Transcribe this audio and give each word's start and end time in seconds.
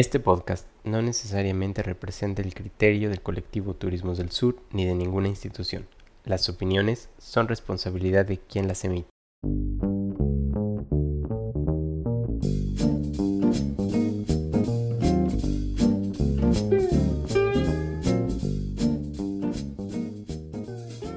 Este 0.00 0.18
podcast 0.18 0.66
no 0.82 1.02
necesariamente 1.02 1.82
representa 1.82 2.40
el 2.40 2.54
criterio 2.54 3.10
del 3.10 3.20
colectivo 3.20 3.74
Turismos 3.74 4.16
del 4.16 4.30
Sur 4.30 4.56
ni 4.72 4.86
de 4.86 4.94
ninguna 4.94 5.28
institución. 5.28 5.86
Las 6.24 6.48
opiniones 6.48 7.10
son 7.18 7.48
responsabilidad 7.48 8.24
de 8.24 8.38
quien 8.38 8.66
las 8.66 8.82
emite. 8.82 9.10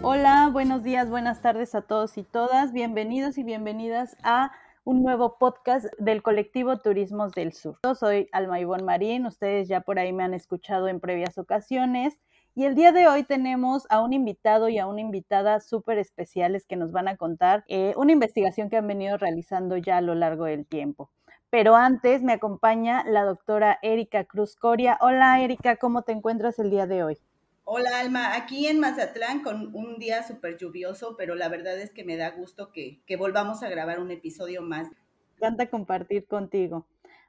Hola, 0.02 0.50
buenos 0.52 0.84
días, 0.84 1.10
buenas 1.10 1.42
tardes 1.42 1.74
a 1.74 1.84
todos 1.84 2.18
y 2.18 2.24
todas. 2.24 2.74
Bienvenidos 2.74 3.38
y 3.38 3.44
bienvenidas 3.44 4.18
a 4.24 4.52
un 4.86 5.02
nuevo 5.02 5.38
podcast 5.38 5.86
del 5.98 6.22
colectivo 6.22 6.78
Turismos 6.78 7.32
del 7.32 7.54
Sur. 7.54 7.78
Yo 7.86 7.96
soy 7.96 8.28
Alma 8.34 8.60
Ivonne 8.60 8.84
Marín, 8.84 9.26
ustedes 9.26 9.70
ya 9.70 9.82
por 9.82 9.98
ahí 9.98 10.12
me 10.12 10.24
han 10.24 10.34
escuchado 10.34 10.90
en 10.90 11.00
previas 11.00 11.38
ocasiones. 11.38 12.20
Y 12.56 12.66
el 12.66 12.76
día 12.76 12.92
de 12.92 13.08
hoy 13.08 13.24
tenemos 13.24 13.88
a 13.90 14.02
un 14.02 14.14
invitado 14.14 14.70
y 14.70 14.78
a 14.78 14.86
una 14.86 15.02
invitada 15.02 15.60
súper 15.60 15.98
especiales 15.98 16.66
que 16.66 16.76
nos 16.76 16.92
van 16.92 17.08
a 17.08 17.18
contar 17.18 17.64
eh, 17.68 17.94
una 17.98 18.12
investigación 18.12 18.70
que 18.70 18.78
han 18.78 18.88
venido 18.88 19.18
realizando 19.18 19.78
ya 19.78 19.98
a 19.98 20.02
lo 20.02 20.16
largo 20.16 20.46
del 20.46 20.66
tiempo. 20.66 21.10
Pero 21.50 21.76
antes 21.76 22.22
me 22.22 22.34
acompaña 22.34 23.04
la 23.06 23.24
doctora 23.24 23.80
Erika 23.82 24.26
Cruz 24.26 24.56
Coria. 24.56 24.98
Hola 25.02 25.42
Erika, 25.42 25.78
¿cómo 25.78 26.02
te 26.02 26.12
encuentras 26.12 26.60
el 26.60 26.70
día 26.70 26.88
de 26.88 27.04
hoy? 27.04 27.18
Hola 27.66 28.02
Alma, 28.02 28.36
aquí 28.36 28.68
en 28.68 28.82
Mazatlán 28.82 29.42
con 29.42 29.74
un 29.74 29.98
día 29.98 30.24
súper 30.24 30.58
lluvioso, 30.58 31.16
pero 31.18 31.34
la 31.34 31.48
verdad 31.48 31.80
es 31.80 31.92
que 31.92 32.04
me 32.04 32.18
da 32.18 32.30
gusto 32.32 32.74
que, 32.74 33.02
volvamos 33.18 33.64
a 33.64 33.70
grabar 33.70 34.02
un 34.02 34.12
episodio 34.12 34.62
más. 34.62 34.90
Encanta 35.38 35.70
compartir 35.70 36.28
contigo. 36.28 36.86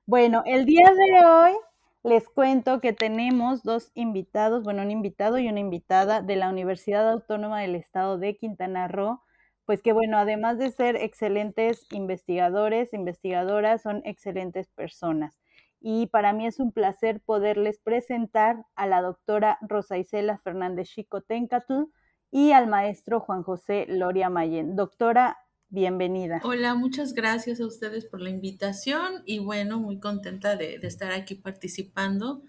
Bueno, 0.07 0.43
el 0.45 0.67
día 0.67 0.93
de 0.93 1.25
hoy 1.25 1.53
les 2.03 2.29
cuento 2.29 2.81
que 2.81 2.93
tenemos 2.93 3.63
dos 3.63 3.93
invitados, 3.95 4.65
bueno, 4.65 4.83
un 4.83 4.91
invitado 4.91 5.39
y 5.39 5.49
una 5.49 5.61
invitada 5.61 6.21
de 6.21 6.35
la 6.35 6.49
Universidad 6.49 7.09
Autónoma 7.09 7.61
del 7.61 7.77
Estado 7.77 8.19
de 8.19 8.37
Quintana 8.37 8.89
Roo, 8.89 9.23
pues 9.67 9.83
que 9.83 9.93
bueno, 9.93 10.19
además 10.19 10.59
de 10.59 10.73
ser 10.73 10.97
excelentes 10.97 11.87
investigadores, 11.93 12.93
investigadoras, 12.93 13.83
son 13.83 14.03
excelentes 14.05 14.67
personas 14.67 15.39
y 15.87 16.07
para 16.07 16.33
mí 16.33 16.47
es 16.47 16.61
un 16.61 16.73
placer 16.73 17.21
poderles 17.21 17.79
presentar 17.79 18.65
a 18.75 18.87
la 18.87 19.03
doctora 19.03 19.59
Rosa 19.61 19.99
Isela 19.99 20.39
Fernández 20.39 20.89
Chico 20.89 21.21
Tencatl 21.21 21.91
y 22.31 22.53
al 22.53 22.69
maestro 22.69 23.21
Juan 23.21 23.43
José 23.43 23.85
Loria 23.87 24.31
Mayen. 24.31 24.77
Doctora, 24.77 25.37
bienvenida. 25.69 26.41
Hola, 26.43 26.75
muchas 26.75 27.13
gracias 27.13 27.61
a 27.61 27.67
ustedes 27.67 28.07
por 28.07 28.23
la 28.23 28.31
invitación 28.31 29.23
y 29.27 29.41
bueno, 29.41 29.79
muy 29.79 30.01
contenta 30.01 30.57
de, 30.57 30.77
estar 30.77 31.13
aquí 31.13 31.35
participando 31.35 32.41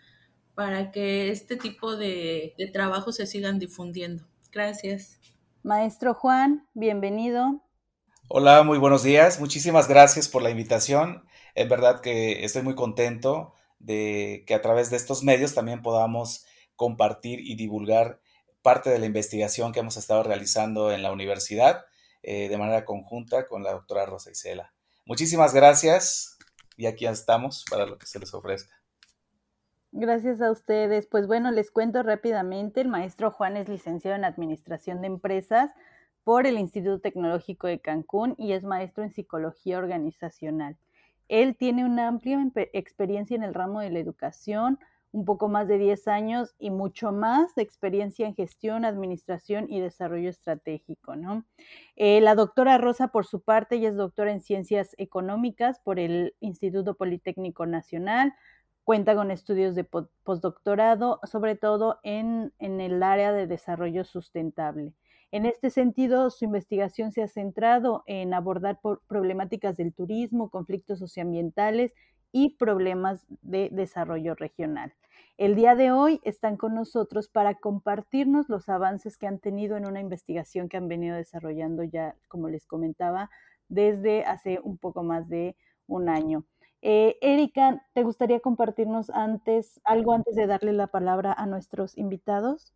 para 0.54 0.94
que 0.94 1.30
este 1.30 1.58
tipo 1.58 1.98
de, 1.98 2.54
de 2.58 2.68
trabajos 2.68 3.18
se 3.18 3.26
sigan 3.26 3.60
difundiendo. 3.60 4.24
Gracias. 4.50 5.20
Maestro 5.62 6.14
Juan, 6.14 6.70
bienvenido. 6.74 7.62
Hola, 8.30 8.64
muy 8.64 8.78
buenos 8.78 9.04
días. 9.04 9.42
Muchísimas 9.42 9.90
gracias 9.90 10.30
por 10.30 10.42
la 10.42 10.52
invitación. 10.52 11.26
Es 11.56 11.68
verdad 11.70 12.02
que 12.02 12.44
estoy 12.44 12.62
muy 12.62 12.76
contento 12.76 13.54
de 13.80 14.44
que 14.46 14.54
a 14.54 14.62
través 14.62 14.90
de 14.90 14.98
estos 14.98 15.24
medios 15.24 15.56
también 15.56 15.82
podamos 15.82 16.46
compartir 16.76 17.40
y 17.40 17.56
divulgar 17.56 18.20
parte 18.62 18.90
de 18.90 19.00
la 19.00 19.06
investigación 19.06 19.72
que 19.72 19.80
hemos 19.80 19.96
estado 19.96 20.24
realizando 20.24 20.92
en 20.92 21.02
la 21.02 21.12
universidad 21.12 21.86
eh, 22.24 22.50
de 22.50 22.58
manera 22.58 22.84
conjunta 22.84 23.48
con 23.48 23.64
la 23.64 23.72
doctora 23.72 24.06
Rosa 24.06 24.32
Isela. 24.32 24.74
Muchísimas 25.06 25.54
gracias 25.54 26.38
y 26.76 26.88
aquí 26.88 27.06
estamos 27.06 27.64
para 27.70 27.86
lo 27.86 27.98
que 27.98 28.08
se 28.08 28.20
les 28.20 28.34
ofrezca. 28.34 28.76
Gracias 29.92 30.42
a 30.42 30.52
ustedes. 30.52 31.08
Pues 31.08 31.26
bueno, 31.26 31.52
les 31.52 31.72
cuento 31.72 32.04
rápidamente. 32.04 32.82
El 32.82 32.90
maestro 32.90 33.32
Juan 33.32 33.56
es 33.56 33.70
licenciado 33.70 34.18
en 34.18 34.26
Administración 34.26 35.00
de 35.00 35.08
Empresas 35.08 35.72
por 36.26 36.48
el 36.48 36.58
Instituto 36.58 37.00
Tecnológico 37.00 37.68
de 37.68 37.80
Cancún 37.80 38.36
y 38.38 38.52
es 38.52 38.64
maestro 38.64 39.04
en 39.06 39.12
Psicología 39.12 39.78
Organizacional. 39.78 40.78
Él 41.28 41.56
tiene 41.58 41.86
una 41.86 42.08
amplia 42.08 42.40
experiencia 42.74 43.36
en 43.36 43.44
el 43.44 43.54
ramo 43.54 43.80
de 43.80 43.90
la 43.90 44.00
educación, 44.00 44.80
un 45.12 45.24
poco 45.24 45.48
más 45.48 45.68
de 45.70 45.78
10 45.78 46.10
años 46.10 46.56
y 46.60 46.72
mucho 46.72 47.14
más 47.14 47.56
de 47.56 47.62
experiencia 47.62 48.28
en 48.28 48.36
gestión, 48.36 48.84
administración 48.84 49.66
y 49.70 49.80
desarrollo 49.80 50.30
estratégico. 50.30 51.14
Eh, 51.96 52.20
la 52.20 52.36
doctora 52.36 52.78
Rosa, 52.78 53.08
por 53.08 53.26
su 53.26 53.42
parte, 53.42 53.84
es 53.86 53.96
doctora 53.96 54.34
en 54.34 54.42
ciencias 54.42 54.94
económicas 54.98 55.80
por 55.80 56.00
el 56.00 56.36
Instituto 56.42 56.96
Politécnico 56.96 57.66
Nacional, 57.66 58.34
cuenta 58.84 59.16
con 59.16 59.32
estudios 59.32 59.74
de 59.74 59.86
postdoctorado, 59.86 61.22
sobre 61.24 61.56
todo 61.56 62.00
en 62.04 62.52
el 62.60 63.02
área 63.02 63.32
de 63.32 63.48
desarrollo 63.48 64.04
sustentable. 64.04 64.94
En 65.32 65.46
este 65.46 65.70
sentido, 65.70 66.30
su 66.30 66.46
investigación 66.46 67.12
se 67.12 67.22
ha 67.24 67.28
centrado 67.28 68.04
en 68.06 68.34
abordar 68.34 68.80
problemáticas 69.08 69.76
del 69.78 69.94
turismo, 69.94 70.50
conflictos 70.50 71.00
socioambientales 71.00 71.94
y 72.32 72.56
problemas 72.58 73.26
de 73.42 73.70
desarrollo 73.72 74.36
regional. 74.36 74.94
El 75.38 75.56
día 75.56 75.76
de 75.76 75.92
hoy 75.92 76.22
están 76.24 76.58
con 76.58 76.76
nosotros 76.76 77.28
para 77.28 77.56
compartirnos 77.56 78.48
los 78.50 78.70
avances 78.70 79.18
que 79.18 79.28
han 79.28 79.40
tenido 79.40 79.76
en 79.76 79.86
una 79.86 80.00
investigación 80.00 80.70
que 80.70 80.78
han 80.78 80.88
venido 80.88 81.16
desarrollando 81.16 81.84
ya, 81.84 82.16
como 82.30 82.48
les 82.48 82.66
comentaba, 82.66 83.30
desde 83.68 84.24
hace 84.24 84.60
un 84.64 84.78
poco 84.78 85.04
más 85.04 85.28
de 85.28 85.58
un 85.88 86.08
año. 86.10 86.46
Eh, 86.82 87.18
Erika, 87.22 87.86
¿te 87.94 88.04
gustaría 88.04 88.40
compartirnos 88.40 89.10
antes 89.10 89.82
algo 89.84 90.14
antes 90.14 90.36
de 90.36 90.48
darle 90.48 90.72
la 90.72 90.88
palabra 90.88 91.34
a 91.34 91.46
nuestros 91.48 91.98
invitados? 91.98 92.74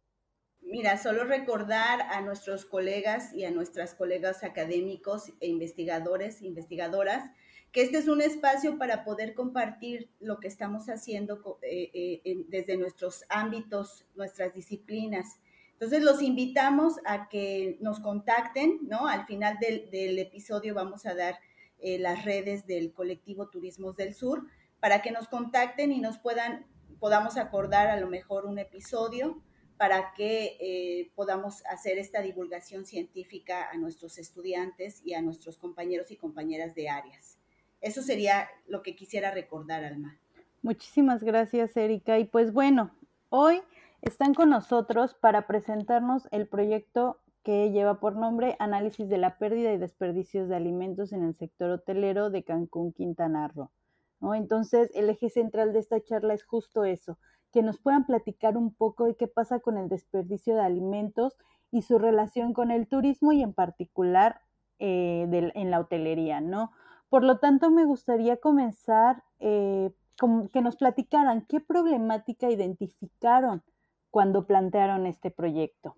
Mira, 0.71 0.97
solo 0.97 1.23
recordar 1.23 1.99
a 2.11 2.21
nuestros 2.21 2.63
colegas 2.63 3.33
y 3.33 3.43
a 3.43 3.49
nuestras 3.49 3.95
colegas 3.95 4.43
académicos 4.43 5.33
e 5.39 5.47
investigadores, 5.47 6.43
investigadoras, 6.43 7.31
que 7.71 7.81
este 7.81 7.97
es 7.97 8.07
un 8.07 8.21
espacio 8.21 8.77
para 8.77 9.03
poder 9.03 9.33
compartir 9.33 10.11
lo 10.19 10.39
que 10.39 10.47
estamos 10.47 10.85
haciendo 10.87 11.57
eh, 11.63 11.89
eh, 12.23 12.45
desde 12.49 12.77
nuestros 12.77 13.25
ámbitos, 13.29 14.05
nuestras 14.13 14.53
disciplinas. 14.53 15.39
Entonces, 15.71 16.03
los 16.03 16.21
invitamos 16.21 16.97
a 17.03 17.29
que 17.29 17.79
nos 17.81 17.99
contacten, 17.99 18.77
¿no? 18.83 19.07
Al 19.07 19.25
final 19.25 19.57
del, 19.59 20.19
episodio 20.19 20.75
vamos 20.75 21.07
a 21.07 21.15
dar 21.15 21.39
eh, 21.79 21.97
las 21.97 22.25
redes 22.25 22.67
del 22.67 22.93
colectivo 22.93 23.49
Turismos 23.49 23.97
del 23.97 24.13
Sur 24.13 24.45
para 24.79 25.01
que 25.01 25.09
nos 25.09 25.29
contacten 25.29 25.91
y 25.91 25.99
nos 25.99 26.19
puedan, 26.19 26.67
podamos 26.99 27.37
acordar 27.37 27.87
a 27.87 27.99
lo 27.99 28.07
mejor 28.07 28.45
un 28.45 28.59
episodio 28.59 29.41
para 29.79 30.11
que 30.13 30.57
eh, 30.59 31.09
podamos 31.15 31.65
hacer 31.67 31.97
esta 31.97 32.21
divulgación 32.21 32.83
científica 32.83 33.69
a 33.71 33.77
nuestros 33.77 34.17
estudiantes 34.17 35.01
y 35.05 35.13
a 35.13 35.21
nuestros 35.21 35.55
compañeros 35.55 36.11
y 36.11 36.17
compañeras 36.17 36.75
de 36.75 36.89
áreas. 36.89 37.39
Eso 37.79 38.01
sería 38.01 38.49
lo 38.67 38.83
que 38.83 38.97
quisiera 38.97 39.31
recordar, 39.31 39.85
Alma. 39.85 40.19
Muchísimas 40.61 41.23
gracias, 41.23 41.77
Erika. 41.77 42.19
Y 42.19 42.25
pues 42.25 42.51
bueno, 42.51 42.93
hoy 43.29 43.61
están 44.01 44.33
con 44.33 44.49
nosotros 44.49 45.13
para 45.13 45.47
presentarnos 45.47 46.27
el 46.31 46.45
proyecto 46.49 47.21
que 47.43 47.71
lleva 47.71 48.01
por 48.01 48.17
nombre 48.17 48.57
Análisis 48.59 49.07
de 49.07 49.17
la 49.17 49.37
pérdida 49.37 49.71
y 49.71 49.77
desperdicios 49.77 50.49
de 50.49 50.57
alimentos 50.57 51.13
en 51.13 51.23
el 51.23 51.35
sector 51.35 51.69
hotelero 51.69 52.29
de 52.29 52.43
Cancún, 52.43 52.91
Quintana 52.91 53.47
Roo. 53.47 53.71
¿no? 54.19 54.35
Entonces, 54.35 54.91
el 54.93 55.09
eje 55.09 55.29
central 55.29 55.71
de 55.71 55.79
esta 55.79 56.03
charla 56.03 56.33
es 56.33 56.43
justo 56.43 56.83
eso, 56.83 57.17
que 57.51 57.63
nos 57.63 57.79
puedan 57.79 58.05
platicar 58.05 58.57
un 58.57 58.73
poco 58.73 59.05
de 59.05 59.15
qué 59.15 59.27
pasa 59.27 59.59
con 59.59 59.77
el 59.77 59.89
desperdicio 59.89 60.55
de 60.55 60.61
alimentos 60.61 61.35
y 61.71 61.81
su 61.81 61.97
relación 61.99 62.53
con 62.53 62.71
el 62.71 62.87
turismo 62.87 63.31
y 63.31 63.41
en 63.41 63.53
particular 63.53 64.41
eh, 64.79 65.51
en 65.55 65.71
la 65.71 65.79
hotelería, 65.79 66.41
¿no? 66.41 66.71
Por 67.09 67.23
lo 67.23 67.39
tanto, 67.39 67.71
me 67.71 67.85
gustaría 67.85 68.37
comenzar 68.37 69.23
eh, 69.39 69.91
con 70.17 70.49
que 70.49 70.61
nos 70.61 70.75
platicaran 70.75 71.45
qué 71.47 71.59
problemática 71.59 72.49
identificaron 72.51 73.63
cuando 74.11 74.45
plantearon 74.45 75.05
este 75.05 75.31
proyecto. 75.31 75.95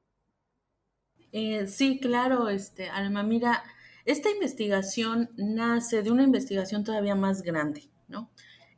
Eh, 1.32 1.68
sí, 1.68 2.00
claro, 2.00 2.50
este, 2.50 2.90
Alma, 2.90 3.24
mira, 3.24 3.64
esta 4.06 4.30
investigación 4.30 5.30
nace 5.38 6.02
de 6.02 6.12
una 6.12 6.24
investigación 6.24 6.84
todavía 6.84 7.16
más 7.16 7.42
grande, 7.42 7.90
¿no? 8.08 8.30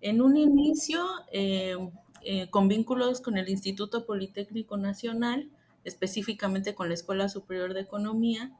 En 0.01 0.21
un 0.21 0.37
inicio, 0.37 1.03
eh, 1.31 1.75
con 2.49 2.67
vínculos 2.67 3.21
con 3.21 3.37
el 3.37 3.49
Instituto 3.49 4.05
Politécnico 4.05 4.77
Nacional, 4.77 5.49
específicamente 5.83 6.75
con 6.75 6.87
la 6.87 6.93
Escuela 6.93 7.29
Superior 7.29 7.73
de 7.73 7.81
Economía, 7.81 8.51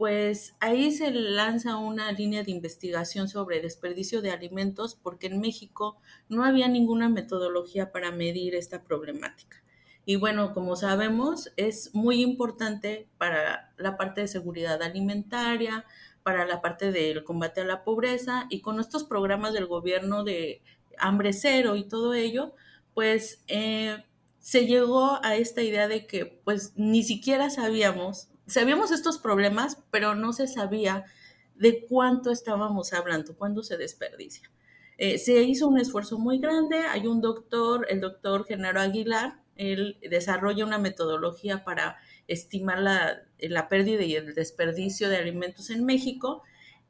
pues 0.00 0.54
ahí 0.60 0.92
se 0.92 1.10
lanza 1.10 1.76
una 1.76 2.10
línea 2.12 2.42
de 2.42 2.52
investigación 2.52 3.28
sobre 3.28 3.60
desperdicio 3.60 4.22
de 4.22 4.30
alimentos 4.30 4.94
porque 4.94 5.26
en 5.26 5.40
México 5.40 5.98
no 6.30 6.42
había 6.42 6.68
ninguna 6.68 7.10
metodología 7.10 7.92
para 7.92 8.10
medir 8.10 8.54
esta 8.54 8.82
problemática. 8.82 9.62
Y 10.06 10.16
bueno, 10.16 10.54
como 10.54 10.74
sabemos, 10.76 11.52
es 11.58 11.94
muy 11.94 12.22
importante 12.22 13.08
para 13.18 13.74
la 13.76 13.98
parte 13.98 14.22
de 14.22 14.28
seguridad 14.28 14.82
alimentaria, 14.82 15.84
para 16.22 16.46
la 16.46 16.62
parte 16.62 16.92
del 16.92 17.22
combate 17.22 17.60
a 17.60 17.66
la 17.66 17.84
pobreza 17.84 18.46
y 18.48 18.62
con 18.62 18.80
estos 18.80 19.04
programas 19.04 19.52
del 19.52 19.66
gobierno 19.66 20.24
de 20.24 20.62
hambre 20.98 21.34
cero 21.34 21.76
y 21.76 21.84
todo 21.84 22.14
ello, 22.14 22.54
pues 23.00 23.42
eh, 23.48 23.96
se 24.40 24.66
llegó 24.66 25.24
a 25.24 25.34
esta 25.34 25.62
idea 25.62 25.88
de 25.88 26.06
que 26.06 26.26
pues 26.44 26.74
ni 26.76 27.02
siquiera 27.02 27.48
sabíamos, 27.48 28.28
sabíamos 28.46 28.90
estos 28.90 29.16
problemas, 29.16 29.78
pero 29.90 30.14
no 30.14 30.34
se 30.34 30.46
sabía 30.46 31.06
de 31.54 31.86
cuánto 31.86 32.30
estábamos 32.30 32.92
hablando, 32.92 33.34
cuándo 33.38 33.62
se 33.62 33.78
desperdicia. 33.78 34.50
Eh, 34.98 35.16
se 35.16 35.42
hizo 35.44 35.66
un 35.66 35.78
esfuerzo 35.78 36.18
muy 36.18 36.40
grande, 36.40 36.80
hay 36.80 37.06
un 37.06 37.22
doctor, 37.22 37.86
el 37.88 38.02
doctor 38.02 38.44
Genaro 38.44 38.82
Aguilar, 38.82 39.40
él 39.56 39.96
desarrolla 40.02 40.66
una 40.66 40.76
metodología 40.76 41.64
para 41.64 41.96
estimar 42.28 42.80
la, 42.80 43.22
la 43.38 43.70
pérdida 43.70 44.02
y 44.02 44.14
el 44.14 44.34
desperdicio 44.34 45.08
de 45.08 45.16
alimentos 45.16 45.70
en 45.70 45.86
México 45.86 46.42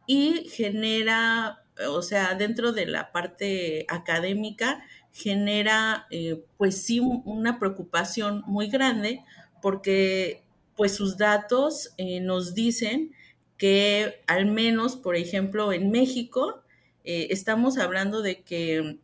y 0.08 0.48
genera, 0.48 1.62
o 1.88 2.02
sea, 2.02 2.34
dentro 2.34 2.72
de 2.72 2.86
la 2.86 3.12
parte 3.12 3.86
académica, 3.88 4.82
genera 5.12 6.06
eh, 6.10 6.42
pues 6.56 6.82
sí 6.82 7.00
una 7.00 7.58
preocupación 7.58 8.42
muy 8.46 8.68
grande 8.68 9.24
porque 9.60 10.42
pues 10.76 10.94
sus 10.94 11.16
datos 11.16 11.92
eh, 11.96 12.20
nos 12.20 12.54
dicen 12.54 13.12
que 13.58 14.22
al 14.26 14.46
menos, 14.46 14.96
por 14.96 15.16
ejemplo, 15.16 15.72
en 15.72 15.90
México, 15.90 16.62
eh, 17.04 17.28
estamos 17.30 17.76
hablando 17.76 18.22
de 18.22 18.42
que 18.42 18.98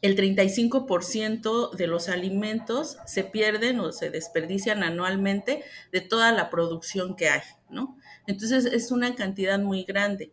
el 0.00 0.16
35% 0.16 1.72
de 1.72 1.86
los 1.86 2.08
alimentos 2.08 2.96
se 3.04 3.22
pierden 3.22 3.80
o 3.80 3.92
se 3.92 4.08
desperdician 4.08 4.82
anualmente 4.82 5.62
de 5.92 6.00
toda 6.00 6.32
la 6.32 6.48
producción 6.48 7.16
que 7.16 7.28
hay, 7.28 7.42
¿no? 7.68 7.98
Entonces 8.26 8.64
es 8.64 8.90
una 8.90 9.14
cantidad 9.14 9.58
muy 9.58 9.84
grande. 9.84 10.32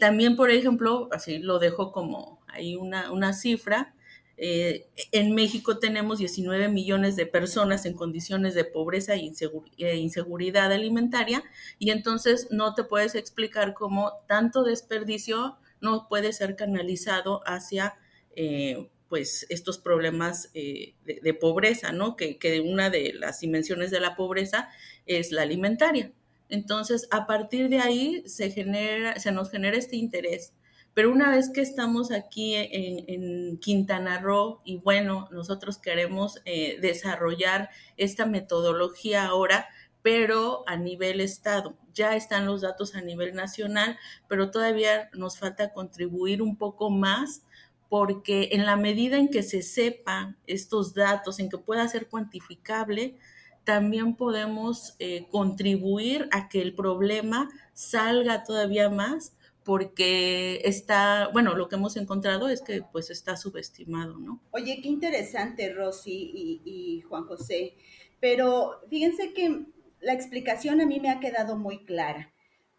también, 0.00 0.34
por 0.36 0.50
ejemplo, 0.50 1.08
así 1.12 1.38
lo 1.38 1.58
dejo 1.60 1.92
como 1.92 2.41
hay 2.52 2.76
una, 2.76 3.32
cifra. 3.32 3.94
Eh, 4.36 4.86
en 5.12 5.34
México 5.34 5.78
tenemos 5.78 6.18
19 6.18 6.68
millones 6.68 7.16
de 7.16 7.26
personas 7.26 7.84
en 7.86 7.94
condiciones 7.94 8.54
de 8.54 8.64
pobreza 8.64 9.14
e, 9.14 9.32
e 9.78 9.96
inseguridad 9.96 10.72
alimentaria 10.72 11.44
y 11.78 11.90
entonces 11.90 12.48
no 12.50 12.74
te 12.74 12.82
puedes 12.82 13.14
explicar 13.14 13.74
cómo 13.74 14.12
tanto 14.26 14.64
desperdicio 14.64 15.58
no 15.80 16.08
puede 16.08 16.32
ser 16.32 16.56
canalizado 16.56 17.42
hacia 17.44 17.94
eh, 18.34 18.88
pues 19.08 19.44
estos 19.50 19.76
problemas 19.76 20.50
eh, 20.54 20.94
de, 21.04 21.34
pobreza, 21.34 21.92
¿no? 21.92 22.16
Que, 22.16 22.38
que 22.38 22.60
una 22.60 22.88
de 22.88 23.12
las 23.12 23.40
dimensiones 23.40 23.90
de 23.90 24.00
la 24.00 24.16
pobreza 24.16 24.70
es 25.04 25.32
la 25.32 25.42
alimentaria. 25.42 26.12
Entonces, 26.48 27.08
a 27.10 27.26
partir 27.26 27.68
de 27.68 27.78
ahí 27.78 28.22
se 28.26 28.50
genera, 28.50 29.18
se 29.18 29.32
nos 29.32 29.50
genera 29.50 29.76
este 29.76 29.96
interés 29.96 30.54
pero 30.94 31.10
una 31.10 31.30
vez 31.30 31.50
que 31.50 31.62
estamos 31.62 32.10
aquí 32.12 32.54
en, 32.54 33.58
Quintana 33.58 34.18
Roo 34.20 34.60
y 34.64 34.78
bueno, 34.78 35.28
nosotros 35.30 35.78
queremos 35.78 36.40
eh, 36.44 36.78
desarrollar 36.80 37.70
esta 37.96 38.26
metodología 38.26 39.26
ahora, 39.26 39.68
pero 40.02 40.64
a 40.66 40.76
nivel 40.76 41.20
estado. 41.20 41.76
Ya 41.94 42.16
están 42.16 42.46
los 42.46 42.62
datos 42.62 42.94
a 42.94 43.00
nivel 43.00 43.34
nacional, 43.34 43.98
pero 44.28 44.50
todavía 44.50 45.10
nos 45.14 45.38
falta 45.38 45.72
contribuir 45.72 46.42
un 46.42 46.56
poco 46.56 46.90
más 46.90 47.42
porque 47.88 48.50
en 48.52 48.64
la 48.64 48.76
medida 48.76 49.18
en 49.18 49.28
que 49.28 49.42
se 49.42 49.62
sepa 49.62 50.34
estos 50.46 50.94
datos, 50.94 51.38
en 51.38 51.50
que 51.50 51.58
pueda 51.58 51.86
ser 51.88 52.08
cuantificable, 52.08 53.16
también 53.64 54.16
podemos 54.16 54.96
eh, 54.98 55.26
contribuir 55.30 56.28
a 56.32 56.48
que 56.48 56.62
el 56.62 56.74
problema 56.74 57.48
salga 57.74 58.44
todavía 58.44 58.88
más 58.88 59.34
porque 59.64 60.60
está, 60.64 61.28
bueno, 61.32 61.54
lo 61.54 61.68
que 61.68 61.76
hemos 61.76 61.96
encontrado 61.96 62.48
es 62.48 62.62
que 62.62 62.82
pues 62.82 63.10
está 63.10 63.36
subestimado, 63.36 64.18
¿no? 64.18 64.40
Oye, 64.50 64.80
qué 64.82 64.88
interesante, 64.88 65.72
Rosy 65.72 66.60
y, 66.64 67.00
Juan 67.02 67.26
José, 67.26 67.76
pero 68.20 68.80
fíjense 68.88 69.32
que 69.32 69.66
la 70.00 70.12
explicación 70.12 70.80
a 70.80 70.86
mí 70.86 71.00
me 71.00 71.10
ha 71.10 71.20
quedado 71.20 71.56
muy 71.56 71.84
clara, 71.84 72.32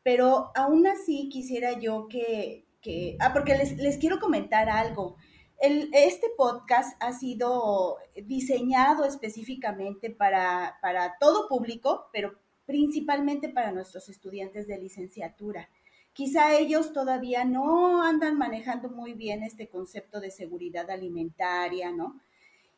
pero 0.03 0.51
aún 0.55 0.87
así 0.87 1.29
quisiera 1.29 1.79
yo 1.79 2.07
que, 2.09 2.65
que 2.81 3.15
ah, 3.19 3.31
porque 3.33 3.57
les, 3.57 3.77
les 3.77 3.97
quiero 3.97 4.19
comentar 4.19 4.69
algo. 4.69 5.15
El, 5.59 5.89
este 5.93 6.27
podcast 6.35 7.01
ha 7.01 7.13
sido 7.13 7.97
diseñado 8.25 9.05
específicamente 9.05 10.09
para, 10.09 10.77
para 10.81 11.17
todo 11.19 11.47
público, 11.47 12.09
pero 12.11 12.33
principalmente 12.65 13.49
para 13.49 13.71
nuestros 13.71 14.09
estudiantes 14.09 14.67
de 14.67 14.77
licenciatura. 14.77 15.69
Quizá 16.13 16.55
ellos 16.57 16.93
todavía 16.93 17.43
no 17.43 18.03
andan 18.03 18.37
manejando 18.37 18.89
muy 18.89 19.13
bien 19.13 19.43
este 19.43 19.67
concepto 19.67 20.19
de 20.19 20.31
seguridad 20.31 20.89
alimentaria, 20.89 21.91
¿no? 21.91 22.21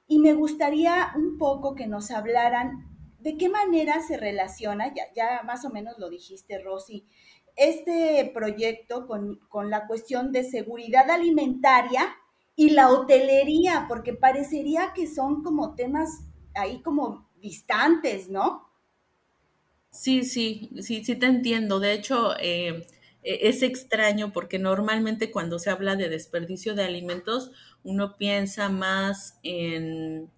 Y 0.07 0.19
me 0.19 0.33
gustaría 0.33 1.11
un 1.15 1.37
poco 1.37 1.75
que 1.75 1.87
nos 1.87 2.11
hablaran 2.11 2.87
de 3.19 3.37
qué 3.37 3.49
manera 3.49 4.01
se 4.01 4.17
relaciona, 4.17 4.93
ya, 4.93 5.03
ya 5.15 5.43
más 5.43 5.65
o 5.65 5.69
menos 5.69 5.97
lo 5.97 6.09
dijiste, 6.09 6.59
Rosy, 6.59 7.05
este 7.55 8.29
proyecto 8.33 9.07
con, 9.07 9.39
con 9.49 9.69
la 9.69 9.87
cuestión 9.87 10.31
de 10.31 10.43
seguridad 10.43 11.09
alimentaria 11.09 12.15
y 12.55 12.69
la 12.69 12.89
hotelería, 12.89 13.85
porque 13.87 14.13
parecería 14.13 14.93
que 14.93 15.07
son 15.07 15.43
como 15.43 15.75
temas 15.75 16.21
ahí 16.53 16.81
como 16.81 17.29
distantes, 17.41 18.29
¿no? 18.29 18.69
Sí, 19.89 20.23
sí, 20.23 20.69
sí, 20.81 21.03
sí 21.03 21.15
te 21.15 21.25
entiendo. 21.25 21.79
De 21.79 21.93
hecho, 21.93 22.33
eh, 22.39 22.85
es 23.25 23.63
extraño 23.63 24.31
porque 24.31 24.59
normalmente 24.59 25.31
cuando 25.31 25.57
se 25.57 25.71
habla 25.71 25.95
de 25.95 26.09
desperdicio 26.09 26.75
de 26.75 26.83
alimentos, 26.83 27.51
uno 27.83 28.17
piensa 28.17 28.69
más 28.69 29.39
en, 29.41 30.29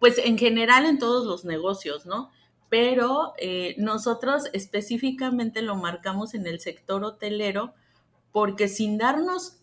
pues 0.00 0.18
en 0.18 0.36
general 0.36 0.86
en 0.86 0.98
todos 0.98 1.24
los 1.24 1.44
negocios, 1.44 2.04
¿no? 2.04 2.30
Pero 2.68 3.34
eh, 3.38 3.76
nosotros 3.78 4.44
específicamente 4.52 5.62
lo 5.62 5.76
marcamos 5.76 6.34
en 6.34 6.46
el 6.46 6.58
sector 6.58 7.04
hotelero 7.04 7.74
porque 8.32 8.66
sin 8.66 8.98
darnos 8.98 9.58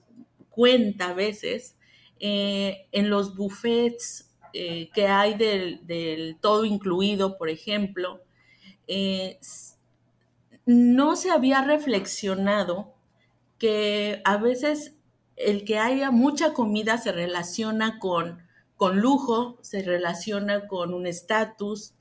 cuenta 0.50 1.10
a 1.10 1.14
veces, 1.14 1.76
eh, 2.20 2.88
en 2.94 3.10
los 3.10 3.36
buffets 3.36 4.32
eh, 4.54 4.90
que 4.94 5.08
hay 5.08 5.34
del, 5.34 5.86
del, 5.86 6.38
todo 6.40 6.64
incluido, 6.64 7.38
por 7.38 7.50
ejemplo, 7.50 8.22
no 10.66 11.16
se 11.16 11.32
había 11.32 11.62
reflexionado 11.62 12.94
que 13.58 14.22
a 14.26 14.38
veces 14.38 14.96
el 15.36 15.66
que 15.66 15.80
haya 15.80 16.12
mucha 16.12 16.54
comida 16.54 16.98
se 16.98 17.12
relaciona 17.12 18.00
con, 18.00 18.44
con 18.76 19.00
lujo, 19.00 19.58
se 19.62 19.82
relaciona 19.82 20.68
con 20.68 20.94
un 20.94 21.08
estatus, 21.08 21.94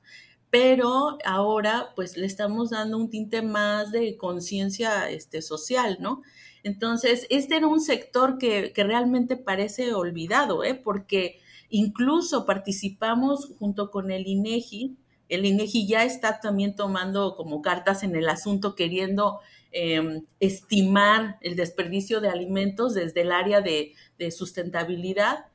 pero 0.49 1.17
ahora 1.25 1.93
pues 1.95 2.17
le 2.17 2.25
estamos 2.25 2.71
dando 2.71 2.97
un 2.97 3.09
tinte 3.09 3.41
más 3.41 3.91
de 3.91 4.17
conciencia 4.17 5.09
este, 5.09 5.41
social, 5.41 5.97
¿no? 5.99 6.21
Entonces, 6.63 7.25
este 7.29 7.55
era 7.57 7.67
un 7.67 7.79
sector 7.79 8.37
que, 8.37 8.71
que 8.73 8.83
realmente 8.83 9.35
parece 9.35 9.93
olvidado, 9.93 10.63
¿eh? 10.63 10.75
porque 10.75 11.39
incluso 11.69 12.45
participamos 12.45 13.53
junto 13.57 13.89
con 13.89 14.11
el 14.11 14.27
INEGI 14.27 14.97
el 15.31 15.45
INEGI 15.45 15.87
ya 15.87 16.03
está 16.03 16.41
también 16.41 16.75
tomando 16.75 17.35
como 17.37 17.61
cartas 17.61 18.03
en 18.03 18.17
el 18.17 18.27
asunto, 18.27 18.75
queriendo 18.75 19.39
em, 19.71 20.25
estimar 20.41 21.37
el 21.39 21.55
desperdicio 21.55 22.19
de 22.19 22.27
alimentos 22.27 22.93
desde 22.93 23.21
el 23.21 23.31
área 23.31 23.61
de, 23.61 23.93
sustentabilidad. 24.29 25.45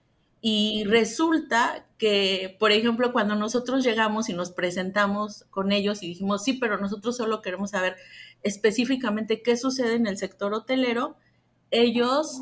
Y 0.40 0.84
resulta 0.84 1.86
que, 1.98 2.56
por 2.58 2.72
ejemplo, 2.72 3.12
cuando 3.12 3.36
nosotros 3.36 3.84
llegamos 3.84 4.30
y 4.30 4.32
nos 4.32 4.50
presentamos 4.50 5.44
con 5.50 5.70
ellos 5.72 6.02
y 6.02 6.08
dijimos, 6.08 6.42
sí, 6.42 6.54
pero 6.54 6.78
nosotros 6.78 7.16
solo 7.16 7.42
queremos 7.42 7.70
saber 7.70 7.96
específicamente 8.42 9.42
qué 9.42 9.58
sucede 9.58 9.94
en 9.94 10.06
el 10.06 10.16
sector 10.16 10.54
hotelero, 10.54 11.16
ellos 11.70 12.40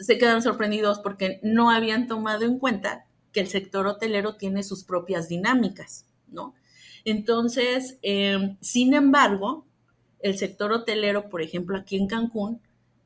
se 0.00 0.16
quedan 0.16 0.42
sorprendidos 0.42 0.98
porque 1.00 1.40
no 1.42 1.70
habían 1.70 2.06
tomado 2.06 2.46
en 2.46 2.58
cuenta 2.58 3.04
que 3.32 3.40
el 3.40 3.48
sector 3.48 3.86
hotelero 3.86 4.36
tiene 4.36 4.62
sus 4.62 4.82
propias 4.82 5.28
dinámicas, 5.28 6.06
¿no? 6.26 6.54
Entonces, 7.04 7.98
em, 8.02 8.56
sin 8.60 8.94
embargo, 8.94 9.64
el 10.20 10.36
sector 10.36 10.72
hotelero, 10.72 11.28
por 11.28 11.42
ejemplo, 11.42 11.76
aquí 11.76 11.96
en 11.96 12.06
Cancún, 12.06 12.60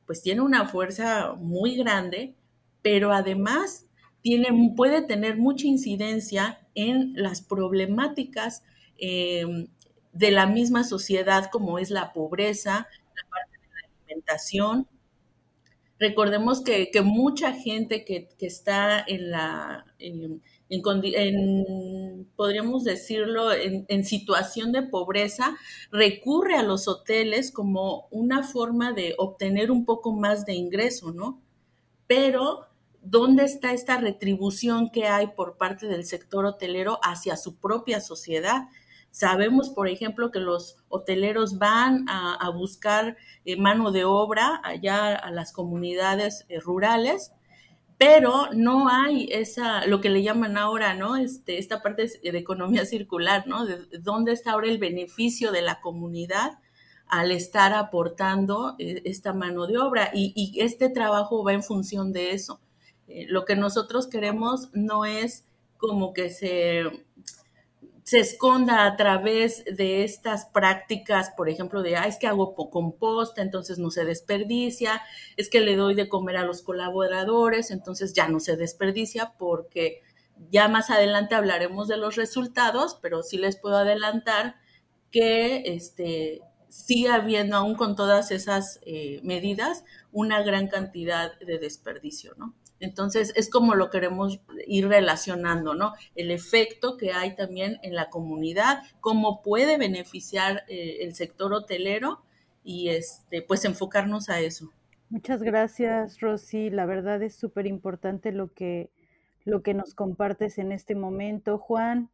pues 0.05 0.21
tiene 0.21 0.41
una 0.41 0.67
fuerza 0.67 1.33
muy 1.37 1.75
grande, 1.75 2.35
pero 2.81 3.11
además 3.11 3.85
tiene, 4.21 4.73
puede 4.75 5.01
tener 5.01 5.37
mucha 5.37 5.67
incidencia 5.67 6.59
en 6.75 7.13
las 7.15 7.41
problemáticas 7.41 8.63
em, 8.97 9.67
de 10.13 10.31
la 10.31 10.45
misma 10.45 10.83
sociedad, 10.83 11.49
como 11.51 11.79
es 11.79 11.89
la 11.89 12.13
pobreza, 12.13 12.87
la 13.15 13.29
parte 13.29 13.57
de 13.59 13.67
la 13.67 13.89
alimentación. 14.05 14.87
Recordemos 15.99 16.61
que, 16.63 16.89
mucha 17.03 17.53
gente 17.53 18.03
que, 18.03 18.29
está 18.39 19.03
en 19.07 19.31
la... 19.31 19.85
Em, 19.99 20.41
en, 20.69 22.27
podríamos 22.35 22.83
decirlo, 22.83 23.51
en, 23.51 24.03
situación 24.03 24.71
de 24.71 24.83
pobreza, 24.83 25.55
recurre 25.91 26.55
a 26.55 26.63
los 26.63 26.87
hoteles 26.87 27.51
como 27.51 28.07
una 28.11 28.43
forma 28.43 28.93
de 28.93 29.15
obtener 29.17 29.71
un 29.71 29.85
poco 29.85 30.13
más 30.13 30.45
de 30.45 30.53
ingreso, 30.53 31.11
¿no? 31.11 31.41
Pero 32.07 32.67
¿dónde 33.01 33.45
está 33.45 33.73
esta 33.73 33.97
retribución 33.97 34.89
que 34.89 35.05
hay 35.05 35.27
por 35.27 35.57
parte 35.57 35.87
del 35.87 36.05
sector 36.05 36.45
hotelero 36.45 36.99
hacia 37.03 37.37
su 37.37 37.55
propia 37.57 38.01
sociedad? 38.01 38.67
Sabemos, 39.11 39.69
por 39.69 39.87
ejemplo, 39.87 40.29
que 40.29 40.39
los 40.39 40.77
hoteleros 40.89 41.57
van 41.57 42.05
a, 42.09 42.49
buscar 42.49 43.15
eh, 43.45 43.55
mano 43.55 43.91
de 43.91 44.03
obra 44.03 44.59
allá 44.63 45.15
a 45.15 45.31
las 45.31 45.53
comunidades 45.53 46.45
eh, 46.49 46.59
rurales, 46.59 47.31
pero 47.97 48.49
no 48.53 48.89
hay 48.89 49.29
esa, 49.31 49.85
lo 49.85 50.01
que 50.01 50.09
le 50.09 50.21
llaman 50.23 50.57
ahora, 50.57 50.95
¿no? 50.95 51.15
Este, 51.15 51.57
esta 51.57 51.81
parte 51.81 52.07
de 52.21 52.37
economía 52.37 52.85
circular, 52.85 53.47
¿no? 53.47 53.65
De, 53.65 53.77
¿Dónde 53.99 54.33
está 54.33 54.51
ahora 54.51 54.67
el 54.67 54.77
beneficio 54.77 55.51
de 55.51 55.61
la 55.61 55.79
comunidad 55.79 56.59
al 57.07 57.31
estar 57.31 57.73
aportando 57.73 58.75
eh, 58.79 59.01
esta 59.05 59.33
mano 59.33 59.67
de 59.67 59.77
obra? 59.77 60.11
Y, 60.13 60.59
este 60.61 60.89
trabajo 60.89 61.43
va 61.43 61.53
en 61.53 61.63
función 61.63 62.11
de 62.11 62.31
eso. 62.31 62.59
lo 63.27 63.45
que 63.45 63.55
nosotros 63.55 64.07
queremos 64.07 64.69
no 64.73 65.05
es 65.05 65.45
como 65.77 66.13
que 66.13 66.29
se 66.29 66.83
se 68.05 68.19
esconda 68.19 68.85
a 68.85 68.95
través 68.97 69.65
de 69.65 70.03
estas 70.03 70.45
prácticas, 70.45 71.31
por 71.35 71.49
ejemplo, 71.49 71.81
de, 71.81 71.95
ah, 71.95 72.03
es 72.03 72.17
que 72.17 72.27
hago 72.27 72.53
composta, 72.53 73.41
entonces 73.41 73.79
no 73.79 73.89
se 73.89 74.05
desperdicia, 74.05 75.01
es 75.37 75.49
que 75.49 75.59
le 75.59 75.75
doy 75.75 75.95
de 75.95 76.07
comer 76.07 76.37
a 76.37 76.45
los 76.45 76.61
colaboradores, 76.61 77.71
entonces 77.71 78.13
ya 78.13 78.27
no 78.27 78.39
se 78.39 78.57
desperdicia 78.57 79.33
porque 79.39 80.03
ya 80.51 80.67
más 80.67 80.91
adelante 80.91 81.33
hablaremos 81.33 81.87
de 81.87 81.97
los 81.97 82.15
resultados, 82.15 82.99
pero 83.01 83.23
sí 83.23 83.39
les 83.39 83.57
puedo 83.57 83.77
adelantar 83.77 84.55
que 85.09 85.63
este, 85.65 86.41
sigue 86.69 87.09
habiendo, 87.09 87.57
aún 87.57 87.73
con 87.73 87.95
todas 87.95 88.29
esas 88.29 88.79
eh, 88.83 89.19
medidas, 89.23 89.83
una 90.11 90.43
gran 90.43 90.67
cantidad 90.67 91.39
de 91.39 91.57
desperdicio, 91.57 92.35
¿no? 92.37 92.53
Entonces, 92.79 93.33
es 93.35 93.49
como 93.49 93.75
lo 93.75 93.89
queremos 93.89 94.39
ir 94.67 94.87
relacionando, 94.87 95.75
¿no? 95.75 95.93
El 96.15 96.31
efecto 96.31 96.97
que 96.97 97.13
hay 97.13 97.35
también 97.35 97.79
en 97.83 97.95
la 97.95 98.09
comunidad, 98.09 98.83
cómo 98.99 99.41
puede 99.41 99.77
beneficiar 99.77 100.63
eh, 100.67 100.97
el 101.01 101.15
sector 101.15 101.53
hotelero 101.53 102.21
y 102.63 102.89
este, 102.89 103.41
pues 103.41 103.63
enfocarnos 103.65 104.29
a 104.29 104.39
eso. 104.41 104.71
Muchas 105.09 105.41
gracias, 105.41 106.19
Rosy. 106.19 106.69
La 106.69 106.85
verdad 106.85 107.21
es 107.21 107.35
súper 107.35 107.67
importante 107.67 108.31
lo 108.31 108.51
que, 108.53 108.89
lo 109.45 109.61
que 109.61 109.73
nos 109.73 109.93
compartes 109.93 110.57
en 110.57 110.71
este 110.71 110.95
momento. 110.95 111.57
Juan, 111.57 112.09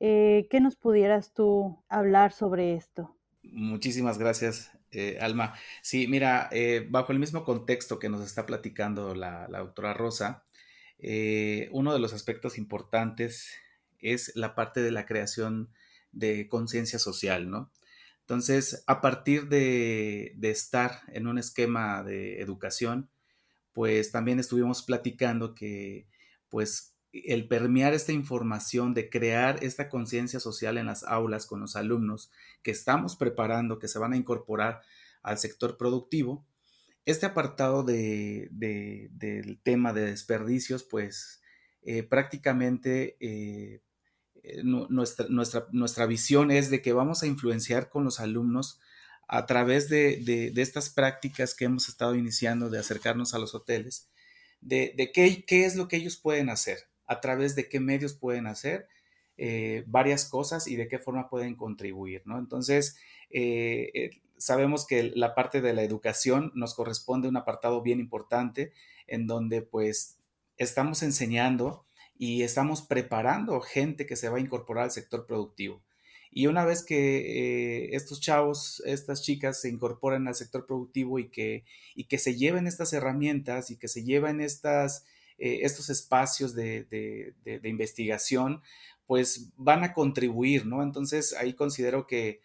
eh, 0.00 0.46
¿qué 0.50 0.60
nos 0.60 0.76
pudieras 0.76 1.32
tú 1.32 1.82
hablar 1.88 2.32
sobre 2.32 2.74
esto? 2.74 3.14
Muchísimas 3.42 4.18
gracias, 4.18 4.70
eh, 4.90 5.18
Alma. 5.20 5.54
Sí, 5.82 6.06
mira, 6.06 6.48
eh, 6.52 6.86
bajo 6.88 7.12
el 7.12 7.18
mismo 7.18 7.44
contexto 7.44 7.98
que 7.98 8.08
nos 8.08 8.24
está 8.24 8.46
platicando 8.46 9.14
la, 9.14 9.46
doctora 9.48 9.94
Rosa, 9.94 10.44
eh, 10.98 11.68
uno 11.72 11.92
de 11.92 12.00
los 12.00 12.12
aspectos 12.12 12.58
importantes 12.58 13.52
es 14.00 14.34
la 14.36 14.54
parte 14.54 14.80
de 14.80 14.90
la 14.92 15.06
creación 15.06 15.70
de 16.12 16.48
conciencia 16.48 16.98
social, 16.98 17.50
¿no? 17.50 17.70
Entonces, 18.20 18.84
a 18.86 19.00
partir 19.00 19.48
de, 19.48 20.32
de, 20.36 20.50
estar 20.50 21.02
en 21.08 21.26
un 21.26 21.38
esquema 21.38 22.02
de 22.02 22.40
educación, 22.40 23.10
pues 23.72 24.12
también 24.12 24.38
estuvimos 24.40 24.82
platicando 24.82 25.54
que, 25.54 26.06
pues, 26.50 26.97
el 27.12 27.48
permear 27.48 27.94
esta 27.94 28.12
información, 28.12 28.94
de 28.94 29.08
crear 29.08 29.62
esta 29.62 29.88
conciencia 29.88 30.40
social 30.40 30.78
en 30.78 30.86
las 30.86 31.04
aulas 31.04 31.46
con 31.46 31.60
los 31.60 31.76
alumnos 31.76 32.30
que 32.62 32.70
estamos 32.70 33.16
preparando, 33.16 33.78
que 33.78 33.88
se 33.88 33.98
van 33.98 34.12
a 34.12 34.16
incorporar 34.16 34.82
al 35.22 35.38
sector 35.38 35.76
productivo, 35.76 36.44
este 37.06 37.24
apartado 37.24 37.84
de, 37.84 38.48
del 38.50 39.58
tema 39.62 39.94
de 39.94 40.02
desperdicios, 40.02 40.84
pues 40.84 41.40
eh, 41.82 42.02
prácticamente 42.02 43.16
eh, 43.20 43.80
eh, 44.42 44.62
nuestra, 44.62 46.06
visión 46.06 46.50
es 46.50 46.68
de 46.68 46.82
que 46.82 46.92
vamos 46.92 47.22
a 47.22 47.26
influenciar 47.26 47.88
con 47.88 48.04
los 48.04 48.20
alumnos 48.20 48.78
a 49.26 49.46
través 49.46 49.88
de, 49.88 50.52
estas 50.56 50.90
prácticas 50.90 51.54
que 51.54 51.64
hemos 51.64 51.88
estado 51.88 52.14
iniciando 52.14 52.68
de 52.68 52.78
acercarnos 52.78 53.32
a 53.32 53.38
los 53.38 53.54
hoteles, 53.54 54.10
de, 54.60 55.10
qué 55.14 55.64
es 55.64 55.76
lo 55.76 55.88
que 55.88 55.96
ellos 55.96 56.18
pueden 56.18 56.50
hacer 56.50 56.87
a 57.08 57.20
través 57.20 57.56
de 57.56 57.68
qué 57.68 57.80
medios 57.80 58.14
pueden 58.14 58.46
hacer 58.46 58.86
eh, 59.40 59.84
varias 59.86 60.24
cosas 60.24 60.66
y 60.66 60.74
de 60.74 60.88
qué 60.88 60.98
forma 60.98 61.28
pueden 61.28 61.54
contribuir, 61.54 62.22
¿no? 62.26 62.38
Entonces, 62.38 62.96
eh, 63.30 63.90
eh, 63.94 64.10
sabemos 64.36 64.84
que 64.84 65.12
la 65.14 65.36
parte 65.36 65.60
de 65.60 65.72
la 65.74 65.84
educación 65.84 66.50
nos 66.56 66.74
corresponde 66.74 67.28
un 67.28 67.36
apartado 67.36 67.80
bien 67.80 68.00
importante 68.00 68.72
en 69.06 69.28
donde 69.28 69.62
pues 69.62 70.18
estamos 70.56 71.04
enseñando 71.04 71.84
y 72.18 72.42
estamos 72.42 72.82
preparando 72.82 73.60
gente 73.60 74.06
que 74.06 74.16
se 74.16 74.28
va 74.28 74.38
a 74.38 74.40
incorporar 74.40 74.84
al 74.84 74.90
sector 74.90 75.24
productivo. 75.24 75.82
Y 76.32 76.48
una 76.48 76.64
vez 76.64 76.84
que 76.84 77.90
estos 77.92 78.20
chavos, 78.20 78.82
estas 78.86 79.22
chicas 79.22 79.60
se 79.60 79.68
incorporan 79.68 80.26
al 80.26 80.34
sector 80.34 80.66
productivo 80.66 81.20
y 81.20 81.28
que, 81.28 81.64
y 81.94 82.04
que 82.04 82.18
se 82.18 82.36
lleven 82.36 82.66
estas 82.66 82.92
herramientas 82.92 83.70
y 83.70 83.76
que 83.76 83.86
se 83.86 84.02
lleven 84.02 84.40
estas, 84.40 85.06
eh, 85.38 85.60
estos 85.62 85.88
espacios 85.88 86.54
de, 86.54 87.32
investigación, 87.62 88.60
pues 89.06 89.52
van 89.56 89.84
a 89.84 89.92
contribuir, 89.92 90.66
¿no? 90.66 90.82
Entonces 90.82 91.32
ahí 91.34 91.54
considero 91.54 92.06
que, 92.06 92.40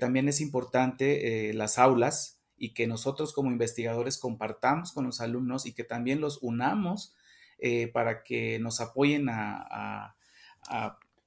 también 0.00 0.28
es 0.28 0.42
importante 0.42 1.48
eh, 1.48 1.54
las 1.54 1.78
aulas 1.78 2.38
y 2.58 2.74
que 2.74 2.86
nosotros 2.86 3.32
como 3.32 3.50
investigadores 3.50 4.18
compartamos 4.18 4.92
con 4.92 5.06
los 5.06 5.22
alumnos 5.22 5.64
y 5.64 5.72
que 5.72 5.82
también 5.82 6.20
los 6.20 6.42
unamos 6.42 7.14
eh, 7.58 7.88
para 7.88 8.22
que 8.22 8.58
nos 8.58 8.82
apoyen 8.82 9.28
a, 9.30 10.14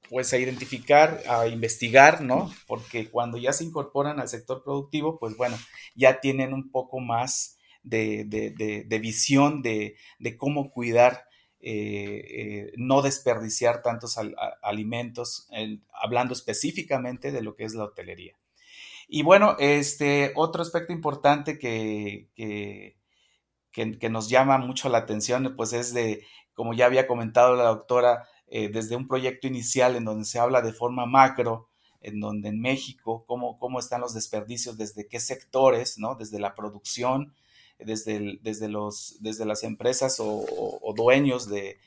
pues 0.09 0.31
a 0.33 0.37
identificar, 0.37 1.21
a 1.27 1.47
investigar, 1.47 2.21
¿no? 2.21 2.51
Porque 2.67 3.09
cuando 3.09 3.37
ya 3.37 3.53
se 3.53 3.63
incorporan 3.63 4.19
al 4.19 4.27
sector 4.27 4.63
productivo, 4.63 5.17
pues 5.17 5.35
bueno, 5.37 5.57
ya 5.95 6.19
tienen 6.19 6.53
un 6.53 6.69
poco 6.69 6.99
más 6.99 7.57
de, 7.83 8.99
visión 9.01 9.61
de, 9.61 9.95
cómo 10.37 10.71
cuidar, 10.71 11.25
eh, 11.59 12.23
eh, 12.27 12.71
no 12.77 13.01
desperdiciar 13.01 13.81
tantos 13.81 14.17
alimentos, 14.61 15.47
hablando 15.93 16.33
específicamente 16.33 17.31
de 17.31 17.41
lo 17.41 17.55
que 17.55 17.65
es 17.65 17.73
la 17.73 17.85
hotelería. 17.85 18.35
Y 19.07 19.23
bueno, 19.23 19.57
este 19.59 20.31
otro 20.35 20.61
aspecto 20.61 20.93
importante 20.93 21.59
que, 21.59 22.29
que, 23.71 24.09
nos 24.09 24.29
llama 24.29 24.57
mucho 24.57 24.89
la 24.89 24.99
atención, 24.99 25.53
pues 25.57 25.73
es 25.73 25.93
de, 25.93 26.25
como 26.53 26.73
ya 26.73 26.85
había 26.85 27.07
comentado 27.07 27.55
la 27.55 27.65
doctora, 27.65 28.27
eh, 28.47 28.69
desde 28.69 28.95
un 28.95 29.07
proyecto 29.07 29.47
inicial 29.47 29.95
en 29.95 30.03
donde 30.05 30.25
se 30.25 30.39
habla 30.39 30.61
de 30.61 30.73
forma 30.73 31.05
macro, 31.05 31.69
en 32.01 32.19
donde 32.19 32.49
en 32.49 32.59
México, 32.59 33.23
cómo, 33.27 33.57
cómo 33.59 33.79
están 33.79 34.01
los 34.01 34.13
desperdicios, 34.13 34.77
desde 34.77 35.07
qué 35.07 35.19
sectores, 35.19 35.97
¿no? 35.97 36.15
Desde 36.15 36.39
la 36.39 36.53
producción, 36.53 37.33
desde, 37.85 38.39
desde, 38.41 38.67
los, 38.67 39.17
desde 39.19 39.45
las 39.45 39.63
empresas 39.63 40.17
o, 40.19 40.93
dueños 40.95 41.47
de, 41.47 41.79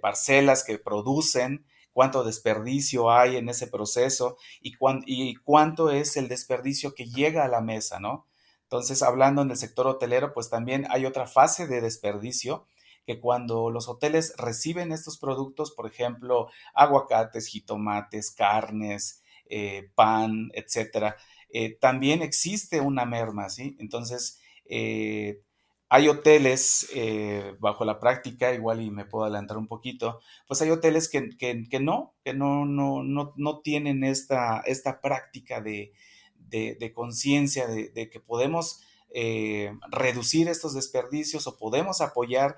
parcelas 0.00 0.64
que 0.64 0.78
producen, 0.78 1.64
cuánto 1.92 2.24
desperdicio 2.24 3.10
hay 3.10 3.36
en 3.36 3.48
ese 3.48 3.66
proceso 3.66 4.36
y, 4.60 4.74
y, 5.06 5.34
cuánto 5.36 5.90
es 5.90 6.16
el 6.16 6.28
desperdicio 6.28 6.94
que 6.94 7.06
llega 7.06 7.44
a 7.44 7.48
la 7.48 7.60
mesa, 7.60 7.98
¿no? 8.00 8.26
Entonces, 8.62 9.02
hablando 9.02 9.42
en 9.42 9.50
el 9.50 9.56
sector 9.56 9.88
hotelero, 9.88 10.32
pues 10.32 10.48
también 10.48 10.86
hay 10.90 11.04
otra 11.04 11.26
fase 11.26 11.66
de 11.66 11.80
desperdicio 11.80 12.66
que 13.04 13.18
cuando 13.18 13.70
los 13.70 13.88
hoteles 13.88 14.34
reciben 14.36 14.92
estos 14.92 15.18
productos, 15.18 15.72
por 15.72 15.86
ejemplo, 15.86 16.48
aguacates, 16.74 17.48
jitomates, 17.48 18.30
carnes, 18.30 19.22
eh, 19.46 19.90
pan, 19.96 20.50
etcétera, 20.54 21.16
eh, 21.52 21.76
también 21.80 22.22
existe 22.22 22.80
una 22.80 23.04
merma, 23.04 23.50
¿sí? 23.50 23.76
Entonces, 23.80 24.39
eh, 24.70 25.42
hay 25.88 26.06
hoteles, 26.06 26.88
eh, 26.94 27.56
bajo 27.58 27.84
la 27.84 27.98
práctica, 27.98 28.54
igual 28.54 28.80
y 28.80 28.90
me 28.90 29.04
puedo 29.04 29.24
adelantar 29.24 29.58
un 29.58 29.66
poquito, 29.66 30.20
pues 30.46 30.62
hay 30.62 30.70
hoteles 30.70 31.08
que, 31.08 31.20
no, 31.80 32.14
que 32.24 32.32
no, 32.32 32.64
no, 32.64 33.02
no, 33.36 33.58
tienen 33.58 34.04
esta, 34.04 34.60
esta 34.60 35.00
práctica 35.00 35.60
de, 35.60 35.92
conciencia, 36.94 37.66
de, 37.66 38.08
que 38.08 38.20
podemos 38.20 38.82
eh, 39.12 39.72
reducir 39.90 40.48
estos 40.48 40.74
desperdicios 40.74 41.48
o 41.48 41.58
podemos 41.58 42.00
apoyar 42.00 42.56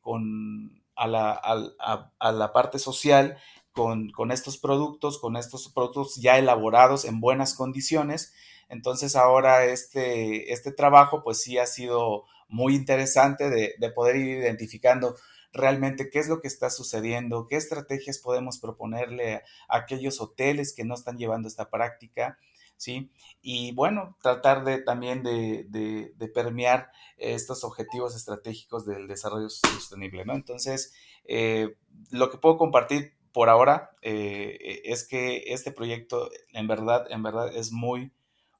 con, 0.00 0.82
a, 0.96 2.32
la, 2.32 2.52
parte 2.52 2.78
social 2.78 3.38
con, 3.72 4.30
estos 4.30 4.58
productos, 4.58 5.18
con 5.18 5.36
estos 5.36 5.72
productos 5.72 6.16
ya 6.16 6.38
elaborados 6.38 7.04
en 7.04 7.20
buenas 7.20 7.54
condiciones 7.54 8.32
entonces 8.70 9.16
ahora 9.16 9.64
este, 9.66 10.52
este 10.52 10.72
trabajo 10.72 11.22
pues 11.22 11.42
sí 11.42 11.58
ha 11.58 11.66
sido 11.66 12.24
muy 12.48 12.74
interesante 12.74 13.50
de, 13.50 13.90
poder 13.90 14.16
ir 14.16 14.38
identificando 14.38 15.16
realmente 15.52 16.08
qué 16.08 16.20
es 16.20 16.28
lo 16.28 16.40
que 16.40 16.48
está 16.48 16.70
sucediendo, 16.70 17.48
qué 17.48 17.56
estrategias 17.56 18.18
podemos 18.18 18.58
proponerle 18.58 19.42
a 19.68 19.78
aquellos 19.78 20.20
hoteles 20.20 20.72
que 20.72 20.84
no 20.84 20.94
están 20.94 21.18
llevando 21.18 21.48
esta 21.48 21.68
práctica, 21.68 22.38
¿sí? 22.76 23.10
Y 23.42 23.72
bueno, 23.72 24.16
tratar 24.22 24.64
de 24.64 24.80
también 24.80 25.24
de, 25.24 25.66
de, 25.68 26.28
permear 26.28 26.92
estos 27.16 27.64
objetivos 27.64 28.14
estratégicos 28.14 28.86
del 28.86 29.08
desarrollo 29.08 29.48
sostenible, 29.48 30.24
¿no? 30.24 30.34
Entonces, 30.34 30.94
eh, 31.24 31.76
lo 32.10 32.30
que 32.30 32.38
puedo 32.38 32.56
compartir 32.56 33.14
por 33.32 33.48
ahora 33.48 33.90
eh, 34.02 34.82
es 34.84 35.06
que 35.06 35.44
este 35.48 35.72
proyecto 35.72 36.30
en 36.52 36.66
verdad, 36.66 37.06
en 37.10 37.22
verdad 37.22 37.54
es 37.54 37.72
muy, 37.72 38.12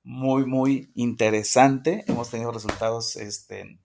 muy, 0.03 0.47
muy 0.47 0.91
interesante. 0.95 2.05
Hemos 2.07 2.31
tenido 2.31 2.53
resultados 2.53 3.17
este, 3.17 3.79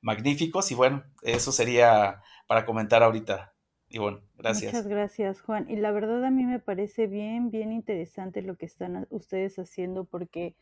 magníficos 0.00 0.70
y 0.70 0.74
bueno, 0.74 1.04
eso 1.22 1.52
sería 1.52 2.22
para 2.46 2.64
comentar 2.66 3.02
ahorita. 3.02 3.54
Y 3.88 3.98
bueno, 3.98 4.20
gracias. 4.36 4.72
Muchas 4.72 4.88
gracias, 4.88 5.40
Juan. 5.40 5.70
Y 5.70 5.76
la 5.76 5.92
verdad 5.92 6.24
a 6.24 6.30
mí 6.30 6.44
me 6.44 6.58
parece 6.58 7.06
bien, 7.06 7.50
bien 7.50 7.72
interesante 7.72 8.42
lo 8.42 8.56
que 8.56 8.66
están 8.66 9.06
ustedes 9.10 9.58
haciendo 9.58 10.04
porque 10.04 10.56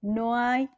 no 0.00 0.36
hay, 0.36 0.70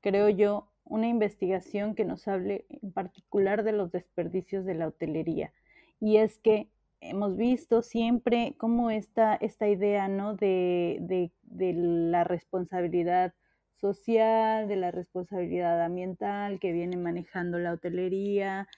creo 0.00 0.28
yo, 0.28 0.72
una 0.84 1.08
investigación 1.08 1.94
que 1.94 2.04
nos 2.04 2.26
hable 2.28 2.66
en 2.68 2.92
particular 2.92 3.64
de 3.64 3.72
los 3.72 3.92
desperdicios 3.92 4.64
de 4.64 4.74
la 4.74 4.88
hotelería. 4.88 5.52
Y 6.00 6.18
es 6.18 6.38
que 6.38 6.68
hemos 7.08 7.36
visto 7.36 7.82
siempre 7.82 8.54
cómo 8.58 8.90
esta, 8.90 9.34
esta 9.34 9.68
idea 9.68 10.08
¿no? 10.08 10.34
de, 10.34 10.98
de, 11.00 11.32
de 11.42 11.72
la 11.74 12.24
responsabilidad 12.24 13.34
social, 13.76 14.68
de 14.68 14.76
la 14.76 14.90
responsabilidad 14.90 15.82
ambiental 15.82 16.58
que 16.60 16.72
viene 16.72 16.96
manejando 16.96 17.58
la 17.58 17.72
hotelería, 17.72 18.68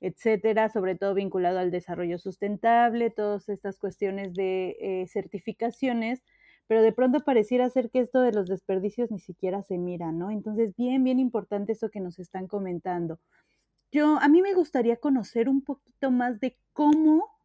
etcétera, 0.00 0.70
sobre 0.70 0.96
todo 0.96 1.14
vinculado 1.14 1.58
al 1.58 1.70
desarrollo 1.70 2.18
sustentable, 2.18 3.10
todas 3.10 3.48
estas 3.48 3.78
cuestiones 3.78 4.34
de 4.34 4.76
eh, 4.80 5.06
certificaciones, 5.06 6.22
pero 6.66 6.82
de 6.82 6.92
pronto 6.92 7.20
pareciera 7.20 7.68
ser 7.68 7.90
que 7.90 8.00
esto 8.00 8.20
de 8.20 8.32
los 8.32 8.46
desperdicios 8.46 9.10
ni 9.10 9.18
siquiera 9.18 9.62
se 9.62 9.76
mira, 9.76 10.12
¿no? 10.12 10.30
Entonces, 10.30 10.74
bien, 10.76 11.04
bien 11.04 11.18
importante 11.18 11.72
eso 11.72 11.90
que 11.90 12.00
nos 12.00 12.18
están 12.18 12.46
comentando. 12.46 13.18
Yo, 13.92 14.18
a 14.20 14.28
mí 14.28 14.40
me 14.40 14.54
gustaría 14.54 14.96
conocer 14.96 15.48
un 15.48 15.62
poquito 15.62 16.10
más 16.10 16.40
de 16.40 16.56
cómo 16.72 17.39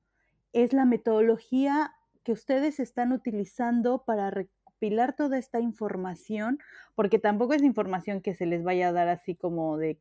es 0.55 0.71
la 0.71 0.85
metodología 0.85 1.93
que 2.23 2.31
ustedes 2.31 2.79
están 2.79 3.11
utilizando 3.11 4.03
para 4.05 4.31
recopilar 4.31 5.13
toda 5.15 5.37
esta 5.37 5.59
información, 5.59 6.59
porque 6.95 7.19
tampoco 7.19 7.53
es 7.53 7.61
información 7.61 8.21
que 8.21 8.33
se 8.33 8.45
les 8.45 8.63
vaya 8.63 8.87
a 8.87 8.91
dar 8.93 9.09
así 9.09 9.35
como 9.35 9.77
de, 9.77 9.99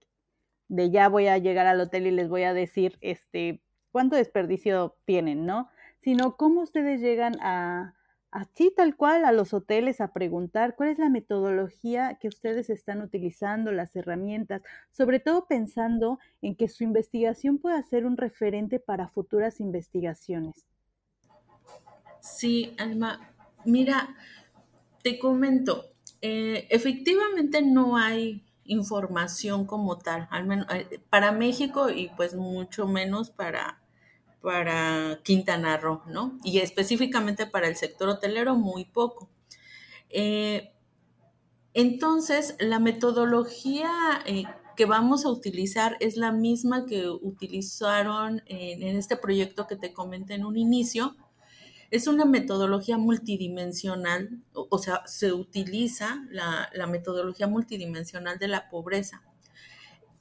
de 0.69 0.91
ya 0.91 1.09
voy 1.09 1.27
a 1.27 1.39
llegar 1.39 1.67
al 1.67 1.81
hotel 1.81 2.07
y 2.07 2.13
les 2.13 2.29
voy 2.29 2.45
a 2.45 2.55
decir 2.55 2.97
este 3.01 3.63
cuánto 3.91 4.15
desperdicio 4.15 4.97
tienen, 5.05 5.45
¿no? 5.45 5.69
Sino 6.01 6.37
cómo 6.37 6.63
ustedes 6.63 7.01
llegan 7.01 7.35
a, 7.41 7.95
así 8.35 8.73
tal 8.77 8.97
cual 8.97 9.25
a 9.25 9.31
los 9.31 9.55
hoteles 9.55 10.01
a 10.01 10.13
preguntar 10.13 10.75
cuál 10.75 10.89
es 10.89 10.99
la 10.99 11.09
metodología 11.09 12.19
que 12.21 12.27
ustedes 12.27 12.69
están 12.69 13.01
utilizando, 13.01 13.71
las 13.71 13.95
herramientas, 13.95 14.61
sobre 14.91 15.21
todo 15.21 15.47
pensando 15.47 16.19
en 16.43 16.57
que 16.57 16.69
su 16.69 16.83
investigación 16.83 17.59
pueda 17.59 17.81
ser 17.85 18.05
un 18.05 18.17
referente 18.17 18.81
para 18.81 19.07
futuras 19.07 19.61
investigaciones. 19.61 20.67
Sí, 22.21 22.75
Alma, 22.77 23.33
mira, 23.65 24.17
te 25.05 25.21
comento, 25.21 25.93
eh, 26.21 26.67
efectivamente 26.71 27.63
no 27.63 27.97
hay 27.97 28.45
información 28.65 29.65
como 29.65 29.99
tal, 29.99 30.27
al 30.31 30.45
menos 30.47 30.67
eh, 30.71 30.99
para 31.09 31.31
México 31.31 31.89
y 31.89 32.09
pues 32.17 32.35
mucho 32.35 32.89
menos 32.89 33.31
para 33.31 33.84
para 34.45 35.21
Quintana 35.23 35.79
Roo, 35.79 36.03
¿no? 36.07 36.39
Y 36.45 36.59
específicamente 36.59 37.47
para 37.47 37.67
el 37.67 37.77
sector 37.77 38.11
hotelero, 38.11 38.55
muy 38.55 38.85
poco. 38.85 39.31
Eh, 40.11 40.71
entonces, 41.73 42.55
la 42.61 42.79
metodología 42.79 43.91
eh, 44.27 44.45
que 44.77 44.85
vamos 44.85 45.25
a 45.25 45.31
utilizar 45.31 45.97
es 45.99 46.19
la 46.19 46.31
misma 46.31 46.85
que 46.85 47.09
utilizaron 47.09 48.43
en, 48.45 48.83
este 48.83 49.17
proyecto 49.17 49.67
que 49.67 49.77
te 49.77 49.95
comenté 49.95 50.35
en 50.35 50.45
un 50.45 50.59
inicio. 50.59 51.17
Es 51.91 52.07
una 52.07 52.27
metodología 52.27 52.99
multidimensional, 52.99 54.43
o, 54.53 54.79
sea, 54.79 55.03
se 55.07 55.33
utiliza 55.33 56.23
la 56.31 56.87
metodología 56.87 57.47
multidimensional 57.47 58.39
de 58.39 58.49
la 58.49 58.69
pobreza 58.69 59.23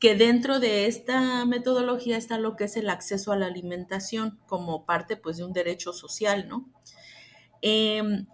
que 0.03 0.15
dentro 0.15 0.59
de 0.59 0.85
esta 0.87 1.45
metodología 1.45 2.17
está 2.17 2.37
lo 2.37 2.57
que 2.57 2.65
es 2.65 2.75
el 2.75 2.89
acceso 2.89 3.31
a 3.31 3.37
la 3.37 3.45
alimentación 3.45 4.37
como 4.47 4.85
parte 4.85 5.15
pues 5.15 5.37
de 5.37 5.45
un 5.45 5.53
derecho 5.53 5.93
social, 5.93 6.49
¿no? 6.49 6.69
Em, 7.61 8.27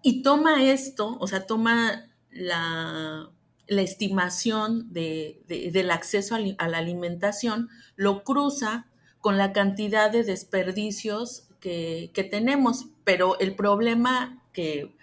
y 0.00 0.22
toma 0.22 0.62
esto, 0.62 1.18
o 1.18 1.26
sea, 1.26 1.44
toma 1.44 2.08
la, 2.30 3.32
estimación 3.66 4.92
del 4.92 5.90
acceso 5.90 6.36
a, 6.36 6.68
la 6.68 6.78
alimentación, 6.78 7.68
lo 7.96 8.22
cruza 8.22 8.86
con 9.20 9.38
la 9.38 9.52
cantidad 9.52 10.08
de 10.08 10.22
desperdicios 10.22 11.48
que, 11.58 12.12
que 12.14 12.22
tenemos, 12.22 12.86
pero 13.02 13.40
el 13.40 13.56
problema 13.56 14.40
que, 14.52 14.94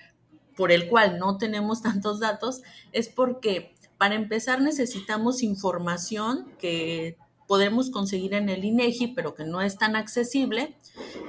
por 0.55 0.71
el 0.71 0.87
cual 0.87 1.19
no 1.19 1.37
tenemos 1.37 1.81
tantos 1.83 2.21
datos 2.21 2.61
es 2.93 3.09
porque 3.09 3.74
para 3.97 4.15
empezar, 4.15 4.61
necesitamos 4.61 5.43
información 5.43 6.51
que 6.59 7.17
podemos 7.47 7.91
conseguir 7.91 8.33
en 8.33 8.49
el 8.49 8.63
INEGI, 8.63 9.07
pero 9.07 9.35
que 9.35 9.45
no 9.45 9.61
es 9.61 9.77
tan 9.77 9.95
accesible. 9.95 10.75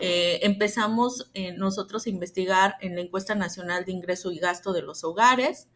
Eh, 0.01 0.41
empezamos 0.43 1.31
eh, 1.35 1.53
nosotros 1.53 2.07
a 2.07 2.11
investigar 2.11 2.77
en 2.81 2.95
la 2.95 3.03
encuesta 3.03 3.35
nacional 3.35 3.85
de 3.85 3.93
ingreso 3.93 4.33
y 4.33 4.39
gasto 4.39 4.73
de 4.73 4.83
los 4.83 5.05
hogares. 5.05 5.69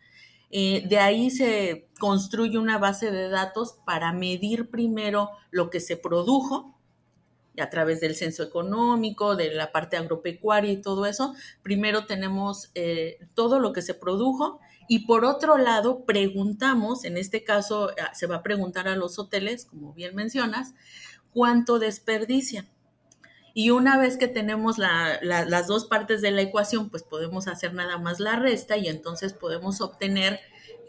Eh, 0.51 0.85
de 0.89 0.99
ahí 0.99 1.31
se 1.31 1.89
construye 1.99 2.59
una 2.59 2.79
base 2.79 3.11
de 3.11 3.29
datos 3.29 3.77
para 3.85 4.13
medir 4.13 4.71
primero 4.71 5.31
lo 5.51 5.71
que 5.71 5.81
se 5.81 5.97
produjo 5.97 6.75
a 7.59 7.69
través 7.69 8.01
del 8.01 8.17
censo 8.17 8.43
económico, 8.43 9.37
de 9.37 9.53
la 9.53 9.71
parte 9.71 9.97
agropecuaria 9.97 10.73
y 10.73 10.81
todo 10.81 11.05
eso. 11.05 11.35
Primero 11.63 12.07
tenemos 12.07 12.73
todo 13.35 13.59
lo 13.59 13.73
que 13.73 13.83
se 13.83 13.93
produjo 13.93 14.61
y 14.93 15.07
por 15.07 15.25
otro 15.25 15.57
lado, 15.57 16.05
preguntamos, 16.05 17.05
en 17.05 17.17
este 17.17 17.45
caso 17.45 17.91
ah, 17.91 18.13
se 18.13 18.27
va 18.27 18.39
a 18.39 18.43
preguntar 18.43 18.89
a 18.89 18.97
los 18.97 19.21
hoteles, 19.21 19.65
como 19.65 19.93
bien 19.93 20.17
mencionas, 20.17 20.75
cuánto 21.33 21.79
desperdician. 21.79 22.69
Y 23.55 23.71
una 23.71 23.99
vez 23.99 24.17
que 24.17 24.27
tenemos 24.27 24.79
las 24.79 25.67
dos 25.69 25.85
partes 25.85 26.23
de 26.23 26.33
la 26.33 26.43
ecuación, 26.43 26.91
pues 26.91 27.05
podemos 27.05 27.47
hacer 27.47 27.73
nada 27.73 27.99
más 27.99 28.19
la 28.19 28.35
resta 28.35 28.79
y 28.79 28.89
entonces 28.89 29.33
podemos 29.33 29.81
obtener 29.81 30.41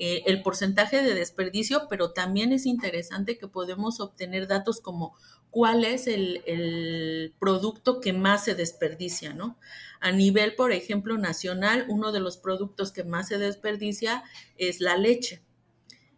eh, 0.03 0.23
el 0.25 0.41
porcentaje 0.41 1.03
de 1.03 1.13
desperdicio, 1.13 1.85
pero 1.87 2.09
también 2.09 2.51
es 2.53 2.65
interesante 2.65 3.37
que 3.37 3.47
podemos 3.47 3.99
obtener 3.99 4.47
datos 4.47 4.81
como 4.81 5.13
cuál 5.51 5.85
es 5.85 6.07
el, 6.07 7.35
producto 7.37 8.01
que 8.01 8.11
más 8.11 8.45
se 8.45 8.55
desperdicia, 8.55 9.35
¿no? 9.35 9.59
A 9.99 10.11
nivel, 10.11 10.55
por 10.55 10.71
ejemplo, 10.71 11.19
nacional, 11.19 11.85
uno 11.87 12.11
de 12.11 12.19
los 12.19 12.37
productos 12.37 12.91
que 12.91 13.03
más 13.03 13.27
se 13.27 13.37
desperdicia 13.37 14.23
es 14.57 14.81
la 14.81 14.97
leche. 14.97 15.43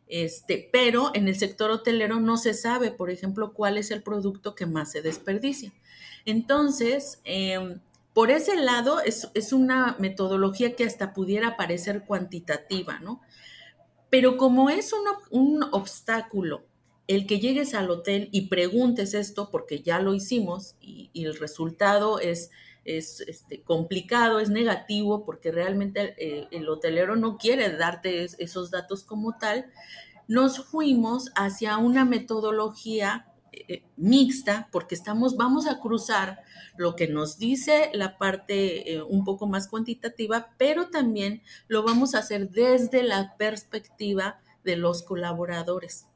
Este, 0.07 0.69
pero 0.71 1.11
en 1.13 1.27
el 1.27 1.35
sector 1.35 1.69
hotelero 1.69 2.21
no 2.21 2.37
se 2.37 2.53
sabe, 2.53 2.89
por 2.89 3.09
ejemplo, 3.09 3.51
cuál 3.51 3.77
es 3.77 3.91
el 3.91 4.01
producto 4.01 4.55
que 4.55 4.65
más 4.65 4.93
se 4.93 5.01
desperdicia. 5.01 5.73
Entonces, 6.23 7.19
em, 7.25 7.81
por 8.13 8.29
ese 8.31 8.55
lado, 8.55 9.01
es, 9.01 9.51
una 9.51 9.97
metodología 9.99 10.75
que 10.77 10.85
hasta 10.85 11.13
pudiera 11.13 11.57
parecer 11.57 12.03
cuantitativa, 12.05 12.99
¿no? 12.99 13.21
Pero 14.13 14.37
como 14.37 14.69
es 14.69 14.93
un, 15.31 15.63
obstáculo 15.71 16.61
el 17.07 17.25
que 17.25 17.39
llegues 17.39 17.73
al 17.73 17.89
hotel 17.89 18.29
y 18.31 18.47
preguntes 18.47 19.15
esto, 19.15 19.49
porque 19.51 19.81
ya 19.81 19.99
lo 19.99 20.13
hicimos 20.13 20.75
y 20.79 21.09
el 21.25 21.35
resultado 21.35 22.19
es 22.19 22.51
es 22.85 23.21
este, 23.21 23.61
complicado, 23.61 24.39
es 24.39 24.49
negativo, 24.49 25.25
porque 25.25 25.51
realmente 25.51 26.15
eh, 26.17 26.47
el 26.51 26.67
hotelero 26.67 27.15
no 27.15 27.37
quiere 27.37 27.75
darte 27.75 28.23
esos 28.23 28.71
datos 28.71 29.03
como 29.03 29.37
tal, 29.37 29.71
nos 30.27 30.65
fuimos 30.65 31.31
hacia 31.35 31.77
una 31.77 32.05
metodología 32.05 33.27
eh, 33.53 33.83
mixta, 33.97 34.67
porque 34.71 34.95
estamos, 34.95 35.37
vamos 35.37 35.67
a 35.67 35.79
cruzar 35.79 36.41
lo 36.75 36.95
que 36.95 37.07
nos 37.07 37.37
dice 37.37 37.91
la 37.93 38.17
parte 38.17 38.93
eh, 38.93 39.01
un 39.03 39.23
poco 39.23 39.45
más 39.45 39.67
cuantitativa, 39.67 40.53
pero 40.57 40.89
también 40.89 41.43
lo 41.67 41.83
vamos 41.83 42.15
a 42.15 42.19
hacer 42.19 42.49
desde 42.49 43.03
la 43.03 43.35
perspectiva 43.37 44.39
de 44.63 44.75
los 44.75 45.03
colaboradores. 45.03 46.07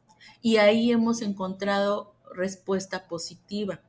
Y 0.41 0.57
ahí 0.57 0.91
hemos 0.91 1.21
encontrado 1.21 2.15
respuesta 2.33 3.07
positiva, 3.07 3.81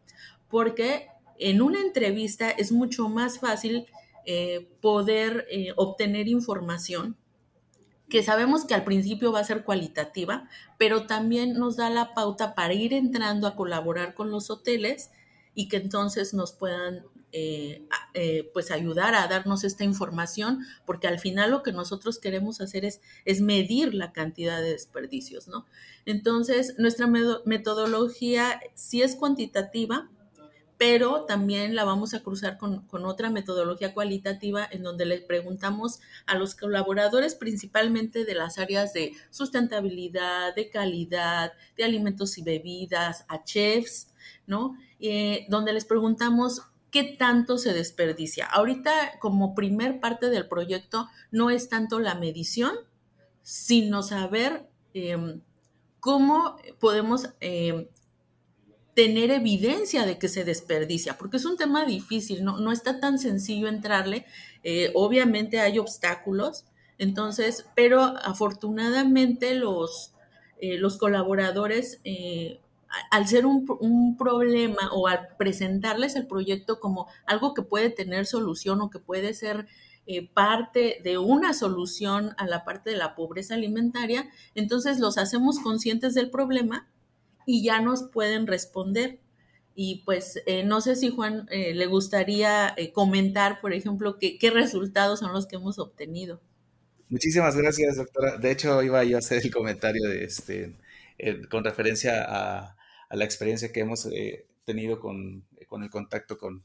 porque 0.49 1.09
en 1.39 1.63
una 1.63 1.81
entrevista 1.81 2.51
es 2.51 2.71
mucho 2.71 3.09
más 3.09 3.39
fácil 3.39 3.87
eh, 4.27 4.69
poder 4.83 5.47
obtener 5.77 6.29
información 6.29 7.17
que 8.09 8.23
sabemos 8.23 8.65
que 8.65 8.75
al 8.75 8.85
principio 8.85 9.33
va 9.33 9.41
a 9.41 9.45
ser 9.45 9.65
cualitativa, 9.65 10.49
pero 10.79 11.07
también 11.07 11.55
nos 11.55 11.77
da 11.77 11.91
la 11.91 12.15
pauta 12.15 12.55
para 12.55 12.75
ir 12.75 12.95
entrando 12.95 13.47
a 13.47 13.55
colaborar 13.55 14.15
con 14.15 14.31
los 14.31 14.51
hoteles 14.51 15.11
y 15.55 15.69
que 15.69 15.77
entonces 15.77 16.35
nos 16.35 16.53
puedan 16.53 17.05
eh, 17.31 17.87
eh, 18.15 18.51
pues 18.55 18.71
ayudar 18.71 19.15
a 19.15 19.29
darnos 19.29 19.63
esta 19.63 19.85
información, 19.85 20.65
porque 20.87 21.09
al 21.09 21.19
final 21.19 21.51
lo 21.51 21.63
que 21.63 21.73
nosotros 21.73 22.19
queremos 22.19 22.63
hacer 22.63 22.87
es, 22.87 23.03
es 23.27 23.43
medir 23.43 23.93
la 23.93 24.13
cantidad 24.13 24.63
de 24.63 24.71
desperdicios, 24.71 25.47
¿no? 25.47 25.67
Entonces, 26.07 26.75
nuestra 26.79 27.07
metodología 27.07 28.61
sí 28.75 29.03
es 29.03 29.15
cuantitativa, 29.15 30.09
pero 30.79 31.25
también 31.25 31.75
la 31.75 31.85
vamos 31.85 32.15
a 32.15 32.23
cruzar 32.23 32.57
con, 32.57 32.87
con, 32.87 33.05
otra 33.05 33.31
metodología 33.31 33.93
cualitativa 33.93 34.67
en 34.71 34.85
donde 34.85 35.07
le 35.07 35.21
preguntamos 35.21 36.01
a 36.25 36.39
los 36.39 36.55
colaboradores 36.55 37.35
principalmente 37.35 38.25
de 38.25 38.35
las 38.35 38.59
áreas 38.59 38.93
de 38.93 39.13
sustentabilidad, 39.31 40.55
de 40.55 40.71
calidad, 40.71 41.53
de 41.77 41.85
alimentos 41.85 42.39
y 42.39 42.43
bebidas, 42.43 43.25
a 43.29 43.43
chefs, 43.43 44.15
¿no? 44.47 44.77
Eh, 45.01 45.47
donde 45.49 45.73
les 45.73 45.85
preguntamos 45.85 46.63
qué 46.91 47.05
tanto 47.05 47.59
se 47.59 47.73
desperdicia. 47.73 48.47
Ahorita, 48.47 49.19
como 49.19 49.55
primer 49.55 50.01
parte 50.01 50.31
del 50.31 50.49
proyecto, 50.49 51.09
no 51.31 51.51
es 51.51 51.69
tanto 51.69 51.99
la 51.99 52.15
medición, 52.15 52.73
sino 53.43 54.03
saber 54.03 54.69
em, 54.95 55.41
cómo 56.01 56.57
podemos 56.79 57.31
em, 57.41 57.89
tener 58.99 59.31
evidencia 59.31 60.05
de 60.05 60.19
que 60.19 60.27
se 60.27 60.43
desperdicia, 60.43 61.17
porque 61.17 61.37
es 61.37 61.45
un 61.45 61.57
tema 61.57 61.85
difícil, 61.85 62.43
no, 62.43 62.59
no 62.59 62.73
está 62.73 62.99
tan 62.99 63.21
sencillo 63.21 63.69
entrarle. 63.69 64.27
Eh, 64.65 64.91
obviamente 64.93 65.61
hay 65.61 65.79
obstáculos, 65.79 66.65
entonces, 66.99 67.65
pero 67.77 68.01
afortunadamente 68.03 69.55
los, 69.55 70.15
eh, 70.61 70.79
los 70.79 70.97
colaboradores 70.99 72.01
eh, 72.03 72.59
al 73.13 73.29
ser 73.29 73.47
un, 73.47 74.17
problema 74.19 74.91
o 74.93 75.07
al 75.07 75.29
presentarles 75.39 76.17
el 76.17 76.27
proyecto 76.27 76.81
como 76.81 77.07
algo 77.25 77.55
que 77.55 77.63
puede 77.63 77.91
tener 77.91 78.27
solución 78.27 78.81
o 78.81 78.91
que 78.91 78.99
puede 78.99 79.33
ser 79.33 79.69
parte 80.35 81.01
de 81.05 81.19
una 81.19 81.53
solución 81.53 82.35
a 82.37 82.49
la 82.49 82.65
parte 82.65 82.91
de 82.91 82.97
la 82.97 83.15
pobreza 83.15 83.55
alimentaria, 83.55 84.29
entonces 84.57 84.99
los 84.99 85.19
hacemos 85.19 85.61
conscientes 85.61 86.15
del 86.15 86.31
problema 86.31 86.89
y 87.49 87.65
ya 87.65 87.81
nos 87.81 88.05
pueden 88.05 88.47
responder. 88.47 89.19
Y 89.75 90.03
pues 90.05 90.41
eh, 90.47 90.65
no 90.65 90.81
sé 90.81 90.95
si 90.95 91.11
Juan 91.11 91.49
eh, 91.51 91.75
le 91.75 91.87
gustaría 91.87 92.77
comentar, 92.93 93.61
por 93.61 93.73
ejemplo, 93.73 94.19
qué, 94.19 94.39
qué 94.39 94.51
resultados 94.51 95.21
son 95.21 95.33
los 95.33 95.47
que 95.47 95.57
hemos 95.57 95.79
obtenido. 95.79 96.41
Muchísimas 97.09 97.57
gracias, 97.57 97.97
doctora. 97.97 98.37
De 98.37 98.51
hecho, 98.51 98.83
iba 98.83 99.03
yo 99.05 99.17
a 99.17 99.21
hacer 99.21 99.43
el 99.45 99.51
comentario 99.51 100.09
de 100.09 100.25
este, 100.25 100.77
con 101.49 101.65
referencia 101.65 102.23
a, 102.23 102.77
a 103.09 103.17
la 103.17 103.25
experiencia 103.25 103.73
que 103.73 103.81
hemos 103.81 104.07
eh, 104.07 104.47
tenido 104.65 105.01
con, 105.01 105.47
el 105.59 105.91
contacto 105.91 106.39
con, 106.39 106.65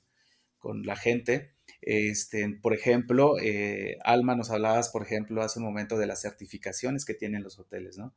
la 0.85 0.95
gente. 0.95 1.51
Este, 1.81 2.47
por 2.61 2.73
ejemplo, 2.73 3.37
eh, 3.37 3.97
Alma, 4.05 4.33
nos 4.35 4.49
hablabas, 4.49 4.87
por 4.87 5.03
ejemplo, 5.03 5.41
hace 5.41 5.59
un 5.59 5.65
momento 5.65 5.97
de 5.97 6.07
las 6.07 6.21
certificaciones 6.21 7.03
que 7.03 7.13
tienen 7.13 7.43
los 7.43 7.59
hoteles, 7.59 7.97
¿no? 7.97 8.13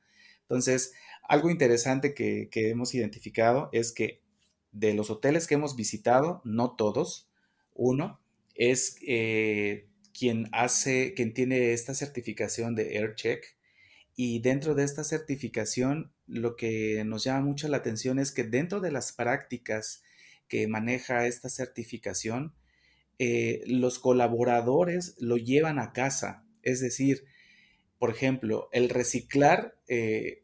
Entonces, 0.49 0.93
algo 1.23 1.51
interesante 1.51 2.15
que, 2.15 2.49
hemos 2.53 2.95
identificado 2.95 3.69
es 3.73 3.93
que 3.93 4.23
de 4.73 4.95
los 4.95 5.11
hoteles 5.11 5.47
que 5.47 5.55
hemos 5.55 5.75
visitado, 5.75 6.41
no 6.45 6.77
todos, 6.77 7.29
uno 7.75 8.21
es 8.55 8.97
eh, 9.07 9.89
quien 10.17 10.49
hace, 10.53 11.15
quien 11.15 11.35
tiene 11.35 11.73
esta 11.73 11.95
certificación 11.95 12.75
de 12.75 12.99
AirCheck 12.99 13.57
y 14.15 14.41
dentro 14.41 14.75
de 14.75 14.85
esta 14.85 15.05
certificación, 15.05 16.13
lo 16.27 16.57
que 16.57 17.05
nos 17.05 17.25
llama 17.25 17.43
mucho 17.43 17.69
la 17.69 17.77
atención 17.77 18.19
es 18.19 18.33
que 18.33 18.45
dentro 18.45 18.81
de 18.81 18.91
las 18.91 19.13
prácticas 19.13 20.03
que 20.49 20.67
maneja 20.69 21.27
esta 21.27 21.51
certificación, 21.51 22.55
eh, 23.19 23.63
los 23.67 23.99
colaboradores 23.99 25.17
lo 25.19 25.37
llevan 25.37 25.79
a 25.79 25.93
casa. 25.93 26.47
Es 26.63 26.81
decir, 26.81 27.25
por 27.99 28.11
ejemplo, 28.11 28.69
el 28.73 28.89
reciclar 28.89 29.77
eh, 29.89 30.43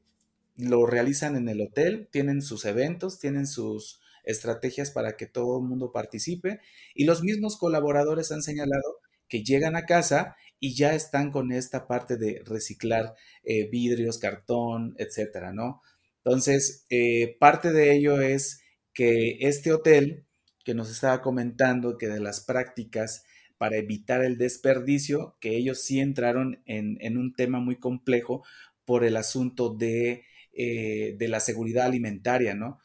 lo 0.57 0.87
realizan 0.87 1.37
en 1.37 1.49
el 1.49 1.61
hotel, 1.61 2.09
tienen 2.11 2.43
sus 2.43 2.65
eventos, 2.65 3.19
tienen 3.19 3.47
sus 3.47 4.01
estrategias 4.25 4.91
para 4.91 5.17
que 5.17 5.27
todo 5.27 5.59
el 5.59 5.65
mundo 5.67 5.93
participe 5.93 6.61
y 6.95 7.05
los 7.05 7.23
mismos 7.23 7.57
colaboradores 7.59 8.31
han 8.33 8.43
señalado 8.43 8.99
que 9.29 9.43
llegan 9.43 9.77
a 9.77 9.87
casa 9.87 10.37
y 10.61 10.75
ya 10.77 10.95
están 10.95 11.33
con 11.33 11.53
esta 11.53 11.89
parte 11.89 12.17
de 12.17 12.43
reciclar 12.45 13.15
eh, 13.43 13.69
vidrios, 13.69 14.19
cartón, 14.19 14.95
etcétera, 14.99 15.53
¿no? 15.53 15.83
Entonces, 16.25 16.87
eh, 16.89 17.37
parte 17.41 17.73
de 17.73 17.97
ello 17.97 18.21
es 18.21 18.61
que 18.95 19.39
este 19.41 19.73
hotel 19.73 20.27
que 20.65 20.75
nos 20.75 20.91
estaba 20.91 21.21
comentando 21.23 21.99
que 21.99 22.09
de 22.09 22.21
las 22.21 22.41
prácticas 22.41 23.25
para 23.63 23.77
evitar 23.77 24.25
el 24.25 24.39
desperdicio, 24.39 25.37
que 25.39 25.57
ellos 25.57 25.81
sí 25.81 26.01
entraron 26.01 26.61
en, 26.67 27.17
un 27.17 27.33
tema 27.33 27.61
muy 27.61 27.77
complejo 27.77 28.43
por 28.85 29.05
el 29.05 29.17
asunto 29.17 29.73
de, 29.73 30.25
eh, 30.53 31.17
la 31.21 31.39
seguridad 31.39 31.87
alimentaria, 31.87 32.57
¿no? 32.57 32.81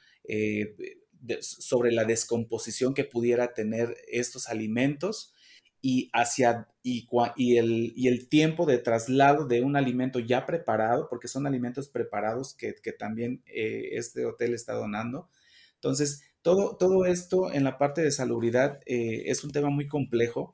sobre 1.41 1.91
la 1.91 2.05
descomposición 2.05 2.93
que 2.93 3.05
pudiera 3.05 3.55
tener 3.55 3.97
estos 4.07 4.49
alimentos 4.49 5.33
y 5.81 6.11
hacia 6.13 6.67
y, 6.83 7.07
el, 7.57 7.93
y, 7.95 8.07
el, 8.07 8.29
tiempo 8.29 8.67
de 8.67 8.77
traslado 8.77 9.47
de 9.47 9.63
un 9.63 9.77
alimento 9.77 10.19
ya 10.19 10.45
preparado, 10.45 11.07
porque 11.09 11.27
son 11.27 11.47
alimentos 11.47 11.89
preparados 11.89 12.53
que, 12.53 12.75
también 12.99 13.41
eh, 13.47 13.89
este 13.93 14.27
hotel 14.27 14.53
está 14.53 14.73
donando. 14.73 15.27
Entonces, 15.73 16.21
todo, 16.43 16.77
todo 16.77 17.07
esto 17.07 17.51
en 17.51 17.63
la 17.63 17.79
parte 17.79 18.03
de 18.03 18.11
salubridad 18.11 18.79
eh, 18.85 19.23
es 19.25 19.43
un 19.43 19.49
tema 19.49 19.71
muy 19.71 19.87
complejo 19.87 20.53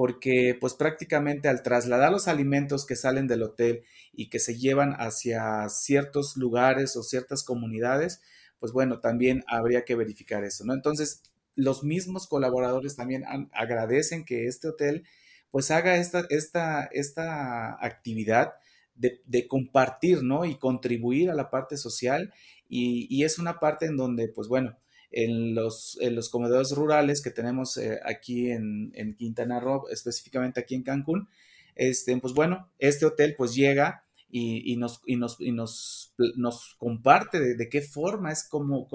porque 0.00 0.56
pues 0.58 0.72
prácticamente 0.72 1.50
al 1.50 1.62
trasladar 1.62 2.10
los 2.10 2.26
alimentos 2.26 2.86
que 2.86 2.96
salen 2.96 3.26
del 3.26 3.42
hotel 3.42 3.82
y 4.14 4.30
que 4.30 4.38
se 4.38 4.56
llevan 4.56 4.94
hacia 4.94 5.68
ciertos 5.68 6.38
lugares 6.38 6.96
o 6.96 7.02
ciertas 7.02 7.44
comunidades, 7.44 8.22
pues 8.58 8.72
bueno, 8.72 9.00
también 9.00 9.44
habría 9.46 9.84
que 9.84 9.96
verificar 9.96 10.42
eso, 10.42 10.64
¿no? 10.64 10.72
Entonces, 10.72 11.24
los 11.54 11.84
mismos 11.84 12.28
colaboradores 12.28 12.96
también 12.96 13.24
agradecen 13.52 14.24
que 14.24 14.46
este 14.46 14.68
hotel 14.68 15.04
pues 15.50 15.70
haga 15.70 15.98
esta, 15.98 16.24
esta, 16.30 16.84
esta 16.92 17.76
actividad 17.84 18.54
de, 18.94 19.48
compartir, 19.48 20.22
¿no? 20.22 20.46
Y 20.46 20.56
contribuir 20.56 21.28
a 21.28 21.34
la 21.34 21.50
parte 21.50 21.76
social 21.76 22.32
y, 22.70 23.22
es 23.22 23.38
una 23.38 23.60
parte 23.60 23.84
en 23.84 23.98
donde, 23.98 24.28
pues 24.28 24.48
bueno, 24.48 24.78
en 25.10 25.54
los, 25.54 25.98
en 26.00 26.14
los 26.14 26.28
comedores 26.28 26.72
rurales 26.72 27.22
que 27.22 27.30
tenemos 27.30 27.76
eh, 27.76 28.00
aquí 28.04 28.50
en, 28.50 28.92
Quintana 29.16 29.60
Roo, 29.60 29.88
específicamente 29.90 30.60
aquí 30.60 30.74
en 30.74 30.82
Cancún, 30.82 31.28
este, 31.74 32.16
pues 32.18 32.34
bueno, 32.34 32.70
este 32.78 33.06
hotel 33.06 33.34
pues 33.36 33.54
llega 33.54 34.04
y, 34.32 34.76
nos, 34.76 35.00
y 35.06 35.16
nos, 35.16 35.40
y 35.40 35.50
nos, 35.50 36.14
nos 36.36 36.76
comparte 36.78 37.40
de, 37.40 37.56
de, 37.56 37.68
qué 37.68 37.80
forma 37.80 38.30
es 38.30 38.44
como, 38.44 38.86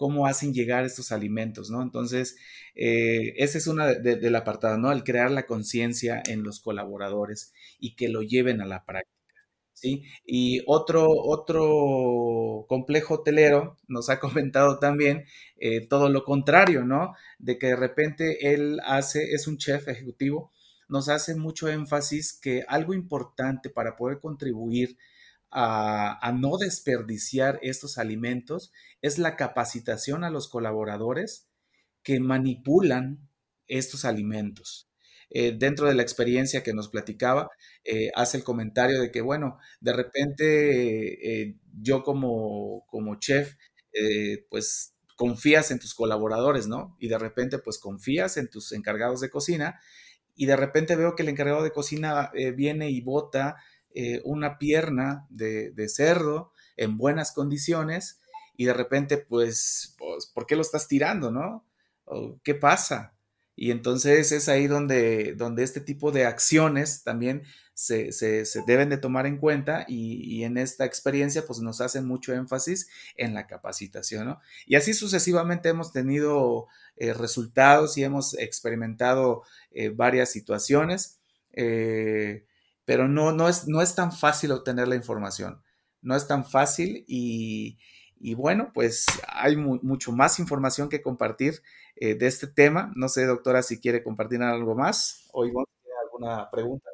cómo 0.00 0.26
hacen 0.26 0.54
llegar 0.54 0.84
estos 0.84 1.12
alimentos, 1.12 1.70
¿no? 1.70 1.82
Entonces, 1.82 2.36
eh, 2.74 3.34
ese 3.36 3.58
es 3.58 3.66
una 3.66 3.92
del 3.94 4.34
apartado, 4.34 4.78
¿no? 4.78 4.90
El 4.90 5.04
crear 5.04 5.30
la 5.30 5.44
conciencia 5.46 6.22
en 6.26 6.42
los 6.42 6.60
colaboradores 6.60 7.52
y 7.78 7.96
que 7.96 8.08
lo 8.08 8.22
lleven 8.22 8.62
a 8.62 8.66
la 8.66 8.84
práctica. 8.86 9.19
¿Sí? 9.80 10.04
Y 10.26 10.62
otro, 10.66 11.06
otro 11.08 12.66
complejo 12.68 13.14
hotelero 13.14 13.78
nos 13.88 14.10
ha 14.10 14.20
comentado 14.20 14.78
también 14.78 15.24
eh, 15.56 15.86
todo 15.86 16.10
lo 16.10 16.22
contrario, 16.22 16.84
¿no? 16.84 17.14
De 17.38 17.58
que 17.58 17.68
de 17.68 17.76
repente 17.76 18.52
él 18.52 18.78
hace, 18.84 19.32
es 19.32 19.46
un 19.46 19.56
chef 19.56 19.88
ejecutivo, 19.88 20.52
nos 20.86 21.08
hace 21.08 21.34
mucho 21.34 21.68
énfasis 21.68 22.34
que 22.34 22.62
algo 22.68 22.92
importante 22.92 23.70
para 23.70 23.96
poder 23.96 24.20
contribuir 24.20 24.98
a, 25.50 26.30
no 26.38 26.58
desperdiciar 26.58 27.58
estos 27.62 27.96
alimentos 27.96 28.70
es 29.00 29.18
la 29.18 29.34
capacitación 29.34 30.24
a 30.24 30.30
los 30.30 30.48
colaboradores 30.48 31.48
que 32.02 32.20
manipulan 32.20 33.30
estos 33.66 34.04
alimentos. 34.04 34.89
Eh, 35.32 35.54
dentro 35.56 35.86
de 35.86 35.94
la 35.94 36.02
experiencia 36.02 36.62
que 36.64 36.74
nos 36.74 36.88
platicaba, 36.88 37.50
eh, 37.84 38.10
hace 38.16 38.36
el 38.36 38.44
comentario 38.44 39.00
de 39.00 39.12
que, 39.12 39.20
bueno, 39.20 39.58
de 39.80 39.92
repente 39.92 41.42
eh, 41.42 41.56
yo 41.80 42.02
como, 42.02 42.84
como 42.88 43.14
chef, 43.16 43.54
pues 44.48 44.94
confías 45.16 45.70
en 45.70 45.78
tus 45.80 45.94
colaboradores, 45.94 46.66
¿no? 46.68 46.96
Y 47.00 47.08
de 47.08 47.18
repente, 47.18 47.58
pues 47.58 47.78
confías 47.78 48.36
en 48.36 48.48
tus 48.48 48.72
encargados 48.72 49.20
de 49.20 49.30
cocina 49.30 49.80
y 50.36 50.46
de 50.46 50.56
repente 50.56 50.96
veo 50.96 51.14
que 51.16 51.22
el 51.22 51.28
encargado 51.28 51.62
de 51.62 51.72
cocina 51.72 52.30
viene 52.56 52.90
y 52.90 53.00
bota 53.00 53.56
una 54.24 54.58
pierna 54.58 55.26
de, 55.28 55.88
cerdo 55.88 56.52
en 56.76 56.96
buenas 56.96 57.32
condiciones 57.32 58.20
y 58.56 58.66
de 58.66 58.72
repente, 58.74 59.18
pues, 59.18 59.96
pues, 59.98 60.26
¿por 60.26 60.46
qué 60.46 60.54
lo 60.54 60.62
estás 60.62 60.86
tirando, 60.86 61.32
no? 61.32 61.66
¿Qué 62.44 62.54
pasa? 62.54 63.14
Y 63.62 63.72
entonces 63.72 64.32
es 64.32 64.48
ahí 64.48 64.68
donde, 64.68 65.34
donde 65.34 65.64
este 65.64 65.82
tipo 65.82 66.12
de 66.12 66.24
acciones 66.24 67.02
también 67.02 67.42
se, 67.74 68.10
deben 68.66 68.88
de 68.88 68.96
tomar 68.96 69.26
en 69.26 69.36
cuenta 69.36 69.84
y, 69.86 70.44
en 70.44 70.56
esta 70.56 70.86
experiencia 70.86 71.44
pues 71.46 71.60
nos 71.60 71.82
hacen 71.82 72.06
mucho 72.06 72.32
énfasis 72.32 72.88
en 73.16 73.34
la 73.34 73.46
capacitación, 73.46 74.28
¿no? 74.28 74.40
Y 74.64 74.76
así 74.76 74.94
sucesivamente 74.94 75.68
hemos 75.68 75.92
tenido 75.92 76.68
eh, 76.96 77.12
resultados 77.12 77.98
y 77.98 78.02
hemos 78.02 78.32
experimentado 78.38 79.42
eh, 79.72 79.90
varias 79.90 80.30
situaciones, 80.32 81.20
eh, 81.52 82.46
pero 82.86 83.08
no, 83.08 83.32
no, 83.32 83.46
es, 83.46 83.68
no 83.68 83.82
es 83.82 83.94
tan 83.94 84.10
fácil 84.10 84.52
obtener 84.52 84.88
la 84.88 84.96
información, 84.96 85.62
no 86.00 86.16
es 86.16 86.26
tan 86.26 86.46
fácil 86.46 87.04
y, 87.06 87.76
y 88.18 88.32
bueno, 88.32 88.70
pues 88.72 89.04
hay 89.28 89.56
mucho 89.56 90.12
más 90.12 90.38
información 90.38 90.88
que 90.88 91.02
compartir 91.02 91.62
eh, 92.00 92.14
de 92.14 92.26
este 92.26 92.46
tema. 92.46 92.92
No 92.96 93.08
sé, 93.08 93.26
doctora, 93.26 93.62
si 93.62 93.78
quiere 93.78 94.02
compartir 94.02 94.42
algo 94.42 94.74
más 94.74 95.28
o 95.32 95.44
alguna 95.44 96.50
pregunta. 96.50 96.90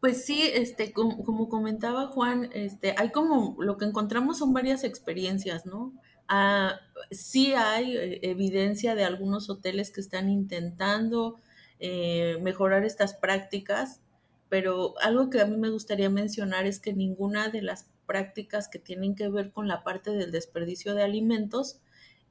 Pues 0.00 0.24
sí, 0.24 0.50
este, 0.52 0.92
como, 0.92 1.48
comentaba 1.48 2.06
Juan, 2.08 2.50
este, 2.54 2.94
hay 2.96 3.10
como 3.10 3.56
lo 3.62 3.76
que 3.76 3.84
encontramos 3.84 4.38
son 4.38 4.54
varias 4.54 4.82
experiencias, 4.82 5.66
¿no? 5.66 5.92
Ah, 6.26 6.80
sí 7.10 7.52
hay 7.52 7.96
eh, 7.96 8.20
evidencia 8.22 8.94
de 8.94 9.04
algunos 9.04 9.50
hoteles 9.50 9.90
que 9.90 10.00
están 10.00 10.30
intentando 10.30 11.36
eh, 11.80 12.38
mejorar 12.40 12.84
estas 12.84 13.14
prácticas, 13.14 14.00
pero 14.48 14.94
algo 15.00 15.28
que 15.28 15.40
a 15.40 15.46
mí 15.46 15.56
me 15.58 15.70
gustaría 15.70 16.08
mencionar 16.08 16.66
es 16.66 16.80
que 16.80 16.94
ninguna 16.94 17.50
de 17.50 17.62
las 17.62 17.86
prácticas 18.06 18.68
que 18.68 18.78
tienen 18.78 19.14
que 19.14 19.28
ver 19.28 19.52
con 19.52 19.68
la 19.68 19.84
parte 19.84 20.12
del 20.12 20.32
desperdicio 20.32 20.94
de 20.94 21.02
alimentos 21.02 21.78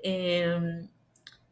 eh, 0.01 0.87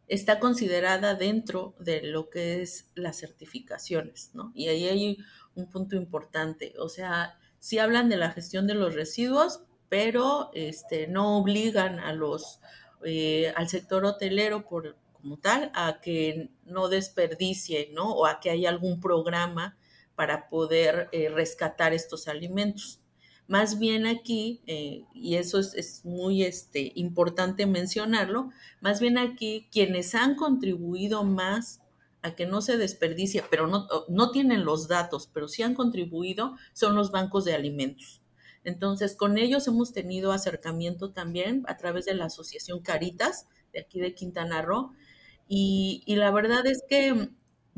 está 0.08 0.40
considerada 0.40 1.16
dentro 1.16 1.76
de 1.80 2.02
lo 2.04 2.30
que 2.30 2.62
es 2.62 2.90
las 2.96 3.20
certificaciones, 3.20 4.32
¿no? 4.34 4.52
Y 4.56 4.70
ahí 4.70 4.88
hay 4.88 5.18
un 5.56 5.70
punto 5.70 5.96
importante, 5.96 6.74
o 6.80 6.90
sea, 6.90 7.38
sí 7.60 7.80
hablan 7.80 8.10
de 8.10 8.18
la 8.18 8.32
gestión 8.32 8.68
de 8.68 8.76
los 8.76 8.96
residuos, 8.96 9.62
pero 9.90 10.50
este, 10.54 11.08
no 11.08 11.38
obligan 11.38 12.00
a 12.00 12.14
los, 12.14 12.60
eh, 13.04 13.54
al 13.56 13.70
sector 13.70 14.06
hotelero 14.06 14.66
por, 14.66 14.98
como 15.14 15.38
tal 15.38 15.72
a 15.74 16.00
que 16.02 16.50
no 16.66 16.90
desperdicie, 16.90 17.90
¿no? 17.94 18.14
O 18.14 18.26
a 18.26 18.40
que 18.40 18.50
haya 18.50 18.70
algún 18.70 19.00
programa 19.00 19.78
para 20.16 20.50
poder 20.50 21.10
eh, 21.12 21.30
rescatar 21.30 21.94
estos 21.94 22.28
alimentos. 22.28 23.02
Más 23.48 23.80
bien 23.80 24.08
aquí, 24.08 24.62
eh, 24.68 25.06
y 25.14 25.36
eso 25.36 25.60
es, 25.60 26.02
muy 26.04 26.44
este, 26.44 26.92
importante 26.96 27.66
mencionarlo, 27.66 28.50
más 28.82 29.00
bien 29.00 29.18
aquí 29.18 29.68
quienes 29.72 30.16
han 30.16 30.36
contribuido 30.36 31.24
más 31.24 31.82
a 32.22 32.36
que 32.36 32.46
no 32.46 32.62
se 32.62 32.78
desperdicie, 32.78 33.44
pero 33.50 33.68
no, 33.68 33.88
no 34.10 34.32
tienen 34.32 34.66
los 34.66 34.90
datos, 34.90 35.30
pero 35.34 35.48
sí 35.48 35.64
han 35.64 35.76
contribuido, 35.76 36.58
son 36.74 36.96
los 36.96 37.12
bancos 37.12 37.46
de 37.46 37.54
alimentos. 37.54 38.22
Entonces, 38.66 39.16
con 39.16 39.38
ellos 39.38 39.66
hemos 39.68 39.94
tenido 39.94 40.34
acercamiento 40.34 41.12
también 41.12 41.64
a 41.68 41.78
través 41.78 42.04
de 42.04 42.16
la 42.16 42.26
Asociación 42.26 42.82
Caritas, 42.82 43.48
de 43.72 43.80
aquí 43.80 44.02
de 44.02 44.14
Quintana 44.14 44.62
Roo, 44.62 44.92
y, 45.48 46.04
y 46.06 46.18
la 46.18 46.32
verdad 46.32 46.68
es 46.68 46.84
que 46.90 47.30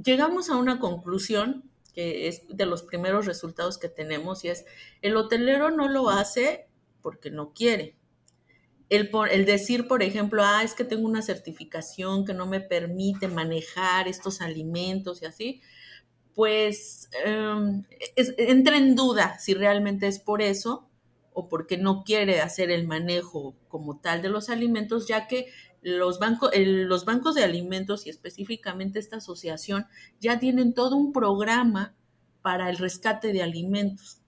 llegamos 0.04 0.50
a 0.50 0.56
una 0.56 0.80
conclusión 0.80 1.69
que 1.94 2.28
es 2.28 2.44
de 2.48 2.66
los 2.66 2.84
primeros 2.84 3.26
resultados 3.26 3.78
que 3.78 3.90
tenemos, 3.90 4.44
y 4.46 4.50
es, 4.50 4.66
el 5.02 5.18
hotelero 5.18 5.72
no 5.72 5.88
lo 5.88 6.10
hace 6.10 6.68
porque 7.02 7.32
no 7.32 7.54
quiere. 7.54 7.96
El, 8.90 9.12
el 9.32 9.46
decir, 9.46 9.88
por 9.88 10.02
ejemplo, 10.02 10.42
ah, 10.44 10.64
es 10.64 10.74
que 10.74 10.84
tengo 10.84 11.08
una 11.08 11.22
certificación 11.22 12.26
que 12.26 12.34
no 12.34 12.48
me 12.48 12.60
permite 12.60 13.28
manejar 13.28 14.08
estos 14.08 14.42
alimentos 14.42 15.22
y 15.22 15.26
así, 15.26 15.62
pues 16.34 17.10
em, 17.26 17.84
entra 18.16 18.78
en 18.78 18.96
duda 18.96 19.38
si 19.40 19.54
realmente 19.54 20.08
es 20.08 20.20
por 20.20 20.42
eso 20.42 20.90
o 21.34 21.48
porque 21.50 21.78
no 21.78 22.04
quiere 22.04 22.42
hacer 22.42 22.72
el 22.72 22.88
manejo 22.88 23.56
como 23.68 24.00
tal 24.00 24.22
de 24.22 24.30
los 24.30 24.50
alimentos, 24.50 25.08
ya 25.08 25.28
que 25.28 25.48
los, 25.82 26.20
bancos, 26.20 26.52
los 26.56 27.06
bancos 27.06 27.36
de 27.36 27.44
alimentos 27.44 28.06
y 28.06 28.10
específicamente 28.10 29.00
esta 29.00 29.18
asociación 29.18 29.88
ya 30.20 30.40
tienen 30.40 30.74
todo 30.74 30.96
un 30.96 31.14
programa 31.14 31.94
para 32.42 32.70
el 32.70 32.78
rescate 32.78 33.34
de 33.34 33.44
alimentos. 33.44 34.20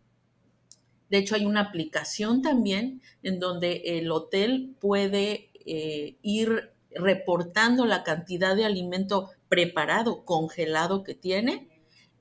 De 1.09 1.17
hecho, 1.17 1.35
hay 1.35 1.45
una 1.45 1.61
aplicación 1.61 2.41
también 2.41 3.01
en 3.21 3.39
donde 3.39 3.81
el 3.97 4.11
hotel 4.11 4.75
puede 4.79 5.49
eh, 5.65 6.15
ir 6.21 6.71
reportando 6.93 7.85
la 7.85 8.03
cantidad 8.03 8.55
de 8.55 8.65
alimento 8.65 9.29
preparado, 9.49 10.23
congelado 10.23 11.03
que 11.03 11.13
tiene 11.13 11.67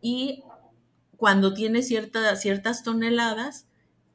y 0.00 0.42
cuando 1.16 1.54
tiene 1.54 1.82
ciertas 1.82 2.82
toneladas 2.82 3.66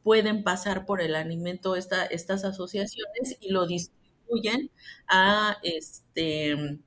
pueden 0.03 0.43
pasar 0.43 0.85
por 0.85 1.01
el 1.01 1.15
alimento 1.15 1.75
estas 1.75 2.43
asociaciones 2.43 3.37
y 3.39 3.49
lo 3.49 3.65
distribuyen 3.65 4.04
a 5.07 5.57
este, 5.63 6.79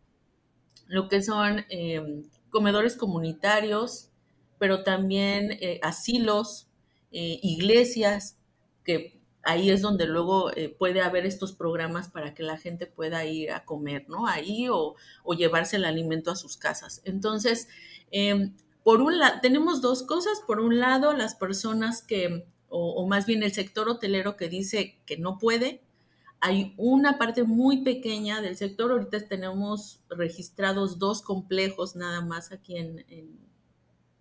lo 0.87 1.09
que 1.09 1.23
son 1.23 1.65
em, 1.69 2.25
comedores 2.51 2.97
comunitarios, 2.97 4.11
pero 4.59 4.83
también 4.83 5.53
eh, 5.61 5.81
asilos, 5.83 6.69
eh, 7.13 7.39
iglesias, 7.43 8.37
que 8.85 9.19
ahí 9.43 9.71
es 9.71 9.81
donde 9.81 10.07
luego 10.07 10.51
eh, 10.57 10.69
puede 10.69 11.01
haber 11.01 11.25
estos 11.25 11.53
programas 11.53 12.09
para 12.09 12.35
que 12.35 12.43
la 12.43 12.59
gente 12.59 12.87
pueda 12.87 13.25
ir 13.25 13.53
a 13.53 13.65
comer, 13.65 14.07
¿no? 14.09 14.27
Ahí 14.27 14.69
o, 14.71 14.97
llevarse 15.37 15.77
el 15.77 15.85
alimento 15.85 16.31
a 16.31 16.37
sus 16.37 16.57
casas. 16.57 17.01
Entonces, 17.05 17.69
em, 18.11 18.55
por 18.83 19.01
un 19.01 19.19
lado, 19.19 19.41
tenemos 19.41 19.81
dos 19.81 20.03
cosas. 20.03 20.41
Por 20.47 20.61
un 20.61 20.79
lado, 20.81 21.13
las 21.13 21.35
personas 21.35 22.03
que, 22.03 22.47
o, 22.69 23.07
más 23.07 23.27
bien 23.27 23.43
el 23.43 23.53
sector 23.53 23.89
hotelero 23.89 24.37
que 24.37 24.49
dice 24.49 24.99
que 25.07 25.17
no 25.17 25.39
puede, 25.39 25.83
hay 26.41 26.75
una 26.77 27.19
parte 27.19 27.43
muy 27.43 27.83
pequeña 27.83 28.41
del 28.41 28.57
sector. 28.57 28.93
Ahorita 28.93 29.27
tenemos 29.27 30.01
registrados 30.09 30.99
dos 30.99 31.23
complejos 31.23 31.97
nada 31.97 32.21
más 32.21 32.53
aquí 32.53 32.77
en, 32.77 33.05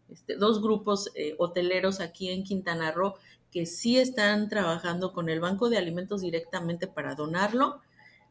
este, 0.10 0.36
dos 0.36 0.62
grupos 0.62 1.12
eh, 1.16 1.36
hoteleros 1.38 2.00
aquí 2.00 2.30
en 2.30 2.44
Quintana 2.44 2.92
Roo 2.92 3.16
que 3.52 3.66
sí 3.66 3.98
están 3.98 4.50
trabajando 4.50 5.14
con 5.14 5.30
el 5.30 5.40
Banco 5.40 5.70
de 5.70 5.78
Alimentos 5.78 6.22
directamente 6.22 6.88
para 6.88 7.16
donarlo. 7.16 7.82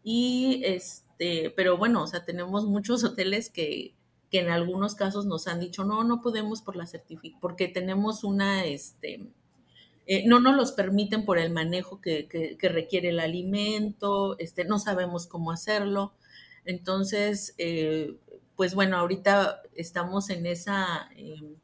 Y 0.04 0.62
este, 0.64 1.50
pero 1.56 1.76
bueno, 1.78 2.02
o 2.02 2.06
sea, 2.06 2.24
tenemos 2.24 2.66
muchos 2.66 3.02
hoteles 3.02 3.50
que, 3.50 3.94
que 4.30 4.40
en 4.40 4.50
algunos 4.50 4.94
casos 4.94 5.26
nos 5.26 5.48
han 5.48 5.60
dicho, 5.60 5.84
no, 5.84 6.04
no 6.04 6.20
podemos 6.20 6.62
por 6.62 6.76
la 6.76 6.86
certificación, 6.86 7.40
porque 7.40 7.68
tenemos 7.68 8.24
una, 8.24 8.64
este, 8.64 9.26
eh, 10.06 10.24
no 10.26 10.38
nos 10.40 10.56
los 10.56 10.72
permiten 10.72 11.24
por 11.24 11.38
el 11.38 11.52
manejo 11.52 12.00
que, 12.00 12.56
requiere 12.62 13.08
el 13.08 13.20
alimento, 13.20 14.38
este, 14.38 14.64
no 14.64 14.78
sabemos 14.78 15.26
cómo 15.26 15.50
hacerlo. 15.50 16.14
Entonces, 16.64 17.54
eh, 17.58 18.16
pues 18.54 18.74
bueno, 18.74 18.96
ahorita 18.98 19.62
estamos 19.74 20.30
en 20.30 20.46
esa, 20.46 21.10
eh, 21.16 21.56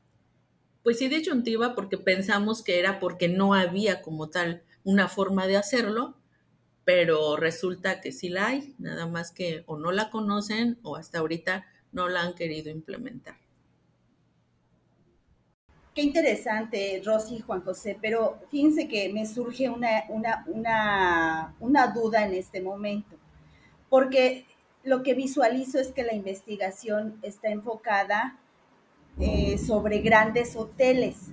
pues 0.83 0.99
sí, 0.99 1.09
disyuntiva, 1.09 1.75
porque 1.75 1.99
pensamos 1.99 2.63
que 2.63 2.79
era 2.81 3.01
porque 3.01 3.29
no 3.29 3.55
había 3.55 4.03
como 4.03 4.29
tal 4.29 4.63
una 4.85 5.09
forma 5.09 5.47
de 5.47 5.57
hacerlo, 5.57 6.17
pero 6.85 7.37
resulta 7.37 8.01
que 8.01 8.11
sí 8.13 8.29
la 8.29 8.49
hay, 8.49 8.75
nada 8.79 9.07
más 9.07 9.31
que 9.31 9.63
o 9.67 9.79
no 9.79 9.93
la 9.93 10.11
conocen 10.11 10.79
o 10.83 10.97
hasta 10.97 11.21
ahorita 11.21 11.67
no 11.93 12.09
la 12.09 12.23
han 12.23 12.35
querido 12.35 12.71
implementar. 12.71 13.42
Qué 15.95 16.01
interesante, 16.01 17.03
Rosy 17.05 17.37
y 17.37 17.41
Juan 17.41 17.63
José, 17.63 17.99
pero 18.01 18.39
fíjense 18.51 18.89
que 18.89 19.13
me 19.13 19.27
surge 19.27 19.69
una, 19.69 20.05
una, 21.61 21.87
duda 21.89 22.25
en 22.25 22.33
este 22.33 22.63
momento, 22.63 23.17
porque 23.91 24.47
lo 24.85 25.03
que 25.03 25.13
visualizo 25.13 25.79
es 25.79 25.93
que 25.93 26.03
la 26.03 26.15
investigación 26.15 27.19
está 27.21 27.51
enfocada 27.51 28.39
eh, 29.21 29.59
sobre 29.59 29.99
grandes 29.99 30.57
hoteles. 30.57 31.27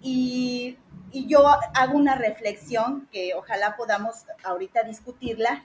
Y, 0.00 0.78
y, 1.10 1.26
yo 1.26 1.48
hago 1.74 1.98
una 1.98 2.14
reflexión 2.14 3.08
que 3.10 3.34
ojalá 3.34 3.76
podamos 3.76 4.26
ahorita 4.44 4.84
discutirla 4.84 5.64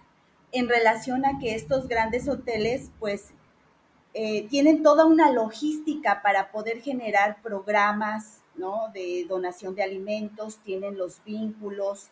en 0.52 0.68
relación 0.70 1.24
a 1.24 1.38
que 1.38 1.54
estos 1.54 1.88
grandes 1.88 2.28
hoteles 2.28 2.90
pues 3.00 3.32
eh, 4.14 4.48
tienen 4.50 4.84
toda 4.84 5.06
una 5.06 5.32
logística 5.32 6.22
para 6.22 6.52
poder 6.52 6.82
generar 6.82 7.42
programas 7.42 8.44
de 8.94 9.26
donación 9.28 9.76
de 9.76 9.84
alimentos, 9.84 10.60
tienen 10.64 10.98
los 10.98 11.24
vínculos, 11.24 12.12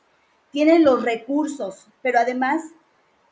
tienen 0.52 0.84
los 0.84 1.04
recursos, 1.04 1.88
pero 2.02 2.20
además 2.20 2.64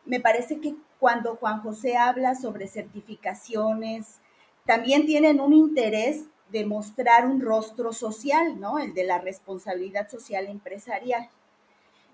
me 0.05 0.19
parece 0.19 0.59
que 0.61 0.75
cuando 0.99 1.35
Juan 1.35 1.61
José 1.61 1.97
habla 1.97 2.35
sobre 2.35 2.67
certificaciones, 2.67 4.19
también 4.65 5.05
tienen 5.05 5.39
un 5.39 5.53
interés 5.53 6.25
de 6.49 6.65
mostrar 6.65 7.25
un 7.25 7.41
rostro 7.41 7.93
social, 7.93 8.59
¿no? 8.59 8.79
El 8.79 8.93
de 8.93 9.03
la 9.03 9.19
responsabilidad 9.19 10.09
social 10.09 10.47
empresarial. 10.47 11.29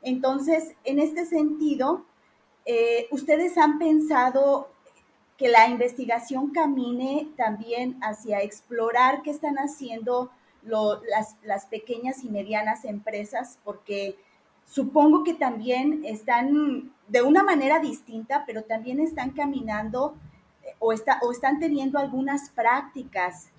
Entonces, 0.02 0.76
en 0.84 1.00
este 1.00 1.26
sentido, 1.26 2.06
eh, 2.66 3.08
ustedes 3.12 3.58
han 3.58 3.80
pensado 3.80 4.70
que 5.38 5.50
la 5.50 5.68
investigación 5.68 6.52
camine 6.52 7.30
también 7.36 7.98
hacia 8.02 8.42
explorar 8.42 9.22
qué 9.22 9.32
están 9.32 9.56
haciendo 9.58 10.32
las, 10.64 11.66
pequeñas 11.68 12.24
y 12.24 12.30
medianas 12.30 12.86
empresas, 12.86 13.60
porque 13.64 14.18
supongo 14.66 15.24
que 15.24 15.34
también 15.34 16.04
están 16.06 16.94
de 17.08 17.22
una 17.22 17.44
manera 17.44 17.80
distinta, 17.80 18.46
pero 18.48 18.64
también 18.64 19.00
están 19.00 19.32
caminando 19.32 20.16
eh, 20.64 20.74
o, 20.80 20.94
o 21.22 21.32
están 21.32 21.60
teniendo 21.60 22.00
algunas 22.00 22.50
prácticas 22.50 23.50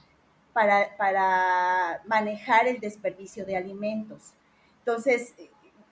para, 0.52 0.96
para 0.96 2.02
manejar 2.06 2.66
el 2.66 2.80
desperdicio 2.80 3.44
de 3.44 3.56
alimentos. 3.56 4.32
Entonces, 4.78 5.34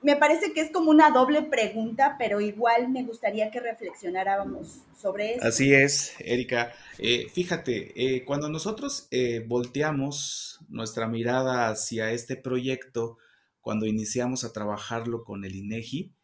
me 0.04 0.16
parece 0.16 0.52
que 0.52 0.60
es 0.60 0.70
como 0.70 0.90
una 0.90 1.10
doble 1.10 1.42
pregunta, 1.42 2.14
pero 2.18 2.40
igual 2.40 2.88
me 2.90 3.02
gustaría 3.02 3.50
que 3.50 3.58
reflexionáramos 3.58 4.82
sobre 4.96 5.34
eso. 5.34 5.46
Así 5.46 5.72
es, 5.72 6.14
Erika. 6.20 6.72
Eh, 6.98 7.26
fíjate, 7.32 7.92
eh, 7.96 8.24
cuando 8.24 8.48
nosotros 8.48 9.08
volteamos 9.46 10.60
nuestra 10.68 11.08
mirada 11.08 11.68
hacia 11.68 12.12
este 12.12 12.36
proyecto, 12.36 13.18
cuando 13.60 13.86
iniciamos 13.86 14.44
a 14.44 14.52
trabajarlo 14.52 15.24
con 15.24 15.44
el 15.44 15.56
INEGI, 15.56 16.14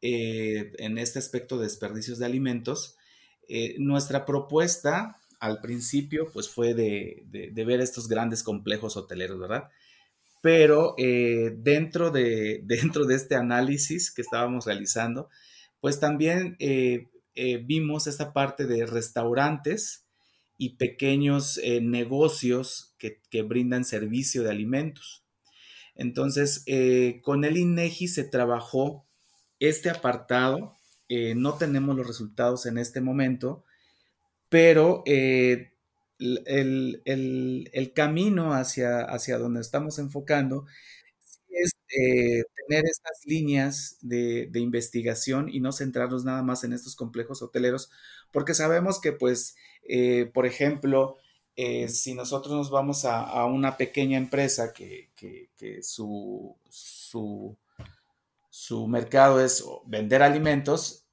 eh, 0.00 0.72
en 0.78 0.96
este 0.96 1.18
aspecto 1.18 1.56
de 1.58 1.64
desperdicios 1.64 2.18
de 2.18 2.26
alimentos, 2.26 2.96
eh, 3.48 3.74
nuestra 3.78 4.24
propuesta 4.24 5.16
al 5.40 5.60
principio 5.60 6.30
pues 6.32 6.48
fue 6.48 6.74
de, 6.74 7.24
ver 7.52 7.80
estos 7.80 8.08
grandes 8.08 8.42
complejos 8.42 8.96
hoteleros, 8.96 9.38
¿verdad? 9.38 9.68
Pero 10.40 10.94
eh, 10.98 11.54
dentro, 11.56 12.10
de, 12.10 12.60
dentro 12.64 13.06
de 13.06 13.16
este 13.16 13.34
análisis 13.34 14.12
que 14.12 14.22
estábamos 14.22 14.66
realizando, 14.66 15.28
pues 15.80 16.00
también 16.00 16.56
vimos 17.66 18.08
esta 18.08 18.32
parte 18.32 18.66
de 18.66 18.84
restaurantes 18.84 20.06
y 20.56 20.76
pequeños 20.76 21.60
negocios 21.80 22.96
que, 22.98 23.20
que, 23.30 23.42
brindan 23.42 23.84
servicio 23.84 24.42
de 24.42 24.50
alimentos. 24.50 25.24
Entonces, 25.94 26.64
con 27.22 27.44
el 27.44 27.56
INEGI 27.56 28.08
se 28.08 28.24
trabajó 28.24 29.08
este 29.60 29.90
apartado. 29.90 30.76
Eh, 31.08 31.34
no 31.34 31.54
tenemos 31.54 31.96
los 31.96 32.06
resultados 32.06 32.66
en 32.66 32.78
este 32.78 33.00
momento, 33.00 33.64
pero 34.48 35.02
eh, 35.06 35.72
el, 36.18 37.92
camino 37.94 38.52
hacia, 38.52 39.00
hacia 39.00 39.38
donde 39.38 39.60
estamos 39.60 39.98
enfocando 39.98 40.66
es 41.48 41.72
eh, 41.88 42.42
tener 42.66 42.84
estas 42.84 43.20
líneas 43.24 43.96
de, 44.00 44.50
investigación 44.54 45.48
y 45.48 45.60
no 45.60 45.72
centrarnos 45.72 46.24
nada 46.24 46.42
más 46.42 46.64
en 46.64 46.72
estos 46.72 46.94
complejos 46.96 47.42
hoteleros, 47.42 47.90
porque 48.32 48.54
sabemos 48.54 49.00
que, 49.00 49.12
pues, 49.12 49.56
por 50.34 50.46
ejemplo, 50.46 51.16
si 51.88 52.14
nosotros 52.14 52.54
nos 52.54 52.70
vamos 52.70 53.04
a, 53.04 53.44
una 53.46 53.76
pequeña 53.76 54.18
empresa 54.18 54.72
que, 54.72 55.10
que 55.16 55.82
su, 55.82 56.56
su 56.68 57.56
su 58.58 58.88
mercado 58.88 59.40
es 59.40 59.64
vender 59.86 60.20
alimentos 60.20 61.06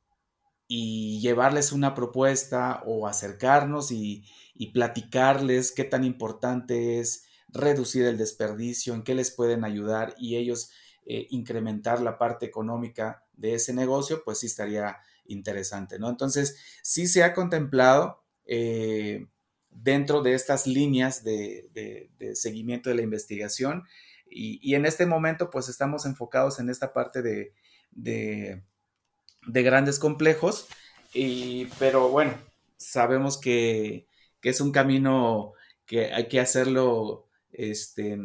y 0.67 1.19
llevarles 1.21 1.71
una 1.71 1.93
propuesta 1.93 2.81
o 2.87 3.05
acercarnos 3.05 3.91
y, 3.91 4.25
platicarles 4.73 5.71
qué 5.71 5.83
tan 5.83 6.03
importante 6.03 6.99
es 6.99 7.25
reducir 7.49 8.05
el 8.05 8.17
desperdicio, 8.17 8.93
en 8.93 9.03
qué 9.03 9.15
les 9.15 9.31
pueden 9.31 9.63
ayudar 9.63 10.15
y 10.17 10.35
ellos 10.35 10.71
eh, 11.05 11.27
incrementar 11.29 12.01
la 12.01 12.17
parte 12.17 12.45
económica 12.45 13.23
de 13.33 13.53
ese 13.55 13.73
negocio, 13.73 14.23
pues 14.23 14.39
sí 14.39 14.47
estaría 14.47 14.97
interesante, 15.25 15.99
¿no? 15.99 16.09
Entonces, 16.09 16.57
sí 16.81 17.07
se 17.07 17.23
ha 17.23 17.33
contemplado 17.33 18.23
eh, 18.45 19.27
dentro 19.69 20.21
de 20.21 20.33
estas 20.33 20.67
líneas 20.67 21.23
de 21.23 22.09
seguimiento 22.33 22.89
de 22.89 22.95
la 22.95 23.01
investigación 23.01 23.83
y, 24.37 24.75
en 24.75 24.85
este 24.85 25.05
momento, 25.05 25.49
pues 25.49 25.69
estamos 25.69 26.05
enfocados 26.05 26.59
en 26.59 26.69
esta 26.69 26.91
parte 26.91 27.21
de, 27.21 27.53
de, 27.91 28.63
grandes 29.63 29.97
complejos, 29.97 30.67
y, 31.13 31.67
pero 31.79 32.09
bueno, 32.09 32.33
sabemos 32.75 33.37
que, 33.37 34.07
es 34.49 34.61
un 34.61 34.71
camino 34.71 35.53
que 35.85 36.13
hay 36.13 36.27
que 36.27 36.39
hacerlo 36.39 37.27
este, 37.51 38.17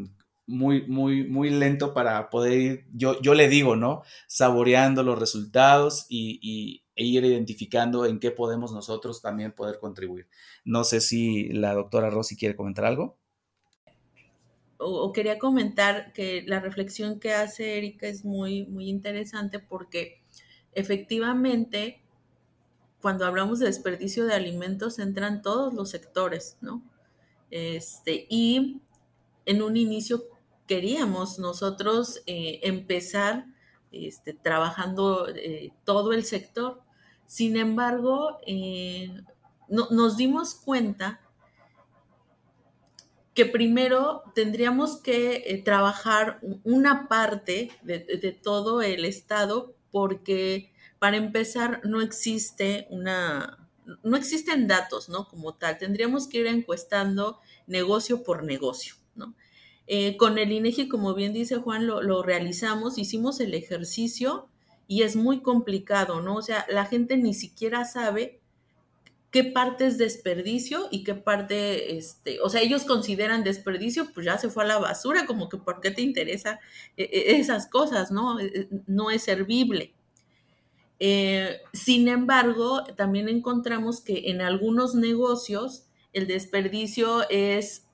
muy, 0.47 0.87
muy, 0.87 1.29
muy 1.29 1.51
lento 1.51 1.95
para 1.95 2.31
poder 2.31 2.61
ir, 2.61 2.87
yo, 2.93 3.21
yo 3.23 3.35
le 3.35 3.49
digo, 3.49 3.77
¿no? 3.77 4.03
Saboreando 4.27 5.03
los 5.03 5.19
resultados 5.19 6.07
y, 6.09 6.83
e 6.97 7.05
ir 7.05 7.25
identificando 7.25 8.05
en 8.07 8.19
qué 8.19 8.31
podemos 8.31 8.73
nosotros 8.73 9.23
también 9.23 9.53
poder 9.53 9.79
contribuir. 9.79 10.29
No 10.65 10.85
sé 10.85 11.01
si 11.01 11.49
la 11.51 11.75
doctora 11.75 12.11
Rossi 12.11 12.37
quiere 12.37 12.57
comentar 12.57 12.85
algo 12.85 13.21
o, 14.81 15.13
quería 15.13 15.39
comentar 15.39 16.13
que 16.13 16.43
la 16.47 16.59
reflexión 16.59 17.21
que 17.21 17.33
hace 17.33 17.77
Erika 17.77 18.07
es 18.07 18.25
muy, 18.25 18.67
muy 18.67 18.89
interesante 18.89 19.59
porque 19.59 20.23
efectivamente 20.73 22.03
cuando 23.01 23.27
hablamos 23.27 23.59
de 23.59 23.67
desperdicio 23.67 24.27
de 24.27 24.35
alimentos 24.35 24.99
entran 24.99 25.43
todos 25.43 25.73
los 25.75 25.91
sectores, 25.91 26.57
¿no? 26.61 26.83
Este, 27.51 28.27
y 28.29 28.81
en 29.47 29.63
un 29.63 29.77
inicio 29.77 30.25
queríamos 30.67 31.41
nosotros 31.41 32.23
eh, 32.27 32.61
empezar 32.63 33.47
este, 33.91 34.35
trabajando 34.35 35.27
eh, 35.29 35.73
todo 35.85 36.13
el 36.13 36.25
sector. 36.25 36.81
Sin 37.27 37.57
embargo, 37.57 38.39
eh, 38.47 39.11
nos 39.69 40.17
dimos 40.17 40.55
cuenta 40.55 41.21
que 43.35 43.47
primero 43.47 44.23
tendríamos 44.35 44.99
que 44.99 45.61
trabajar 45.65 46.41
una 46.63 47.09
parte 47.09 47.71
de, 47.83 48.39
todo 48.41 48.83
el 48.83 49.05
Estado 49.05 49.75
porque 49.91 50.73
para 51.01 51.17
empezar 51.17 51.81
no 51.83 52.01
existe 52.01 52.87
una, 52.91 53.69
no 54.05 54.17
existen 54.17 54.69
datos, 54.69 55.09
¿no? 55.09 55.27
Como 55.27 55.55
tal, 55.55 55.79
tendríamos 55.79 56.29
que 56.29 56.39
ir 56.39 56.47
encuestando 56.47 57.41
negocio 57.67 58.23
por 58.23 58.45
negocio, 58.45 58.95
¿no? 59.17 59.35
Eh, 59.89 60.17
con 60.17 60.39
el 60.39 60.53
INEGI, 60.53 60.89
como 60.89 61.15
bien 61.15 61.33
dice 61.33 61.57
Juan, 61.57 61.89
lo, 61.89 62.01
lo, 62.01 62.23
realizamos, 62.23 62.97
hicimos 62.97 63.41
el 63.41 63.55
ejercicio 63.55 64.47
y 64.87 65.03
es 65.03 65.17
muy 65.17 65.41
complicado, 65.43 66.21
¿no? 66.21 66.37
O 66.37 66.43
sea, 66.43 66.65
la 66.69 66.87
gente 66.87 67.17
ni 67.17 67.35
siquiera 67.35 67.85
sabe 67.85 68.41
qué 69.31 69.45
parte 69.45 69.87
es 69.87 69.99
desperdicio 69.99 70.89
y 70.91 71.05
qué 71.05 71.15
parte, 71.15 71.97
este, 71.97 72.41
o 72.41 72.49
sea, 72.49 72.61
ellos 72.61 72.85
consideran 72.85 73.45
desperdicio, 73.45 74.13
pues 74.13 74.27
ya 74.27 74.39
se 74.39 74.51
fue 74.51 74.65
a 74.65 74.67
la 74.67 74.79
basura, 74.79 75.27
como 75.27 75.49
que 75.49 75.57
por 75.57 75.81
qué 75.81 75.91
te 75.91 76.03
interesa 76.03 76.61
eh, 76.97 77.09
eh, 77.13 77.37
esas 77.39 77.69
cosas, 77.69 78.11
¿no? 78.11 78.41
Eh, 78.41 78.69
no 78.87 79.11
es 79.11 79.23
servible. 79.23 79.95
Sin 81.73 82.09
embargo, 82.09 82.85
también 82.97 83.29
encontramos 83.29 84.01
que 84.01 84.31
en 84.31 84.43
algunos 84.43 84.95
negocios 84.95 85.87
el 86.13 86.27
desperdicio 86.27 87.29
es, 87.31 87.87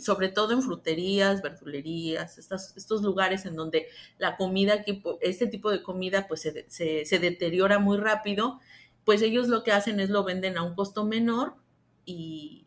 sobre 0.00 0.28
todo 0.28 0.52
en 0.52 0.62
fruterías, 0.62 1.40
verdulerías, 1.42 2.38
estos 2.38 3.02
lugares 3.02 3.46
en 3.46 3.56
donde 3.56 3.86
la 4.18 4.36
comida, 4.36 4.84
este 5.20 5.46
tipo 5.46 5.70
de 5.70 5.82
comida, 5.82 6.28
pues 6.28 6.42
se, 6.42 7.04
se 7.04 7.18
deteriora 7.18 7.78
muy 7.78 7.96
rápido 7.96 8.60
pues 9.04 9.22
ellos 9.22 9.48
lo 9.48 9.64
que 9.64 9.72
hacen 9.72 10.00
es 10.00 10.10
lo 10.10 10.24
venden 10.24 10.56
a 10.56 10.62
un 10.62 10.74
costo 10.74 11.04
menor 11.04 11.54
y, 12.04 12.66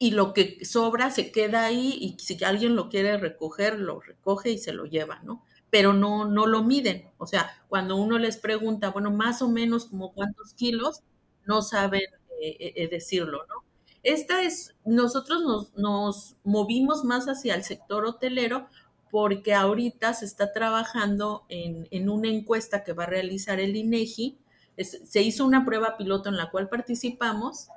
lo 0.00 0.32
que 0.32 0.64
sobra 0.64 1.10
se 1.10 1.30
queda 1.30 1.64
ahí 1.64 1.96
y 2.00 2.18
si 2.18 2.42
alguien 2.42 2.74
lo 2.74 2.88
quiere 2.88 3.18
recoger, 3.18 3.78
lo 3.78 4.00
recoge 4.00 4.50
y 4.50 4.58
se 4.58 4.72
lo 4.72 4.84
lleva, 4.84 5.20
¿no? 5.22 5.44
Pero 5.72 5.94
no, 5.94 6.26
no 6.26 6.46
lo 6.46 6.62
miden. 6.62 7.10
O 7.18 7.26
sea, 7.26 7.50
cuando 7.68 7.96
uno 7.96 8.18
les 8.18 8.36
pregunta, 8.36 8.90
bueno, 8.90 9.10
más 9.10 9.42
o 9.42 9.48
menos 9.48 9.86
como 9.86 10.12
cuántos 10.12 10.54
kilos, 10.54 11.00
no 11.46 11.62
saben 11.62 12.02
eh, 12.40 12.56
eh, 12.60 12.72
eh, 12.76 12.88
decirlo, 12.88 13.46
¿no? 13.48 13.64
Esta 14.04 14.42
es, 14.42 14.74
nosotros 14.84 15.42
nos, 15.42 15.74
nos 15.74 16.36
movimos 16.44 17.04
más 17.04 17.26
hacia 17.26 17.56
el 17.56 17.64
sector 17.64 18.04
hotelero 18.04 18.68
porque 19.10 19.54
ahorita 19.54 20.14
se 20.14 20.24
está 20.26 20.52
trabajando 20.52 21.44
en, 21.48 21.88
en 21.90 22.08
una 22.08 22.28
encuesta 22.28 22.84
que 22.84 22.92
va 22.94 23.04
a 23.04 23.06
realizar 23.08 23.60
el 23.60 23.76
INEGI 23.76 24.38
se 24.78 25.22
hizo 25.22 25.44
una 25.44 25.64
prueba 25.64 25.96
piloto 25.96 26.28
en 26.30 26.36
la 26.36 26.50
cual 26.50 26.68
participamos 26.68 27.68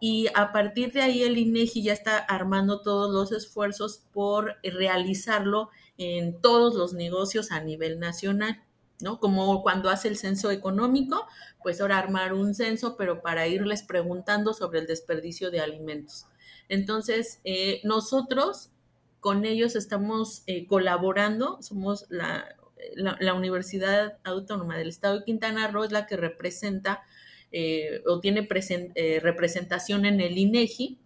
y 0.00 0.28
a 0.34 0.52
partir 0.52 0.92
de 0.92 1.02
ahí 1.02 1.22
el 1.22 1.38
INEGI 1.38 1.82
ya 1.84 1.92
está 1.92 2.18
armando 2.18 2.82
todos 2.82 3.12
los 3.12 3.32
esfuerzos 3.32 4.02
por 4.12 4.56
realizarlo 4.62 5.70
en 5.98 6.40
todos 6.40 6.74
los 6.74 6.92
negocios 6.92 7.52
a 7.52 7.60
nivel 7.60 7.98
nacional, 7.98 8.62
¿no? 9.00 9.20
Como 9.20 9.62
cuando 9.62 9.90
hace 9.90 10.08
el 10.08 10.16
censo 10.16 10.50
económico, 10.50 11.26
pues 11.62 11.80
ahora 11.80 11.98
armar 11.98 12.32
un 12.32 12.54
censo, 12.54 12.96
pero 12.96 13.22
para 13.22 13.46
irles 13.46 13.82
preguntando 13.82 14.54
sobre 14.54 14.80
el 14.80 14.86
desperdicio 14.86 15.50
de 15.50 15.60
alimentos. 15.60 16.26
Entonces, 16.68 17.40
eh, 17.44 17.80
nosotros 17.84 18.70
con 19.20 19.44
ellos 19.44 19.74
estamos 19.76 20.42
eh, 20.46 20.66
colaborando, 20.66 21.58
somos 21.62 22.06
la, 22.10 22.46
la, 22.94 23.34
Universidad 23.34 24.18
Autónoma 24.24 24.76
del 24.76 24.88
Estado 24.88 25.18
de 25.18 25.24
Quintana 25.24 25.68
Roo 25.68 25.84
es 25.84 25.92
la 25.92 26.06
que 26.06 26.16
representa 26.16 27.02
eh, 27.52 28.02
o 28.06 28.20
tiene 28.20 28.48
eh, 28.48 29.20
representación 29.22 30.06
en 30.06 30.20
el 30.20 30.36
INEGI. 30.36 30.98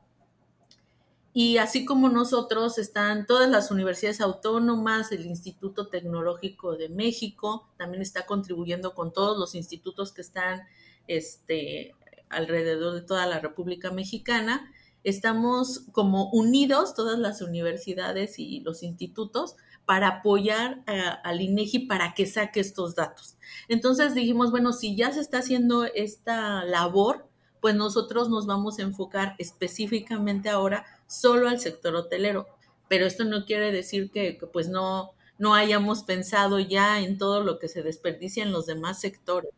Y 1.35 1.59
así 1.59 1.85
como 1.85 2.09
nosotros 2.09 2.79
están 2.79 3.27
todas 3.27 3.49
las 3.49 3.71
universidades 3.71 4.21
autónomas, 4.21 5.13
el 5.13 5.27
Instituto 5.27 5.89
Tecnológico 5.89 6.77
de 6.77 6.89
México, 6.89 7.69
también 7.77 8.03
está 8.03 8.27
contribuyendo 8.27 8.95
con 8.95 9.13
todos 9.13 9.39
los 9.39 9.55
institutos 9.55 10.13
que 10.13 10.23
están 10.23 10.63
este, 11.07 11.95
alrededor 12.29 12.95
de 12.95 13.03
toda 13.03 13.27
la 13.27 13.41
República 13.41 13.91
Mexicana. 13.91 14.73
Estamos 15.05 15.85
como 15.93 16.31
unidos, 16.31 16.95
todas 16.95 17.19
las 17.19 17.41
universidades 17.41 18.39
y 18.39 18.61
los 18.61 18.83
institutos, 18.83 19.57
para 19.87 20.09
apoyar 20.09 20.83
al 20.87 21.41
INEGI 21.41 21.87
para 21.87 22.13
que 22.13 22.27
saque 22.27 22.61
estos 22.61 22.95
datos. 22.95 23.39
Entonces 23.69 24.15
dijimos, 24.15 24.51
bueno, 24.51 24.75
si 24.75 24.97
ya 24.97 25.13
se 25.13 25.21
está 25.21 25.39
haciendo 25.39 25.85
esta 25.85 26.63
labor, 26.65 27.27
pues 27.63 27.75
nosotros 27.75 28.29
nos 28.29 28.47
vamos 28.47 28.79
a 28.79 28.83
enfocar 28.83 29.35
específicamente 29.39 30.51
ahora 30.51 30.85
solo 31.09 31.49
al 31.49 31.59
sector 31.59 31.97
hotelero. 31.97 32.47
Pero 32.87 33.05
esto 33.05 33.25
no 33.25 33.45
quiere 33.45 33.73
decir 33.73 34.13
que, 34.13 34.39
pues 34.53 34.69
no, 34.69 35.11
no 35.39 35.55
hayamos 35.55 36.05
pensado 36.05 36.61
ya 36.61 37.01
en 37.01 37.19
todo 37.19 37.43
lo 37.43 37.59
que 37.59 37.67
se 37.67 37.83
desperdicia 37.83 38.45
en 38.45 38.53
los 38.53 38.67
demás 38.67 39.01
sectores. 39.01 39.51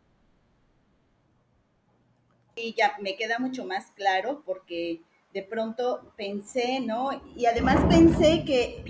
Y 2.56 2.74
ya 2.74 2.96
me 3.00 3.16
queda 3.16 3.38
mucho 3.38 3.64
más 3.64 3.90
claro 3.92 4.42
porque 4.44 5.02
de 5.32 5.42
pronto 5.42 6.12
pensé, 6.16 6.80
¿no? 6.80 7.10
Y 7.36 7.46
además 7.46 7.84
pensé 7.88 8.44
que 8.44 8.84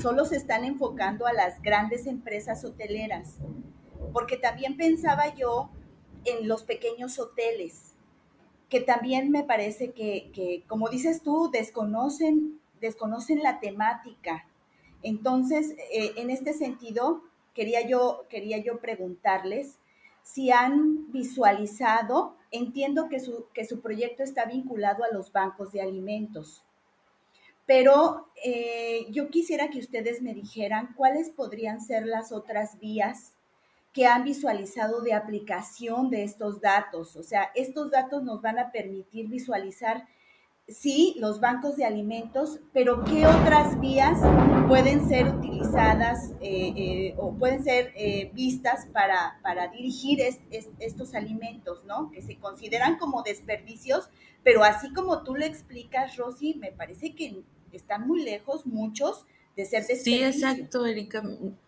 solo 0.00 0.24
se 0.26 0.36
están 0.36 0.64
enfocando 0.64 1.26
a 1.26 1.32
las 1.32 1.62
grandes 1.62 2.06
empresas 2.06 2.64
hoteleras, 2.64 3.36
porque 4.12 4.36
también 4.36 4.76
pensaba 4.76 5.34
yo 5.34 5.70
en 6.24 6.48
los 6.48 6.64
pequeños 6.64 7.18
hoteles, 7.18 7.85
que 8.68 8.80
también 8.80 9.30
me 9.30 9.44
parece 9.44 9.92
que, 9.92 10.64
como 10.66 10.88
dices 10.88 11.22
tú, 11.22 11.50
desconocen, 11.52 12.60
desconocen 12.80 13.42
la 13.42 13.60
temática. 13.60 14.46
Entonces, 15.02 15.74
eh, 15.92 16.12
en 16.16 16.30
este 16.30 16.52
sentido, 16.52 17.22
quería 17.54 17.86
yo, 17.86 18.26
quería 18.28 18.58
yo 18.58 18.80
preguntarles 18.80 19.78
si 20.22 20.50
han 20.50 21.12
visualizado, 21.12 22.36
entiendo 22.50 23.08
que 23.08 23.20
su, 23.20 23.46
que 23.54 23.64
su 23.64 23.80
proyecto 23.80 24.24
está 24.24 24.44
vinculado 24.44 25.04
a 25.04 25.14
los 25.14 25.30
bancos 25.30 25.70
de 25.70 25.82
alimentos, 25.82 26.64
pero 27.64 28.28
eh, 28.44 29.06
yo 29.10 29.30
quisiera 29.30 29.70
que 29.70 29.78
ustedes 29.78 30.22
me 30.22 30.34
dijeran 30.34 30.94
cuáles 30.96 31.30
podrían 31.30 31.80
ser 31.80 32.06
las 32.06 32.32
otras 32.32 32.80
vías 32.80 33.35
que 33.96 34.06
han 34.06 34.24
visualizado 34.24 35.00
de 35.00 35.14
aplicación 35.14 36.10
de 36.10 36.22
estos 36.22 36.60
datos. 36.60 37.16
O 37.16 37.22
sea, 37.22 37.50
estos 37.54 37.90
datos 37.90 38.22
nos 38.22 38.42
van 38.42 38.58
a 38.58 38.70
permitir 38.70 39.26
visualizar, 39.26 40.06
sí, 40.68 41.16
los 41.18 41.40
bancos 41.40 41.76
de 41.76 41.86
alimentos, 41.86 42.60
pero 42.74 43.02
qué 43.04 43.26
otras 43.26 43.80
vías 43.80 44.20
pueden 44.68 45.08
ser 45.08 45.28
utilizadas 45.28 46.32
eh, 46.42 46.74
eh, 46.76 47.14
o 47.16 47.32
pueden 47.38 47.64
ser 47.64 47.94
eh, 47.96 48.30
vistas 48.34 48.84
para, 48.92 49.40
para 49.42 49.68
dirigir 49.68 50.20
estos 50.20 51.14
alimentos, 51.14 51.82
¿no? 51.86 52.10
Que 52.10 52.20
se 52.20 52.36
consideran 52.36 52.98
como 52.98 53.22
desperdicios, 53.22 54.10
pero 54.42 54.62
así 54.62 54.92
como 54.92 55.22
tú 55.22 55.36
lo 55.36 55.46
explicas, 55.46 56.18
Rosy, 56.18 56.52
me 56.60 56.70
parece 56.70 57.14
que 57.14 57.44
están 57.72 58.06
muy 58.06 58.22
lejos 58.22 58.66
muchos 58.66 59.24
de 59.56 59.64
ser 59.64 59.84
Sí, 59.84 60.22
exacto, 60.22 60.86
Erika. 60.86 61.22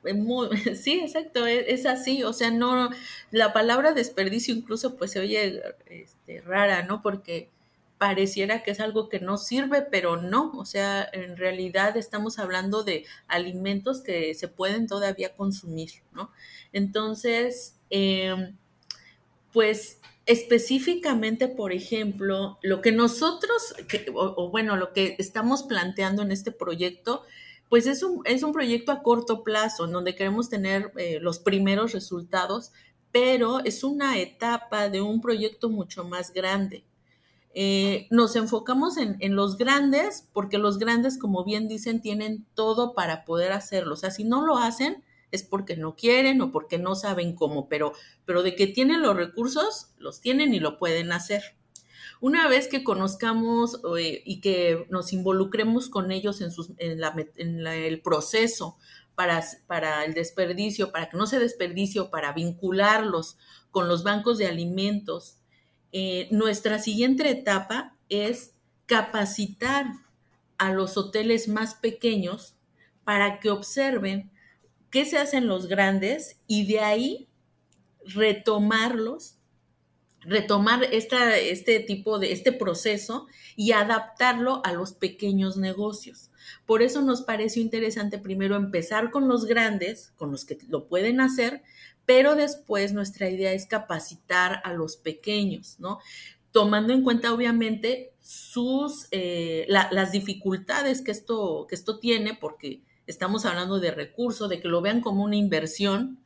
Sí, 0.74 1.00
exacto, 1.00 1.46
es, 1.46 1.86
así. 1.86 2.22
O 2.22 2.32
sea, 2.32 2.50
no, 2.50 2.90
la 3.30 3.52
palabra 3.52 3.92
desperdicio 3.92 4.54
incluso 4.54 4.96
pues 4.96 5.12
se 5.12 5.20
oye 5.20 5.62
este, 5.86 6.42
rara, 6.42 6.82
¿no? 6.82 7.02
Porque 7.02 7.48
pareciera 7.96 8.62
que 8.62 8.70
es 8.70 8.80
algo 8.80 9.08
que 9.08 9.20
no 9.20 9.38
sirve, 9.38 9.82
pero 9.82 10.16
no. 10.18 10.52
O 10.52 10.66
sea, 10.66 11.08
en 11.12 11.36
realidad 11.36 11.96
estamos 11.96 12.38
hablando 12.38 12.84
de 12.84 13.06
alimentos 13.26 14.02
que 14.02 14.34
se 14.34 14.48
pueden 14.48 14.86
todavía 14.86 15.34
consumir, 15.34 15.90
¿no? 16.12 16.30
Entonces, 16.72 17.74
em, 17.90 18.54
pues 19.52 19.98
específicamente, 20.26 21.48
por 21.48 21.72
ejemplo, 21.72 22.58
lo 22.62 22.82
que 22.82 22.92
nosotros, 22.92 23.74
o, 24.14 24.50
bueno, 24.50 24.76
lo 24.76 24.92
que 24.92 25.16
estamos 25.18 25.62
planteando 25.62 26.22
en 26.22 26.32
este 26.32 26.52
proyecto 26.52 27.24
pues 27.68 27.86
es 27.86 28.02
un, 28.02 28.22
es 28.24 28.42
un 28.42 28.52
proyecto 28.52 28.92
a 28.92 29.02
corto 29.02 29.42
plazo, 29.44 29.84
en 29.84 29.92
donde 29.92 30.14
queremos 30.14 30.48
tener 30.48 30.92
eh, 30.96 31.18
los 31.20 31.38
primeros 31.38 31.92
resultados, 31.92 32.72
pero 33.12 33.60
es 33.64 33.84
una 33.84 34.18
etapa 34.18 34.88
de 34.88 35.00
un 35.00 35.20
proyecto 35.20 35.68
mucho 35.68 36.04
más 36.04 36.32
grande. 36.32 36.84
Eh, 37.54 38.06
nos 38.10 38.36
enfocamos 38.36 38.96
en, 38.96 39.16
en, 39.20 39.34
los 39.34 39.56
grandes, 39.56 40.28
porque 40.32 40.58
los 40.58 40.78
grandes, 40.78 41.18
como 41.18 41.44
bien 41.44 41.66
dicen, 41.68 42.00
tienen 42.00 42.46
todo 42.54 42.94
para 42.94 43.24
poder 43.24 43.52
hacerlo. 43.52 43.94
O 43.94 43.96
sea, 43.96 44.10
si 44.10 44.24
no 44.24 44.46
lo 44.46 44.58
hacen, 44.58 45.02
es 45.30 45.42
porque 45.42 45.76
no 45.76 45.94
quieren 45.96 46.40
o 46.40 46.52
porque 46.52 46.78
no 46.78 46.94
saben 46.94 47.34
cómo, 47.34 47.68
pero, 47.68 47.92
pero 48.24 48.42
de 48.42 48.54
que 48.54 48.66
tienen 48.66 49.02
los 49.02 49.16
recursos, 49.16 49.92
los 49.98 50.20
tienen 50.20 50.54
y 50.54 50.60
lo 50.60 50.78
pueden 50.78 51.12
hacer. 51.12 51.57
Una 52.20 52.48
vez 52.48 52.68
que 52.68 52.82
conozcamos 52.82 53.80
eh, 53.98 54.22
y 54.24 54.40
que 54.40 54.86
nos 54.90 55.12
involucremos 55.12 55.88
con 55.88 56.10
ellos 56.10 56.40
en, 56.40 57.66
el 57.66 58.00
proceso 58.00 58.76
para, 59.14 59.44
para, 59.66 60.04
el 60.04 60.14
desperdicio, 60.14 60.90
para 60.90 61.08
que 61.08 61.16
no 61.16 61.26
se 61.26 61.38
desperdicio, 61.38 62.10
para 62.10 62.32
vincularlos 62.32 63.38
con 63.70 63.88
los 63.88 64.02
bancos 64.02 64.38
de 64.38 64.46
alimentos, 64.46 65.38
eh, 65.92 66.28
nuestra 66.30 66.78
siguiente 66.80 67.28
etapa 67.30 67.96
es 68.08 68.52
capacitar 68.86 69.86
a 70.58 70.72
los 70.72 70.96
hoteles 70.96 71.48
más 71.48 71.74
pequeños 71.74 72.54
para 73.04 73.38
que 73.38 73.50
observen 73.50 74.30
qué 74.90 75.04
se 75.04 75.18
hacen 75.18 75.46
los 75.46 75.66
grandes 75.66 76.38
y 76.46 76.66
de 76.66 76.80
ahí 76.80 77.28
retomarlos 78.04 79.37
retomar 80.28 80.84
esta, 80.92 81.36
este 81.36 81.80
tipo 81.80 82.18
de, 82.18 82.32
este 82.32 82.52
proceso 82.52 83.26
y 83.56 83.72
adaptarlo 83.72 84.60
a 84.64 84.72
los 84.72 84.92
pequeños 84.92 85.56
negocios. 85.56 86.30
Por 86.66 86.82
eso 86.82 87.02
nos 87.02 87.22
pareció 87.22 87.62
interesante 87.62 88.18
primero 88.18 88.56
empezar 88.56 89.10
con 89.10 89.26
los 89.28 89.46
grandes, 89.46 90.12
con 90.16 90.30
los 90.30 90.44
que 90.44 90.58
lo 90.68 90.86
pueden 90.86 91.20
hacer, 91.20 91.62
pero 92.04 92.36
después 92.36 92.92
nuestra 92.92 93.28
idea 93.28 93.52
es 93.52 93.66
capacitar 93.66 94.60
a 94.64 94.72
los 94.72 94.96
pequeños, 94.96 95.76
¿no? 95.78 95.98
Tomando 96.52 96.92
en 96.92 97.02
cuenta, 97.02 97.32
obviamente, 97.32 98.12
sus, 98.20 99.08
eh, 99.10 99.66
las 99.68 100.12
dificultades 100.12 101.02
que 101.02 101.10
esto, 101.10 101.66
que 101.68 101.74
esto 101.74 101.98
tiene, 101.98 102.34
porque 102.34 102.82
estamos 103.06 103.44
hablando 103.44 103.80
de 103.80 103.90
recursos, 103.90 104.48
de 104.48 104.60
que 104.60 104.68
lo 104.68 104.80
vean 104.80 105.00
como 105.00 105.24
una 105.24 105.36
inversión, 105.36 106.18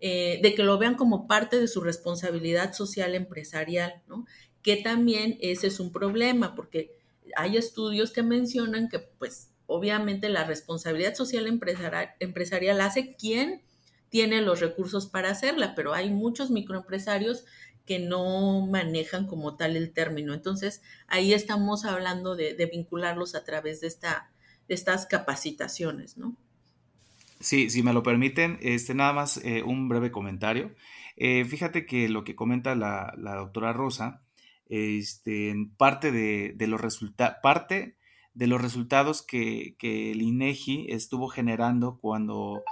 eh, 0.00 0.40
de 0.42 0.54
que 0.54 0.62
lo 0.62 0.78
vean 0.78 0.94
como 0.94 1.26
parte 1.26 1.60
de 1.60 1.68
su 1.68 1.82
responsabilidad 1.82 2.72
social 2.72 3.14
empresarial, 3.14 4.02
¿no? 4.08 4.26
Que 4.62 4.76
también 4.76 5.36
ese 5.40 5.66
es 5.66 5.78
un 5.78 5.92
problema, 5.92 6.54
porque 6.54 6.96
hay 7.36 7.56
estudios 7.56 8.10
que 8.10 8.22
mencionan 8.22 8.88
que, 8.88 8.98
pues, 8.98 9.50
obviamente 9.66 10.28
la 10.28 10.44
responsabilidad 10.44 11.14
social 11.14 11.46
empresarial, 11.46 12.80
hace 12.80 13.14
quien 13.14 13.62
tiene 14.08 14.40
los 14.40 14.60
recursos 14.60 15.06
para 15.06 15.30
hacerla, 15.30 15.74
pero 15.74 15.92
hay 15.94 16.10
muchos 16.10 16.50
microempresarios 16.50 17.44
que 17.86 17.98
no 17.98 18.66
manejan 18.66 19.26
como 19.26 19.56
tal 19.56 19.76
el 19.76 19.92
término. 19.92 20.34
Entonces, 20.34 20.82
ahí 21.06 21.32
estamos 21.32 21.84
hablando 21.84 22.36
de, 22.36 22.54
vincularlos 22.72 23.34
a 23.34 23.44
través 23.44 23.80
de, 23.80 23.86
esta, 23.86 24.32
de 24.66 24.74
estas 24.74 25.06
capacitaciones, 25.06 26.16
¿no? 26.16 26.36
Sí, 27.40 27.70
si 27.70 27.82
me 27.82 27.94
lo 27.94 28.02
permiten, 28.02 28.58
este, 28.60 28.94
nada 28.94 29.14
más 29.14 29.38
eh, 29.38 29.62
un 29.62 29.88
breve 29.88 30.10
comentario. 30.10 30.74
Eh, 31.16 31.46
fíjate 31.46 31.86
que 31.86 32.10
lo 32.10 32.22
que 32.22 32.36
comenta 32.36 32.74
la, 32.74 33.14
doctora 33.16 33.72
Rosa, 33.72 34.22
este, 34.66 35.54
parte 35.78 36.12
de, 36.12 36.54
los 36.66 36.82
parte 37.42 37.96
de 38.34 38.46
los 38.46 38.60
resultados 38.60 39.22
que, 39.22 39.74
el 39.80 40.20
INEGI 40.20 40.88
estuvo 40.90 41.28
generando 41.28 41.98
cuando, 41.98 42.62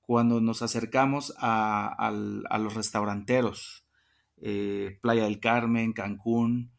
cuando 0.00 0.40
nos 0.40 0.62
acercamos 0.62 1.34
a, 1.38 2.12
los 2.12 2.74
restauranteros, 2.74 3.84
eh, 4.40 4.96
Playa 5.02 5.24
del 5.24 5.40
Carmen, 5.40 5.92
Cancún, 5.92 6.70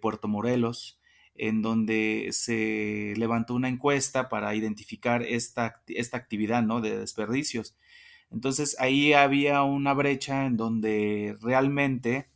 Puerto 0.00 0.26
Morelos, 0.26 1.01
en 1.34 1.62
donde 1.62 2.28
se 2.32 3.14
levantó 3.16 3.54
una 3.54 3.68
encuesta 3.68 4.28
para 4.28 4.54
identificar 4.54 5.22
esta, 5.22 5.82
esta 5.86 6.16
actividad 6.16 6.62
¿no? 6.62 6.80
de 6.80 6.98
desperdicios. 6.98 7.76
Entonces 8.30 8.76
ahí 8.78 9.12
había 9.12 9.62
una 9.62 9.92
brecha 9.92 10.46
en 10.46 10.56
donde 10.56 11.36
realmente 11.40 12.28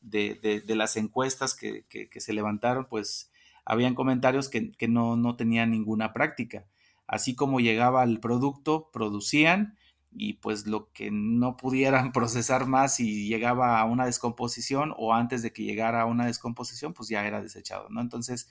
de, 0.00 0.62
las 0.68 0.96
encuestas 0.96 1.54
que, 1.54 1.84
se 2.14 2.32
levantaron, 2.32 2.86
pues 2.88 3.30
habían 3.64 3.94
comentarios 3.94 4.48
que, 4.48 4.72
no, 4.88 5.16
no, 5.16 5.36
tenían 5.36 5.70
ninguna 5.70 6.12
práctica. 6.12 6.64
Así 7.06 7.34
como 7.34 7.60
llegaba 7.60 8.04
el 8.04 8.20
producto, 8.20 8.90
producían 8.92 9.76
y 10.12 10.34
pues 10.34 10.66
lo 10.66 10.90
que 10.92 11.10
no 11.10 11.56
pudieran 11.56 12.12
procesar 12.12 12.66
más 12.66 13.00
y 13.00 13.28
llegaba 13.28 13.80
a 13.80 13.84
una 13.84 14.06
descomposición 14.06 14.94
o 14.96 15.14
antes 15.14 15.42
de 15.42 15.52
que 15.52 15.64
llegara 15.64 16.02
a 16.02 16.06
una 16.06 16.26
descomposición, 16.26 16.92
pues 16.92 17.08
ya 17.08 17.26
era 17.26 17.42
desechado, 17.42 17.88
¿no? 17.90 18.00
Entonces, 18.00 18.48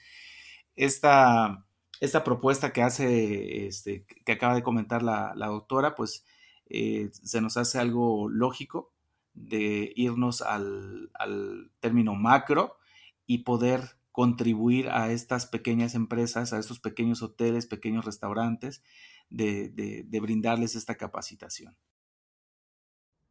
esta, 0.76 1.66
esta 2.00 2.24
propuesta 2.24 2.72
que 2.72 2.82
hace, 2.82 3.68
este, 3.68 4.06
que 4.26 4.32
acaba 4.32 4.56
de 4.56 4.64
comentar 4.64 5.04
la, 5.04 5.34
doctora, 5.36 5.96
pues 5.96 6.26
eh, 6.68 7.10
se 7.12 7.42
nos 7.42 7.58
hace 7.58 7.80
algo 7.80 8.30
lógico 8.30 8.94
de 9.34 9.92
irnos 9.96 10.42
al, 10.42 11.12
al 11.14 11.72
término 11.80 12.16
macro 12.16 12.78
y 13.26 13.40
poder 13.40 14.00
contribuir 14.12 14.90
a 14.90 15.12
estas 15.12 15.46
pequeñas 15.46 15.96
empresas, 15.96 16.52
a 16.52 16.60
estos 16.60 16.80
pequeños 16.80 17.22
hoteles, 17.22 17.68
pequeños 17.68 18.06
restaurantes, 18.06 18.84
de, 19.30 20.06
brindarles 20.22 20.76
esta 20.76 20.96
capacitación. 20.96 21.76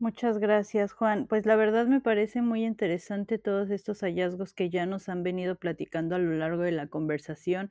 Muchas 0.01 0.39
gracias, 0.39 0.93
Juan. 0.93 1.27
Pues 1.27 1.45
la 1.45 1.57
verdad 1.57 1.87
me 1.87 2.01
parece 2.01 2.41
muy 2.41 2.65
interesante 2.65 3.39
todos 3.39 3.71
estos 3.71 4.01
hallazgos 4.01 4.53
que 4.53 4.71
ya 4.71 4.87
nos 4.87 5.09
han 5.09 5.25
venido 5.25 5.57
platicando 5.57 6.15
a 6.15 6.21
lo 6.21 6.33
largo 6.35 6.63
de 6.63 6.71
la 6.71 6.87
conversación, 6.87 7.69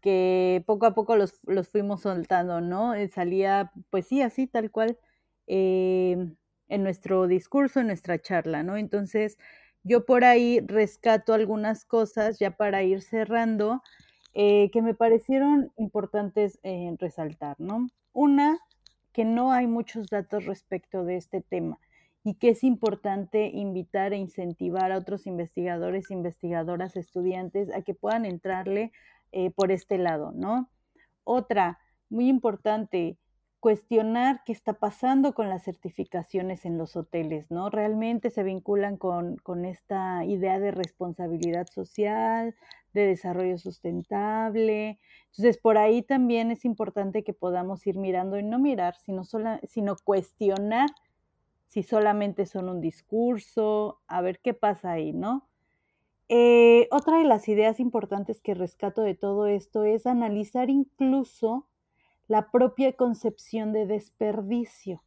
que 0.00 0.64
poco 0.66 0.86
a 0.86 0.94
poco 0.94 1.16
los, 1.16 1.38
fuimos 1.68 2.02
soltando, 2.02 2.62
¿no? 2.62 2.94
Eh, 2.94 3.08
salía, 3.08 3.72
pues 3.90 4.06
sí, 4.06 4.22
así, 4.22 4.46
tal 4.46 4.70
cual, 4.70 4.98
eh, 5.46 6.16
en 6.68 6.82
nuestro 6.82 7.26
discurso, 7.26 7.80
en 7.80 7.88
nuestra 7.88 8.18
charla, 8.20 8.62
¿no? 8.62 8.78
Entonces, 8.78 9.36
yo 9.82 10.06
por 10.06 10.24
ahí 10.24 10.60
rescato 10.60 11.34
algunas 11.34 11.84
cosas 11.84 12.38
ya 12.38 12.56
para 12.56 12.82
ir 12.82 13.02
cerrando 13.02 13.82
eh, 14.38 14.70
que 14.70 14.82
me 14.82 14.92
parecieron 14.92 15.72
importantes 15.78 16.60
resaltar, 16.98 17.56
¿no? 17.58 17.88
Una, 18.12 18.58
que 19.14 19.24
no 19.24 19.50
hay 19.50 19.66
muchos 19.66 20.08
datos 20.08 20.44
respecto 20.44 21.02
de 21.04 21.16
este 21.16 21.40
tema 21.40 21.78
y 22.22 22.34
que 22.34 22.50
es 22.50 22.64
importante 22.64 23.46
invitar 23.46 24.12
e 24.12 24.18
incentivar 24.18 24.92
a 24.92 24.98
otros 24.98 25.26
investigadores, 25.26 26.10
investigadoras, 26.10 26.96
estudiantes 26.96 27.72
a 27.72 27.80
que 27.80 27.94
puedan 27.94 28.26
entrarle 28.26 28.92
eh, 29.32 29.50
por 29.52 29.72
este 29.72 29.96
lado, 29.96 30.32
¿no? 30.34 30.68
Otra, 31.24 31.78
muy 32.10 32.28
importante, 32.28 33.16
cuestionar 33.60 34.42
qué 34.44 34.52
está 34.52 34.74
pasando 34.74 35.34
con 35.34 35.48
las 35.48 35.64
certificaciones 35.64 36.64
en 36.64 36.78
los 36.78 36.96
hoteles, 36.96 37.50
¿no? 37.50 37.70
Realmente 37.70 38.30
se 38.30 38.42
vinculan 38.42 38.96
con, 38.96 39.64
esta 39.64 40.24
idea 40.24 40.58
de 40.58 40.70
responsabilidad 40.70 41.66
social, 41.66 42.54
de 42.92 43.06
desarrollo 43.06 43.58
sustentable. 43.58 44.98
Entonces, 45.26 45.58
por 45.58 45.78
ahí 45.78 46.02
también 46.02 46.50
es 46.50 46.64
importante 46.64 47.24
que 47.24 47.32
podamos 47.32 47.86
ir 47.86 47.96
mirando 47.96 48.38
y 48.38 48.42
no 48.42 48.58
mirar, 48.58 48.94
sino, 49.04 49.22
sino 49.66 49.96
cuestionar 50.04 50.90
si 51.68 51.82
solamente 51.82 52.46
son 52.46 52.68
un 52.68 52.80
discurso, 52.80 54.00
a 54.06 54.20
ver 54.20 54.40
qué 54.40 54.54
pasa 54.54 54.92
ahí, 54.92 55.12
¿no? 55.12 55.48
Eh, 56.28 56.88
otra 56.90 57.18
de 57.18 57.24
las 57.24 57.48
ideas 57.48 57.78
importantes 57.78 58.40
que 58.40 58.54
rescato 58.54 59.02
de 59.02 59.14
todo 59.14 59.46
esto 59.46 59.84
es 59.84 60.06
analizar 60.06 60.70
incluso 60.70 61.68
la 62.28 62.50
propia 62.50 62.92
concepción 62.94 63.72
de 63.72 63.86
desperdicio. 63.86 65.02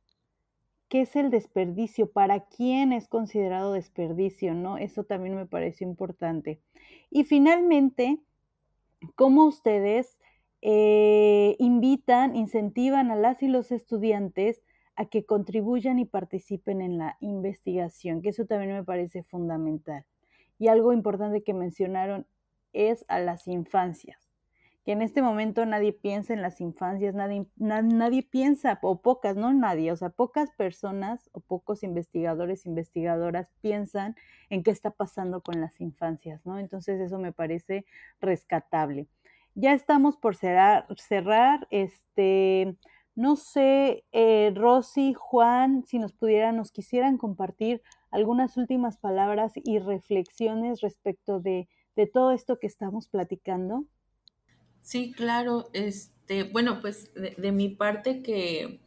¿Qué 0.87 1.01
es 1.01 1.15
el 1.15 1.29
desperdicio? 1.29 2.11
¿Para 2.11 2.45
quién 2.45 2.93
es 2.93 3.07
considerado 3.07 3.73
desperdicio? 3.73 4.53
¿no? 4.53 4.77
Eso 4.77 5.03
también 5.03 5.35
me 5.35 5.45
pareció 5.45 5.87
importante. 5.87 6.61
Y 7.11 7.25
finalmente, 7.25 8.19
¿cómo 9.15 9.45
ustedes 9.45 10.17
eh, 10.61 11.55
invitan, 11.59 12.35
incentivan 12.35 13.11
a 13.11 13.15
las 13.15 13.43
y 13.43 13.47
los 13.47 13.71
estudiantes 13.71 14.63
a 14.95 15.05
que 15.05 15.25
contribuyan 15.25 15.99
y 15.99 16.05
participen 16.05 16.81
en 16.81 16.97
la 16.97 17.17
investigación? 17.19 18.21
Que 18.21 18.29
eso 18.29 18.45
también 18.45 18.73
me 18.73 18.83
parece 18.83 19.23
fundamental. 19.23 20.05
Y 20.57 20.69
algo 20.69 20.91
importante 20.91 21.43
que 21.43 21.53
mencionaron 21.53 22.25
es 22.73 23.05
a 23.07 23.19
las 23.19 23.47
infancias 23.47 24.28
en 24.91 25.01
este 25.01 25.21
momento 25.21 25.65
nadie 25.65 25.93
piensa 25.93 26.33
en 26.33 26.41
las 26.41 26.61
infancias, 26.61 27.13
nadie, 27.13 27.45
nadie 27.57 28.23
piensa, 28.23 28.79
o 28.81 29.01
pocas, 29.01 29.35
no 29.35 29.53
nadie, 29.53 29.91
o 29.91 29.95
sea, 29.95 30.09
pocas 30.09 30.51
personas 30.51 31.29
o 31.33 31.41
pocos 31.41 31.83
investigadores, 31.83 32.65
investigadoras 32.65 33.49
piensan 33.61 34.15
en 34.49 34.63
qué 34.63 34.71
está 34.71 34.91
pasando 34.91 35.41
con 35.41 35.61
las 35.61 35.79
infancias, 35.79 36.45
¿no? 36.45 36.57
Entonces 36.57 36.99
eso 37.01 37.19
me 37.19 37.31
parece 37.31 37.85
rescatable. 38.19 39.07
Ya 39.53 39.73
estamos 39.73 40.17
por 40.17 40.35
cerrar, 40.35 40.87
cerrar 40.97 41.67
este, 41.69 42.75
no 43.15 43.35
sé, 43.35 44.05
eh, 44.11 44.51
Rosy, 44.55 45.13
Juan, 45.13 45.83
si 45.85 45.99
nos 45.99 46.13
pudieran, 46.13 46.55
nos 46.57 46.71
quisieran 46.71 47.17
compartir 47.17 47.81
algunas 48.11 48.57
últimas 48.57 48.97
palabras 48.97 49.51
y 49.55 49.79
reflexiones 49.79 50.81
respecto 50.81 51.39
de, 51.39 51.67
de 51.95 52.07
todo 52.07 52.31
esto 52.31 52.57
que 52.59 52.67
estamos 52.67 53.07
platicando. 53.07 53.85
Sí, 54.89 55.13
claro. 55.15 55.69
Este, 55.73 56.45
bueno, 56.45 56.81
pues 56.81 57.11
de, 57.13 57.51
mi 57.51 57.69
parte 57.69 58.23
que, 58.23 58.79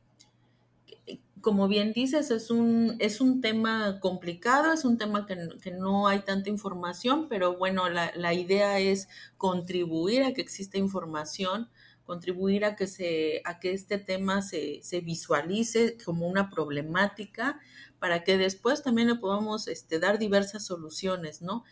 como 1.40 1.68
bien 1.68 1.92
dices, 1.92 2.32
es 2.32 2.50
un, 2.50 2.96
es 2.98 3.20
un 3.20 3.40
tema 3.40 4.00
complicado, 4.00 4.72
es 4.72 4.84
un 4.84 4.98
tema 4.98 5.26
que, 5.26 5.36
no 5.70 6.08
hay 6.08 6.22
tanta 6.22 6.50
información, 6.50 7.28
pero 7.28 7.56
bueno, 7.56 7.88
la, 7.88 8.34
idea 8.34 8.80
es 8.80 9.08
contribuir 9.36 10.24
a 10.24 10.32
que 10.34 10.40
exista 10.40 10.76
información, 10.76 11.68
contribuir 12.04 12.64
a 12.64 12.74
que, 12.74 12.88
se, 12.88 13.40
a 13.44 13.60
que 13.60 13.72
este 13.72 13.98
tema 13.98 14.42
se, 14.42 14.80
se 14.82 15.02
visualice 15.02 15.98
como 16.04 16.26
una 16.26 16.50
problemática 16.50 17.60
para 18.00 18.24
que 18.24 18.38
después 18.38 18.82
también 18.82 19.06
le 19.06 19.14
podamos 19.14 19.68
este, 19.68 20.00
dar 20.00 20.18
diversas 20.18 20.66
soluciones, 20.66 21.42
¿no? 21.42 21.62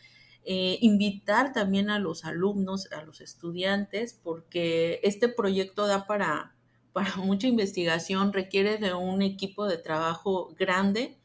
Eh, 0.44 0.78
invitar 0.80 1.52
también 1.52 1.90
a 1.90 1.98
los 1.98 2.24
alumnos, 2.24 2.90
a 2.92 3.02
los 3.02 3.20
estudiantes, 3.20 4.14
porque 4.14 5.00
este 5.02 5.28
proyecto 5.28 5.86
da 5.86 6.06
para, 6.06 6.54
para 6.92 7.16
mucha 7.16 7.46
investigación, 7.46 8.32
requiere 8.32 8.78
de 8.78 8.94
un 8.94 9.22
equipo 9.22 9.66
de 9.66 9.78
trabajo 9.78 10.54
grande. 10.58 11.18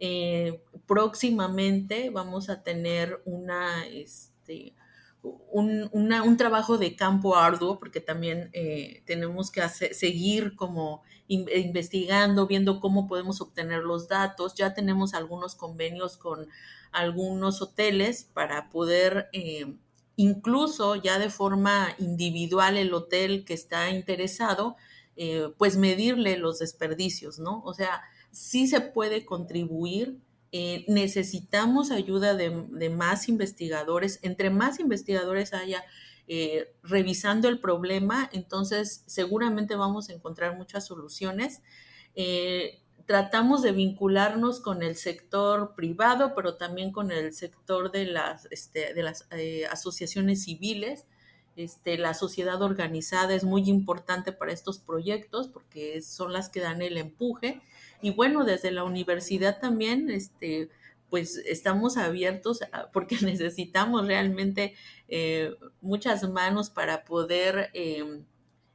Eh, 0.00 0.62
próximamente 0.86 2.10
vamos 2.10 2.48
a 2.48 2.62
tener 2.62 3.22
una, 3.24 3.86
este, 3.86 4.74
un, 5.50 6.36
trabajo 6.36 6.78
de 6.78 6.96
campo 6.96 7.36
arduo, 7.36 7.78
porque 7.78 8.00
también 8.00 8.50
eh, 8.52 9.02
tenemos 9.06 9.50
que 9.50 9.66
seguir 9.68 10.54
como 10.56 11.02
investigando, 11.26 12.46
viendo 12.46 12.80
cómo 12.80 13.06
podemos 13.06 13.40
obtener 13.40 13.82
los 13.82 14.08
datos. 14.08 14.54
Ya 14.54 14.74
tenemos 14.74 15.14
algunos 15.14 15.54
convenios 15.54 16.16
con 16.16 16.48
algunos 16.92 17.62
hoteles 17.62 18.28
para 18.32 18.68
poder 18.70 19.28
eh, 19.32 19.74
incluso 20.16 20.96
ya 20.96 21.18
de 21.18 21.30
forma 21.30 21.94
individual 21.98 22.76
el 22.76 22.94
hotel 22.94 23.44
que 23.44 23.54
está 23.54 23.90
interesado, 23.90 24.76
eh, 25.16 25.48
pues 25.58 25.76
medirle 25.76 26.36
los 26.36 26.58
desperdicios, 26.58 27.38
¿no? 27.38 27.62
O 27.64 27.74
sea, 27.74 28.02
sí 28.30 28.66
se 28.66 28.80
puede 28.80 29.24
contribuir. 29.24 30.18
Eh, 30.56 30.84
necesitamos 30.86 31.90
ayuda 31.90 32.34
de, 32.34 32.90
más 32.90 33.28
investigadores. 33.28 34.20
Entre 34.22 34.50
más 34.50 34.78
investigadores 34.78 35.52
haya 35.52 35.84
revisando 36.82 37.48
el 37.48 37.60
problema, 37.60 38.30
entonces 38.32 39.02
seguramente 39.06 39.74
vamos 39.74 40.08
a 40.08 40.14
encontrar 40.14 40.56
muchas 40.56 40.86
soluciones 40.86 41.60
tratamos 43.06 43.62
de 43.62 43.72
vincularnos 43.72 44.60
con 44.60 44.82
el 44.82 44.96
sector 44.96 45.74
privado, 45.74 46.34
pero 46.34 46.56
también 46.56 46.92
con 46.92 47.10
el 47.10 47.32
sector 47.32 47.90
de 47.90 48.06
las, 48.06 48.46
este, 48.50 48.94
de 48.94 49.02
las 49.02 49.26
eh, 49.30 49.66
asociaciones 49.66 50.44
civiles. 50.44 51.04
Este, 51.56 51.98
la 51.98 52.14
sociedad 52.14 52.62
organizada 52.62 53.34
es 53.34 53.44
muy 53.44 53.68
importante 53.68 54.32
para 54.32 54.52
estos 54.52 54.78
proyectos 54.80 55.48
porque 55.48 56.02
son 56.02 56.32
las 56.32 56.48
que 56.48 56.60
dan 56.60 56.82
el 56.82 56.96
empuje. 56.96 57.60
Y 58.04 58.10
bueno, 58.10 58.44
desde 58.44 58.70
la 58.70 58.84
universidad 58.84 59.60
también, 59.60 60.10
este, 60.10 60.68
pues 61.08 61.38
estamos 61.38 61.96
abiertos 61.96 62.60
porque 62.92 63.16
necesitamos 63.22 64.06
realmente 64.06 64.74
eh, 65.08 65.54
muchas 65.80 66.28
manos 66.28 66.68
para 66.68 67.06
poder 67.06 67.70
em, 67.72 68.26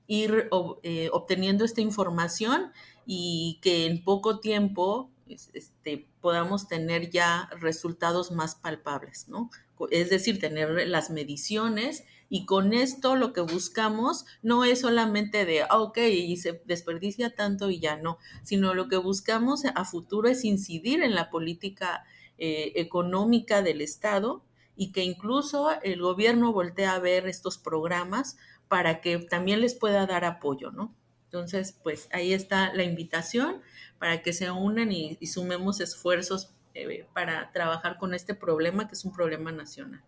ir 0.07 0.49
eh, 0.82 1.09
obteniendo 1.13 1.63
esta 1.63 1.80
información 1.80 2.71
y 3.05 3.59
que 3.61 3.86
en 3.86 4.03
poco 4.03 4.39
tiempo 4.39 5.11
este, 5.30 6.07
podamos 6.21 6.67
tener 6.67 7.09
ya 7.09 7.49
resultados 7.59 8.32
más 8.32 8.55
palpables, 8.55 9.27
¿no? 9.27 9.49
Es 9.91 10.09
decir, 10.09 10.39
tener 10.39 10.88
las 10.88 11.09
mediciones 11.09 12.03
y 12.30 12.45
con 12.45 12.73
esto 12.73 13.15
lo 13.15 13.34
que 13.34 13.41
buscamos 13.41 14.25
no 14.43 14.63
es 14.63 14.82
solamente 14.82 15.45
de, 15.45 15.63
ah, 15.63 15.80
ok, 15.80 15.97
y 15.97 16.38
se 16.38 16.61
desperdicia 16.65 17.36
tanto 17.36 17.69
y 17.69 17.80
ya 17.80 17.97
no, 17.97 18.17
sino 18.43 18.73
lo 18.73 18.88
que 18.88 18.97
buscamos 18.97 19.63
a 19.65 19.86
futuro 19.86 20.30
es 20.30 20.43
incidir 20.43 21.01
en 21.01 21.15
la 21.15 21.30
política 21.30 22.05
eh, 22.38 22.73
económica 22.75 23.61
del 23.61 23.82
Estado 23.82 24.43
y 24.75 24.91
que 24.91 25.03
incluso 25.03 25.71
el 25.82 26.01
gobierno 26.01 26.53
voltee 26.53 26.86
a 26.86 26.99
ver 26.99 27.27
estos 27.27 27.57
programas 27.57 28.38
para 28.67 29.01
que 29.01 29.17
también 29.17 29.61
les 29.61 29.75
pueda 29.75 30.05
dar 30.05 30.23
apoyo, 30.23 30.71
¿no? 30.71 30.93
Entonces, 31.32 31.77
pues 31.84 32.09
ahí 32.11 32.34
está 32.34 32.73
la 32.73 32.84
invitación 32.84 33.61
para 33.99 34.23
que 34.23 34.34
se 34.34 34.49
unan 34.49 34.91
y, 34.91 35.15
sumemos 35.27 35.80
esfuerzos 35.80 36.55
eh, 36.73 37.05
para 37.13 37.51
trabajar 37.51 37.99
con 37.99 38.15
este 38.15 38.34
problema 38.34 38.88
que 38.88 38.95
es 38.95 39.05
un 39.05 39.13
problema 39.13 39.51
nacional. 39.51 40.03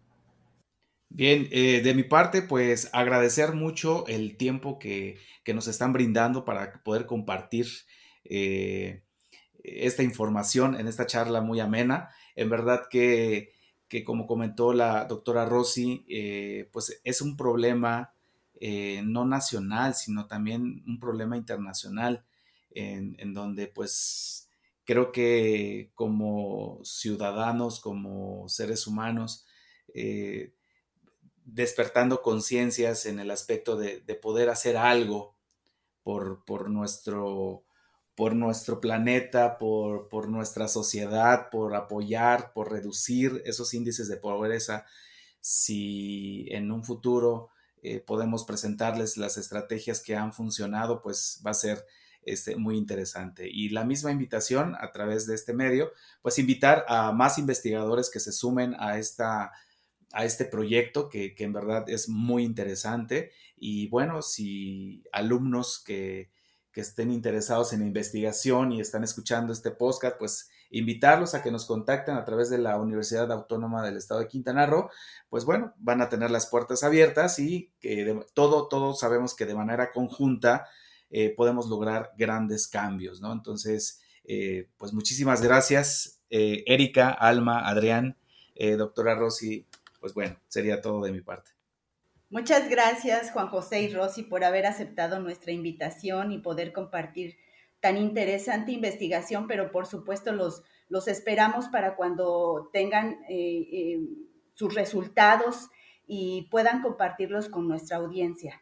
Bien, 1.10 1.48
eh, 1.52 1.82
de 1.84 1.94
mi 1.94 2.02
parte, 2.02 2.42
pues 2.42 2.90
agradecer 2.92 3.54
mucho 3.54 4.08
el 4.08 4.36
tiempo 4.36 4.80
que, 4.80 5.20
nos 5.54 5.68
están 5.68 5.94
brindando 5.94 6.44
para 6.44 6.82
poder 6.82 7.06
compartir 7.06 7.68
eh, 8.24 9.04
esta 9.64 10.02
información 10.02 10.80
en 10.80 10.88
esta 10.88 11.06
charla 11.06 11.42
muy 11.42 11.60
amena. 11.60 12.10
En 12.36 12.50
verdad 12.50 12.88
que, 12.90 13.54
como 14.06 14.26
comentó 14.26 14.74
la 14.74 15.06
doctora 15.06 15.46
Rossi, 15.46 16.04
pues 16.72 17.00
es 17.04 17.22
un 17.22 17.38
problema 17.38 18.16
no 19.04 19.26
nacional, 19.26 19.96
sino 19.96 20.28
también 20.28 20.84
un 20.88 21.00
problema 21.00 21.38
internacional, 21.38 22.24
en, 22.72 23.34
donde 23.34 23.68
pues 23.68 24.50
creo 24.86 25.12
que 25.12 25.92
como 25.96 26.80
ciudadanos, 26.84 27.80
como 27.80 28.48
seres 28.48 28.88
humanos, 28.88 29.46
despertando 31.46 32.22
conciencias 32.22 33.06
en 33.06 33.20
el 33.20 33.32
aspecto 33.32 33.76
de, 33.76 34.00
poder 34.22 34.50
hacer 34.50 34.78
algo 34.78 35.36
por, 36.04 36.44
por, 36.46 36.70
nuestro, 36.70 37.64
por 38.16 38.36
nuestro 38.36 38.80
planeta, 38.80 39.58
por, 39.58 40.08
por, 40.08 40.30
nuestra 40.30 40.68
sociedad, 40.68 41.50
por 41.50 41.76
apoyar, 41.76 42.54
por 42.54 42.72
reducir 42.72 43.42
esos 43.46 43.74
índices 43.74 44.08
de 44.08 44.18
pobreza. 44.18 44.86
Si 45.40 46.48
en 46.50 46.72
un 46.72 46.84
futuro 46.84 47.50
eh, 47.82 48.00
podemos 48.00 48.44
presentarles 48.44 49.18
las 49.18 49.38
estrategias 49.38 50.02
que 50.02 50.16
han 50.16 50.34
funcionado, 50.34 51.02
pues 51.02 51.42
va 51.46 51.52
a 51.52 51.56
ser 51.56 51.86
este, 52.24 52.56
muy 52.56 52.78
interesante. 52.78 53.50
Y 53.52 53.70
la 53.70 53.84
misma 53.84 54.12
invitación 54.12 54.76
a 54.80 54.92
través 54.92 55.26
de 55.26 55.36
este 55.36 55.54
medio, 55.54 55.92
pues 56.22 56.38
invitar 56.38 56.86
a 56.88 57.12
más 57.12 57.38
investigadores 57.38 58.10
que 58.10 58.20
se 58.20 58.32
sumen 58.32 58.76
a 58.80 58.98
esta 59.00 59.52
a 60.14 60.26
este 60.26 60.46
proyecto 60.46 61.10
que, 61.10 61.34
en 61.38 61.54
verdad 61.54 61.90
es 61.90 62.10
muy 62.10 62.44
interesante. 62.44 63.32
Y 63.58 63.88
bueno, 63.88 64.22
si 64.22 65.04
alumnos 65.12 65.82
que, 65.84 66.30
estén 66.74 67.12
interesados 67.12 67.74
en 67.74 67.86
investigación 67.86 68.72
y 68.72 68.80
están 68.80 69.04
escuchando 69.04 69.52
este 69.52 69.72
podcast, 69.72 70.18
pues 70.18 70.50
invitarlos 70.72 71.36
a 71.36 71.44
que 71.44 71.52
nos 71.52 71.66
contacten 71.66 72.16
a 72.16 72.26
través 72.26 72.50
de 72.50 72.58
la 72.58 72.78
Universidad 72.78 73.32
Autónoma 73.32 73.84
del 73.84 73.98
Estado 73.98 74.22
de 74.22 74.28
Quintana 74.28 74.66
Roo, 74.66 74.90
pues 75.30 75.46
bueno, 75.46 75.74
van 75.78 76.02
a 76.02 76.10
tener 76.10 76.32
las 76.32 76.48
puertas 76.48 76.84
abiertas 76.84 77.38
y 77.40 77.72
que 77.80 78.20
todo, 78.34 78.68
todos 78.68 79.00
sabemos 79.00 79.36
que 79.36 79.46
de 79.46 79.56
manera 79.56 79.92
conjunta 79.92 80.68
eh, 81.10 81.34
podemos 81.36 81.68
lograr 81.68 82.12
grandes 82.18 82.68
cambios, 82.68 83.22
¿no? 83.22 83.34
Entonces, 83.34 84.02
eh, 84.24 84.70
pues 84.78 84.94
muchísimas 84.94 85.42
gracias, 85.42 86.22
eh, 86.30 86.64
Erika, 86.66 87.10
Alma, 87.10 87.68
Adrián, 87.68 88.18
doctora 88.78 89.16
Rosy, 89.16 89.66
pues 90.00 90.14
bueno, 90.14 90.38
sería 90.48 90.82
todo 90.82 91.02
de 91.02 91.12
mi 91.12 91.22
parte. 91.22 91.50
Muchas 92.30 92.70
gracias, 92.70 93.32
Juan 93.32 93.48
José 93.48 93.82
y 93.82 93.92
Rosy, 93.92 94.22
por 94.22 94.44
haber 94.44 94.68
aceptado 94.68 95.20
nuestra 95.20 95.52
invitación 95.52 96.32
y 96.32 96.38
poder 96.38 96.72
compartir 96.72 97.38
tan 97.82 97.98
interesante 97.98 98.72
investigación, 98.72 99.48
pero 99.48 99.72
por 99.72 99.86
supuesto 99.86 100.32
los, 100.32 100.64
los 100.88 101.08
esperamos 101.08 101.68
para 101.68 101.96
cuando 101.96 102.70
tengan 102.72 103.20
eh, 103.28 103.68
eh, 103.72 104.00
sus 104.54 104.74
resultados 104.74 105.70
y 106.08 106.48
puedan 106.52 106.82
compartirlos 106.82 107.50
con 107.50 107.68
nuestra 107.68 107.98
audiencia. 107.98 108.62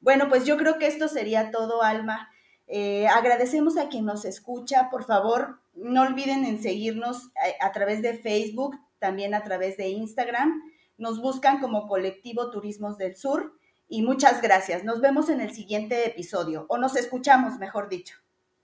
Bueno, 0.00 0.28
pues 0.28 0.46
yo 0.46 0.56
creo 0.56 0.78
que 0.78 0.86
esto 0.86 1.08
sería 1.08 1.50
todo, 1.50 1.82
Alma. 1.82 2.30
Eh, 2.66 3.06
agradecemos 3.08 3.76
a 3.76 3.88
quien 3.88 4.06
nos 4.06 4.24
escucha. 4.24 4.88
Por 4.90 5.04
favor, 5.04 5.60
no 5.74 6.02
olviden 6.02 6.44
en 6.44 6.62
seguirnos 6.62 7.30
a 7.60 7.72
través 7.72 8.00
de 8.00 8.16
Facebook, 8.16 8.78
también 8.98 9.34
a 9.34 9.42
través 9.42 9.76
de 9.76 9.88
Instagram 9.88 10.62
nos 11.00 11.20
buscan 11.20 11.60
como 11.60 11.88
colectivo 11.88 12.50
Turismos 12.50 12.98
del 12.98 13.16
Sur 13.16 13.58
y 13.88 14.02
muchas 14.02 14.42
gracias. 14.42 14.84
Nos 14.84 15.00
vemos 15.00 15.30
en 15.30 15.40
el 15.40 15.52
siguiente 15.52 16.06
episodio 16.06 16.66
o 16.68 16.76
nos 16.76 16.94
escuchamos, 16.94 17.58
mejor 17.58 17.88
dicho. 17.88 18.16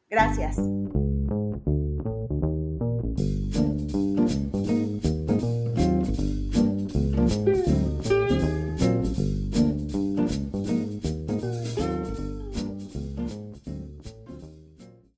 Gracias. 0.08 0.56